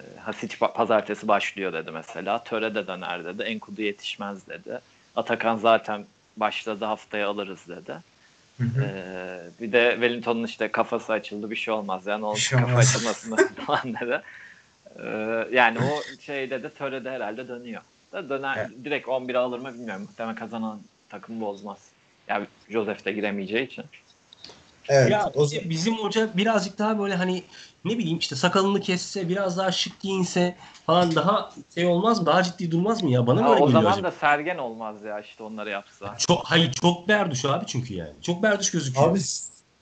E, 0.00 0.20
Hasic 0.20 0.56
pa- 0.56 0.72
pazartesi 0.72 1.28
başlıyor 1.28 1.72
dedi 1.72 1.90
mesela. 1.90 2.44
Töre 2.44 2.74
de 2.74 2.86
döner 2.86 3.24
dedi. 3.24 3.42
Enkudu 3.42 3.82
yetişmez 3.82 4.48
dedi. 4.48 4.80
Atakan 5.16 5.56
zaten 5.56 6.06
başladı 6.36 6.84
haftaya 6.84 7.28
alırız 7.28 7.68
dedi. 7.68 7.96
Hı 8.58 8.64
hı. 8.64 8.84
Ee, 8.84 9.40
bir 9.60 9.72
de 9.72 9.90
Wellington'un 9.92 10.44
işte 10.44 10.68
kafası 10.72 11.12
açıldı 11.12 11.50
bir 11.50 11.56
şey 11.56 11.74
olmaz 11.74 12.06
yani 12.06 12.26
o 12.26 12.34
Bir 12.34 12.40
şey 12.40 12.58
kafa 12.58 12.76
açılmasını 12.78 13.36
falan 13.66 13.94
dedi. 14.00 14.22
Ee, 15.02 15.46
yani 15.52 15.78
o 15.78 16.20
şeyde 16.20 16.62
de 16.62 16.70
törede 16.70 17.10
herhalde 17.10 17.48
dönüyor. 17.48 17.82
Da 18.12 18.28
döner 18.28 18.56
Evet. 18.56 18.84
direkt 18.84 19.08
11'e 19.08 19.38
alır 19.38 19.58
mı 19.58 19.74
bilmiyorum. 19.74 20.02
Muhtemelen 20.02 20.36
kazanan 20.36 20.80
takım 21.08 21.40
bozmaz. 21.40 21.78
Yani 22.28 22.46
Joseph 22.68 23.04
de 23.04 23.12
giremeyeceği 23.12 23.66
için. 23.66 23.84
Evet. 24.92 25.10
Ya 25.10 25.30
o 25.34 25.42
bizim, 25.42 25.70
bizim 25.70 25.94
hoca 25.94 26.36
birazcık 26.36 26.78
daha 26.78 26.98
böyle 26.98 27.14
hani 27.14 27.44
ne 27.84 27.98
bileyim 27.98 28.18
işte 28.18 28.36
sakalını 28.36 28.80
kesse 28.80 29.28
biraz 29.28 29.58
daha 29.58 29.72
şık 29.72 30.00
giyinse 30.00 30.56
falan 30.86 31.14
daha 31.16 31.50
şey 31.74 31.86
olmaz 31.86 32.20
mı? 32.20 32.26
Daha 32.26 32.42
ciddi 32.42 32.70
durmaz 32.70 33.02
mı 33.02 33.10
ya? 33.10 33.26
Bana 33.26 33.42
Ha, 33.42 33.48
böyle 33.48 33.62
o 33.62 33.66
geliyor 33.66 33.82
zaman 33.82 33.92
acaba. 33.92 34.06
da 34.06 34.12
Sergen 34.12 34.58
olmaz 34.58 35.04
ya 35.04 35.20
işte 35.20 35.42
onları 35.42 35.70
yapsa. 35.70 36.16
Çok, 36.18 36.44
hayır 36.44 36.72
çok 36.72 37.08
berduş 37.08 37.44
abi 37.44 37.66
çünkü 37.66 37.94
yani. 37.94 38.12
Çok 38.22 38.42
berduş 38.42 38.70
gözüküyor. 38.70 39.10
Abi 39.10 39.20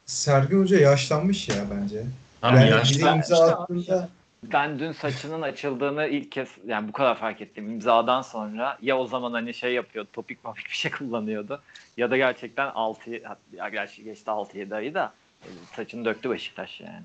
Sergen 0.07 0.61
Hoca 0.63 0.79
yaşlanmış 0.79 1.49
ya 1.49 1.65
bence. 1.71 2.05
Tamam, 2.41 2.61
yani 2.61 2.71
yaşlı- 2.71 3.01
imza 3.01 3.17
işte 3.21 3.35
abi 3.35 3.53
attığında 3.53 4.09
Ben 4.45 4.79
dün 4.79 4.93
saçının 4.93 5.43
açıldığını 5.43 6.07
ilk 6.07 6.33
kez 6.33 6.49
yani 6.67 6.89
bu 6.89 6.93
kadar 6.93 7.19
fark 7.19 7.41
ettim 7.41 7.71
imzadan 7.71 8.23
sonra 8.23 8.79
ya 8.83 8.99
o 8.99 9.07
zaman 9.07 9.33
hani 9.33 9.55
şey 9.55 9.75
yapıyordu 9.75 10.09
topik 10.13 10.45
mapik 10.45 10.67
bir 10.67 10.77
şey 10.77 10.91
kullanıyordu 10.99 11.63
ya 11.97 12.11
da 12.11 12.17
gerçekten 12.17 12.67
6 12.67 13.11
ya 13.11 13.69
gerçi 13.69 14.05
geçti 14.05 14.31
6-7 14.31 14.75
ayı 14.75 14.95
da 14.95 15.15
e, 15.43 15.49
saçını 15.77 16.05
döktü 16.05 16.31
Beşiktaş 16.31 16.81
yani. 16.81 17.03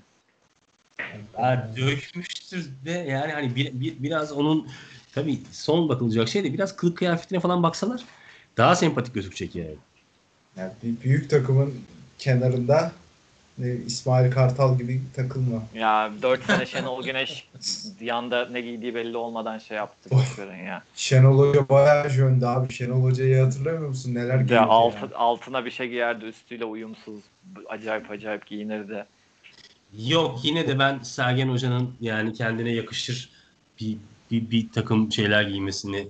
Ya 1.38 1.70
dökmüştür 1.78 2.70
de 2.86 2.92
yani 2.92 3.32
hani 3.34 3.56
bir, 3.56 3.80
bir- 3.80 4.04
biraz 4.04 4.32
onun 4.32 4.68
tabii 5.16 5.40
son 5.52 5.90
bakılacak 5.90 6.28
şey 6.30 6.44
de 6.44 6.54
biraz 6.54 6.76
kılık 6.76 6.98
kıyafetine 6.98 7.40
falan 7.40 7.64
baksalar 7.64 8.04
daha 8.58 8.76
sempatik 8.76 9.14
gözükecek 9.14 9.56
yani. 9.56 9.76
yani 10.58 10.72
bir 10.84 11.02
büyük 11.02 11.30
takımın 11.30 11.74
kenarında 12.18 12.92
e, 13.62 13.76
İsmail 13.86 14.32
Kartal 14.32 14.78
gibi 14.78 15.02
takılma. 15.16 15.64
Ya 15.74 16.12
4 16.22 16.44
sene 16.44 16.66
Şenol 16.66 17.04
Güneş 17.04 17.48
yanda 18.02 18.50
ne 18.50 18.62
giydiği 18.62 18.96
belli 18.96 19.18
olmadan 19.18 19.58
şey 19.58 19.78
yaptı 19.78 20.10
ya. 20.66 20.84
Şenol 20.96 21.40
Hoca 21.40 21.70
bayağı 21.70 22.10
jöndü 22.10 22.46
abi. 22.46 22.74
Şenol 22.74 23.04
Hoca'yı 23.04 23.44
hatırlamıyor 23.44 23.88
musun? 23.88 24.16
Neler 24.16 24.40
giyiyordu 24.40 24.68
alt, 24.70 24.96
yani. 24.96 25.16
altına 25.16 25.66
bir 25.66 25.72
şey 25.72 25.90
giyerdi 25.90 26.26
üstüyle 26.26 26.66
uyumsuz 26.66 27.20
acayip 27.70 28.12
acayip 28.12 28.46
giyinirdi. 28.46 29.06
Yok 29.98 30.40
yine 30.44 30.68
de 30.68 30.80
ben 30.80 31.00
Sergen 31.00 31.50
Hoca'nın 31.50 31.94
yani 32.02 32.34
kendine 32.34 32.72
yakışır 32.72 33.30
bir, 33.80 33.98
bir, 34.32 34.52
bir 34.52 34.72
takım 34.72 35.12
şeyler 35.12 35.44
giymesini 35.44 36.08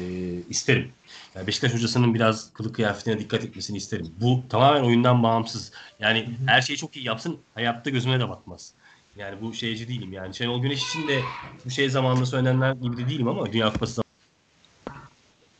e, 0.00 0.02
isterim. 0.48 0.92
Yani 1.34 1.46
Beşiktaş 1.46 1.74
hocasının 1.74 2.14
biraz 2.14 2.52
kılık 2.52 2.74
kıyafetine 2.74 3.18
dikkat 3.18 3.44
etmesini 3.44 3.76
isterim. 3.76 4.06
Bu 4.20 4.42
tamamen 4.48 4.84
oyundan 4.84 5.22
bağımsız. 5.22 5.72
Yani 6.00 6.28
her 6.46 6.62
şeyi 6.62 6.76
çok 6.76 6.96
iyi 6.96 7.06
yapsın 7.06 7.38
hayatta 7.54 7.90
gözüme 7.90 8.20
de 8.20 8.28
batmaz. 8.28 8.72
Yani 9.16 9.40
bu 9.40 9.54
şeyci 9.54 9.88
değilim 9.88 10.12
yani. 10.12 10.34
Şenol 10.34 10.62
Güneş 10.62 10.88
için 10.88 11.08
de 11.08 11.20
bu 11.64 11.70
şey 11.70 11.90
zamanında 11.90 12.26
söylenenler 12.26 12.72
gibi 12.72 12.96
de 12.96 13.08
değilim 13.08 13.28
ama 13.28 13.52
Dünya 13.52 13.72
Kupası 13.72 13.94
zamanında. 13.94 14.08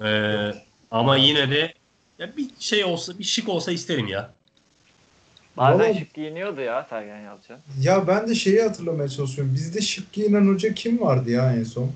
Ee, 0.00 0.54
ama 0.90 1.16
yine 1.16 1.50
de 1.50 1.74
ya 2.18 2.36
bir 2.36 2.50
şey 2.58 2.84
olsa, 2.84 3.18
bir 3.18 3.24
şık 3.24 3.48
olsa 3.48 3.72
isterim 3.72 4.06
ya. 4.06 4.34
Bazen 5.56 5.92
şık 5.92 6.14
giyiniyordu 6.14 6.60
ya 6.60 6.86
Sergen 6.90 7.20
Yalçın. 7.20 7.56
Ya 7.80 8.06
ben 8.06 8.28
de 8.28 8.34
şeyi 8.34 8.62
hatırlamaya 8.62 9.08
çalışıyorum. 9.08 9.54
Bizde 9.54 9.80
şık 9.80 10.12
giyinen 10.12 10.54
hoca 10.54 10.74
kim 10.74 11.00
vardı 11.00 11.30
ya 11.30 11.52
en 11.52 11.64
son? 11.64 11.92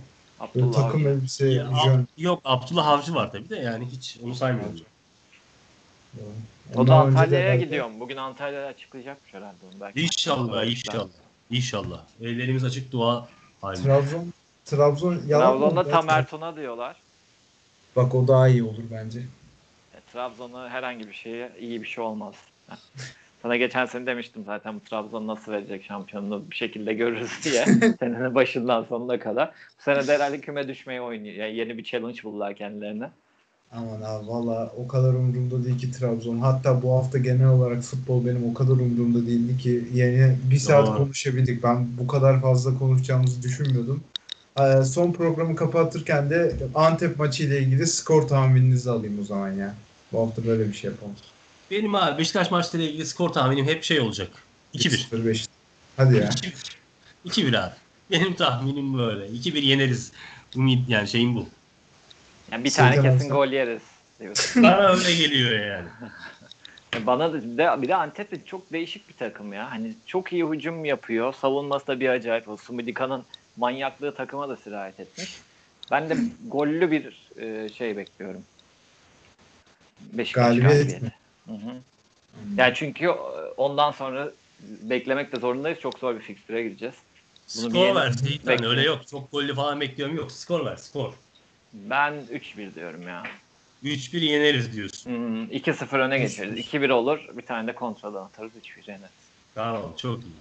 Böyle 0.55 0.67
Abdullah 0.67 0.87
takım 0.87 1.01
Avcı. 1.01 1.09
elbise, 1.09 1.49
Ya. 1.49 1.65
Ab- 1.65 2.07
yok 2.17 2.41
Abdullah 2.45 2.89
Avcı 2.89 3.15
var 3.15 3.33
tabii 3.33 3.49
de 3.49 3.57
yani 3.57 3.87
hiç 3.87 4.19
onu 4.25 4.35
saymıyorum. 4.35 4.81
O 6.77 6.87
da 6.87 6.95
Antalya'ya 6.95 7.57
gidiyorum. 7.57 8.01
Bugün 8.01 8.17
Antalya'ya 8.17 8.67
açıklayacakmış 8.67 9.35
herhalde 9.35 9.67
onu. 9.73 9.81
Belki 9.81 10.01
İnşallah, 10.01 10.67
inşallah. 10.67 11.09
İnşallah. 11.51 12.01
Ellerimiz 12.21 12.65
açık 12.65 12.93
dua 12.93 13.29
halinde. 13.61 13.83
Trabzon 13.83 14.33
Trabzon 14.65 15.23
yalan 15.27 15.55
mı 15.55 15.61
Trabzon'da 15.61 15.89
ya? 15.89 16.01
Tamer 16.01 16.27
Tuna 16.27 16.57
diyorlar. 16.57 16.97
Bak 17.97 18.15
o 18.15 18.29
daha 18.29 18.49
iyi 18.49 18.63
olur 18.63 18.83
bence. 18.93 19.21
E, 19.95 19.99
Trabzon'a 20.13 20.71
herhangi 20.71 21.09
bir 21.09 21.15
şeye 21.15 21.53
iyi 21.61 21.83
bir 21.83 21.87
şey 21.87 22.05
olmaz. 22.05 22.35
Sana 23.43 23.57
geçen 23.57 23.87
sene 23.87 24.07
demiştim 24.07 24.45
zaten 24.47 24.75
bu 24.75 24.81
Trabzon 24.81 25.27
nasıl 25.27 25.53
verecek 25.53 25.85
şampiyonluğu 25.85 26.51
bir 26.51 26.57
şekilde 26.57 26.95
görürüz 26.95 27.31
diye. 27.45 27.65
Senenin 28.01 28.35
başından 28.35 28.85
sonuna 28.85 29.19
kadar. 29.19 29.49
Bu 29.49 29.83
sene 29.83 30.07
de 30.07 30.15
herhalde 30.15 30.41
küme 30.41 30.69
düşmeyi 30.69 31.01
oynuyor. 31.01 31.35
Yani 31.35 31.57
yeni 31.57 31.79
bir 31.79 31.85
challenge 31.85 32.23
buldular 32.23 32.55
kendilerine. 32.55 33.11
Aman 33.73 34.03
abi 34.03 34.29
valla 34.29 34.73
o 34.77 34.89
kadar 34.89 35.15
umurumda 35.15 35.65
değil 35.65 35.79
ki 35.79 35.91
Trabzon. 35.91 36.39
Hatta 36.39 36.83
bu 36.83 36.93
hafta 36.93 37.19
genel 37.19 37.49
olarak 37.49 37.83
futbol 37.83 38.27
benim 38.27 38.51
o 38.51 38.55
kadar 38.55 38.73
umurumda 38.73 39.27
değildi 39.27 39.59
ki 39.59 39.85
yeni 39.95 40.37
bir 40.51 40.57
saat 40.57 40.87
Doğru. 40.87 40.97
konuşabildik. 40.97 41.63
Ben 41.63 41.87
bu 41.99 42.07
kadar 42.07 42.41
fazla 42.41 42.79
konuşacağımızı 42.79 43.43
düşünmüyordum. 43.43 44.05
Ee, 44.61 44.85
son 44.85 45.13
programı 45.13 45.57
kapatırken 45.57 46.31
de 46.31 46.53
Antep 46.75 47.19
maçı 47.19 47.45
ile 47.45 47.61
ilgili 47.61 47.87
skor 47.87 48.29
tahmininizi 48.29 48.91
alayım 48.91 49.19
o 49.21 49.25
zaman 49.25 49.53
ya. 49.53 49.75
Bu 50.13 50.21
hafta 50.21 50.47
böyle 50.47 50.69
bir 50.69 50.75
şey 50.75 50.91
yapalım. 50.91 51.15
Benim 51.73 51.95
abi 51.95 52.19
Beşiktaş 52.19 52.51
maçlarıyla 52.51 52.91
ilgili 52.91 53.07
skor 53.07 53.29
tahminim 53.29 53.67
hep 53.67 53.85
şey 53.85 54.01
olacak. 54.01 54.29
2-1. 54.75 55.11
0-5. 55.11 55.47
Hadi 55.97 56.17
ya. 56.17 56.31
2-1 57.27 57.59
abi. 57.59 57.75
Benim 58.11 58.35
tahminim 58.35 58.99
böyle. 58.99 59.27
2-1 59.27 59.61
yeneriz. 59.61 60.13
Ümit 60.57 60.89
yani 60.89 61.09
şeyim 61.09 61.37
bu. 61.37 61.49
Yani 62.51 62.65
bir 62.65 62.71
tane 62.71 63.03
kesin 63.03 63.29
gol 63.29 63.47
yeriz. 63.47 63.83
diyorsun. 64.21 64.63
Bana 64.63 64.89
öyle 64.89 65.15
geliyor 65.15 65.67
yani. 65.67 65.89
Bana 67.07 67.33
da 67.33 67.43
de, 67.43 67.83
bir 67.83 67.89
de 67.89 67.97
Antep 67.97 68.31
de 68.31 68.45
çok 68.45 68.73
değişik 68.73 69.09
bir 69.09 69.15
takım 69.15 69.53
ya. 69.53 69.71
Hani 69.71 69.95
çok 70.07 70.33
iyi 70.33 70.45
hücum 70.45 70.85
yapıyor. 70.85 71.35
Savunması 71.35 71.87
da 71.87 72.01
bir 72.01 72.09
acayip. 72.09 72.49
O 72.49 72.57
Sumidika'nın 72.57 73.25
manyaklığı 73.57 74.15
takıma 74.15 74.49
da 74.49 74.57
sirayet 74.57 75.01
etmiş. 75.01 75.39
Ben 75.91 76.11
de 76.11 76.17
gollü 76.47 76.91
bir 76.91 77.31
e, 77.41 77.69
şey 77.69 77.97
bekliyorum. 77.97 78.43
Beşiktaş 80.13 80.45
Galibiyet 80.45 80.73
galibiyeti. 80.73 81.22
Hı 81.47 81.53
hı. 81.53 81.75
Yani 82.57 82.73
çünkü 82.75 83.05
e, 83.05 83.11
ondan 83.57 83.93
sonra 83.93 84.31
beklemek 84.61 85.33
de 85.33 85.41
zorundayız. 85.41 85.81
Çok 85.81 85.99
zor 85.99 86.15
bir 86.15 86.21
fikstüre 86.21 86.63
gireceğiz. 86.63 86.95
Bunu 87.57 87.71
skor 87.71 87.95
ver. 87.95 88.13
Bekle. 88.47 88.67
öyle 88.67 88.83
yok. 88.83 89.09
Çok 89.11 89.33
gollü 89.33 89.55
falan 89.55 89.81
bekliyorum. 89.81 90.17
Yok. 90.17 90.33
Skor 90.33 90.67
ver. 90.67 90.77
Skor. 90.77 91.13
Ben 91.73 92.13
3-1 92.33 92.75
diyorum 92.75 93.09
ya. 93.09 93.23
3-1 93.85 94.19
yeneriz 94.19 94.73
diyorsun. 94.73 95.11
Hmm, 95.11 95.45
2-0 95.45 95.99
öne 95.99 96.19
geçeriz. 96.19 96.59
2-1 96.59 96.93
olur. 96.93 97.19
Bir 97.33 97.47
tane 97.47 97.69
de 97.69 97.75
kontradan 97.75 98.25
atarız. 98.25 98.53
3-1 98.53 98.91
yeneriz. 98.91 99.11
Tamam. 99.55 99.95
Çok 99.97 100.21
iyi. 100.21 100.33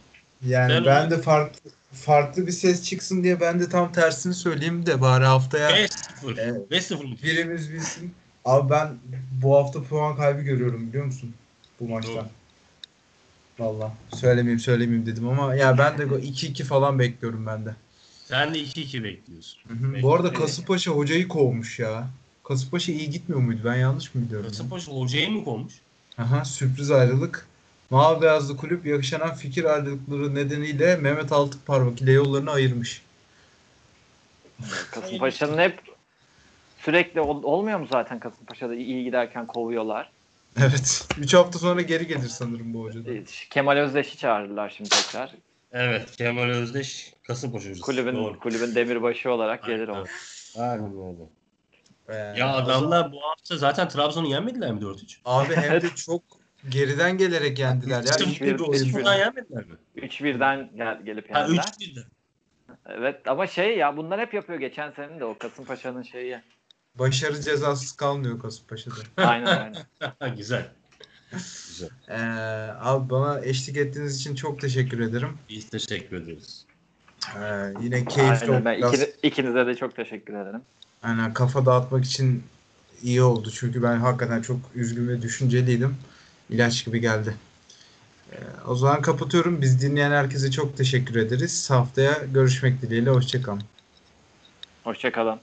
Yani 0.52 0.74
Ben 0.74 0.86
ben 0.86 1.12
de 1.12 1.22
farklı 1.22 1.72
farklı 1.93 2.47
bir 2.47 2.52
ses 2.52 2.84
çıksın 2.84 3.24
diye 3.24 3.39
ben 3.39 3.60
de 3.60 3.70
tam 3.70 3.91
tersini 3.91 4.34
söyleyeyim 4.34 4.86
de 4.86 5.02
bari 5.02 5.26
haftaya 5.26 5.70
5-0. 5.70 5.88
Evet. 6.38 6.72
5-0 6.72 7.08
mı? 7.08 7.16
birimiz 7.24 7.74
bilsin. 7.74 8.14
Abi 8.46 8.70
ben 8.70 8.98
bu 9.32 9.56
hafta 9.56 9.84
puan 9.84 10.16
kaybı 10.16 10.42
görüyorum 10.42 10.88
biliyor 10.88 11.06
musun? 11.06 11.34
Bu 11.80 11.88
maçtan. 11.88 12.28
Valla 13.60 13.94
söylemeyeyim 14.16 14.60
söylemeyeyim 14.60 15.06
dedim 15.06 15.30
ama 15.30 15.56
ya 15.56 15.78
ben 15.78 15.98
de 15.98 16.04
2-2 16.04 16.64
falan 16.64 17.00
bekliyorum 17.00 17.46
ben 17.46 17.66
de. 17.66 17.76
Sen 18.26 18.54
de 18.54 18.60
2-2 18.60 19.04
bekliyorsun. 19.04 19.62
Hı 19.68 19.74
hı. 19.74 20.02
Bu 20.02 20.16
arada 20.16 20.34
Kasımpaşa 20.34 20.92
hocayı 20.92 21.28
kovmuş 21.28 21.80
ya. 21.80 22.08
Kasımpaşa 22.44 22.92
iyi 22.92 23.10
gitmiyor 23.10 23.42
muydu? 23.42 23.62
Ben 23.66 23.76
yanlış 23.76 24.16
mı 24.16 24.22
biliyorum? 24.22 24.50
Kasımpaşa 24.50 24.92
hocayı 24.92 25.32
mı 25.32 25.44
konmuş? 25.44 25.74
Aha, 26.18 26.46
sürpriz 26.46 26.92
ayrılık. 26.92 27.48
Mavi 27.89 28.22
beyazlı 28.22 28.58
kulüp 28.58 28.86
yaşanan 28.86 29.36
fikir 29.36 29.64
ayrılıkları 29.64 30.36
nedeniyle 30.36 30.96
Mehmet 30.96 31.32
Altıkparmak 31.32 32.02
ile 32.02 32.12
yollarını 32.12 32.52
ayırmış. 32.52 33.02
Kasımpaşa'nın 34.92 35.58
hep 35.58 35.91
sürekli 36.82 37.22
ol- 37.22 37.44
olmuyor 37.44 37.80
mu 37.80 37.88
zaten 37.92 38.20
Kasımpaşa'da 38.20 38.76
iyi 38.76 39.04
giderken 39.04 39.48
kovuyorlar. 39.48 40.12
Evet. 40.60 41.08
3 41.18 41.34
hafta 41.34 41.60
sonra 41.60 41.82
geri 41.82 42.08
gelir 42.08 42.28
sanırım 42.28 42.74
bu 42.74 42.84
hoca 42.84 43.06
da. 43.06 43.12
Ee, 43.14 43.24
Kemal 43.50 43.78
Özdeş'i 43.78 44.18
çağırırlar 44.18 44.70
şimdi 44.78 44.90
tekrar. 44.90 45.32
Evet 45.72 46.16
Kemal 46.18 46.44
Özdeş 46.50 47.14
Kasımpaşa 47.28 47.66
hocası. 47.70 47.82
Kulübün 47.82 48.16
Doğru. 48.16 48.40
kulübün 48.40 48.76
demirbaşı 48.76 49.32
olarak 49.32 49.66
gelir 49.66 49.88
o. 49.88 50.06
Aynen. 50.58 50.86
Öyle. 50.86 51.24
Ee, 52.10 52.40
Ya 52.40 52.54
adamlar 52.54 53.12
bu 53.12 53.22
hafta 53.24 53.58
zaten 53.58 53.90
Trabzon'u 53.90 54.28
yenmediler 54.28 54.72
mi 54.72 54.80
4-3? 54.82 55.20
Abi 55.26 55.56
hem 55.56 55.82
de 55.82 55.90
çok 55.96 56.24
geriden 56.70 57.18
gelerek 57.18 57.60
yendiler 57.60 58.04
ya. 58.04 58.28
Hiç- 58.28 58.42
İyi 58.42 58.48
de 58.48 58.56
bir 58.56 58.60
oyun. 58.60 58.86
Hiç 58.86 58.94
buradan 58.94 59.16
yenmediler 59.16 59.66
mi? 59.66 59.76
3-1'den 59.96 60.70
gel, 60.76 61.02
gelip 61.06 61.36
Ha 61.36 61.40
yendiler. 61.40 61.64
3-1'de. 61.64 62.00
Evet 62.86 63.28
ama 63.28 63.48
şey 63.48 63.78
ya 63.78 63.98
bunlar 63.98 64.20
hep 64.20 64.34
yapıyor 64.34 64.60
geçen 64.60 64.92
sene 64.92 65.20
de 65.20 65.26
o 65.26 65.38
Kasımpaşa'nın 65.38 66.04
şeyi. 66.04 66.38
Başarı 67.00 67.42
cezasız 67.42 67.92
kalmıyor 67.92 68.39
Kasımpaşa'da. 68.42 68.96
Aynen 69.28 69.46
aynen. 69.46 70.36
Güzel. 70.38 70.68
Güzel. 71.32 71.89
Ee, 72.10 72.18
abi 72.80 73.10
bana 73.10 73.42
eşlik 73.46 73.78
ettiğiniz 73.78 74.18
için 74.20 74.36
çok 74.36 74.62
teşekkür 74.62 75.00
ederim. 75.00 75.38
Biz 75.50 75.70
teşekkür 75.70 76.18
ederiz. 76.18 76.66
Ee, 77.36 77.74
yine 77.82 78.06
keyifli 78.06 78.22
Aynen, 78.46 78.48
oldu. 78.54 78.66
ben 78.66 78.78
Biraz- 78.78 78.94
ikini- 78.94 79.14
ikinize 79.24 79.66
de 79.68 79.76
çok 79.76 79.96
teşekkür 79.96 80.34
ederim. 80.34 80.62
Aynen 81.04 81.34
kafa 81.34 81.66
dağıtmak 81.66 82.06
için 82.06 82.44
iyi 83.04 83.22
oldu. 83.22 83.52
Çünkü 83.54 83.84
ben 83.84 83.98
hakikaten 83.98 84.42
çok 84.42 84.60
üzgün 84.76 85.08
ve 85.08 85.22
düşünceliydim. 85.22 85.96
İlaç 86.50 86.86
gibi 86.86 87.02
geldi. 87.02 87.36
Ee, 88.32 88.36
o 88.68 88.76
zaman 88.76 89.02
kapatıyorum. 89.02 89.62
Biz 89.62 89.82
dinleyen 89.82 90.12
herkese 90.12 90.52
çok 90.52 90.78
teşekkür 90.78 91.16
ederiz. 91.16 91.70
Haftaya 91.70 92.18
görüşmek 92.34 92.82
dileğiyle. 92.82 93.10
Hoşçakalın. 93.10 93.62
Hoşçakalın. 94.84 95.39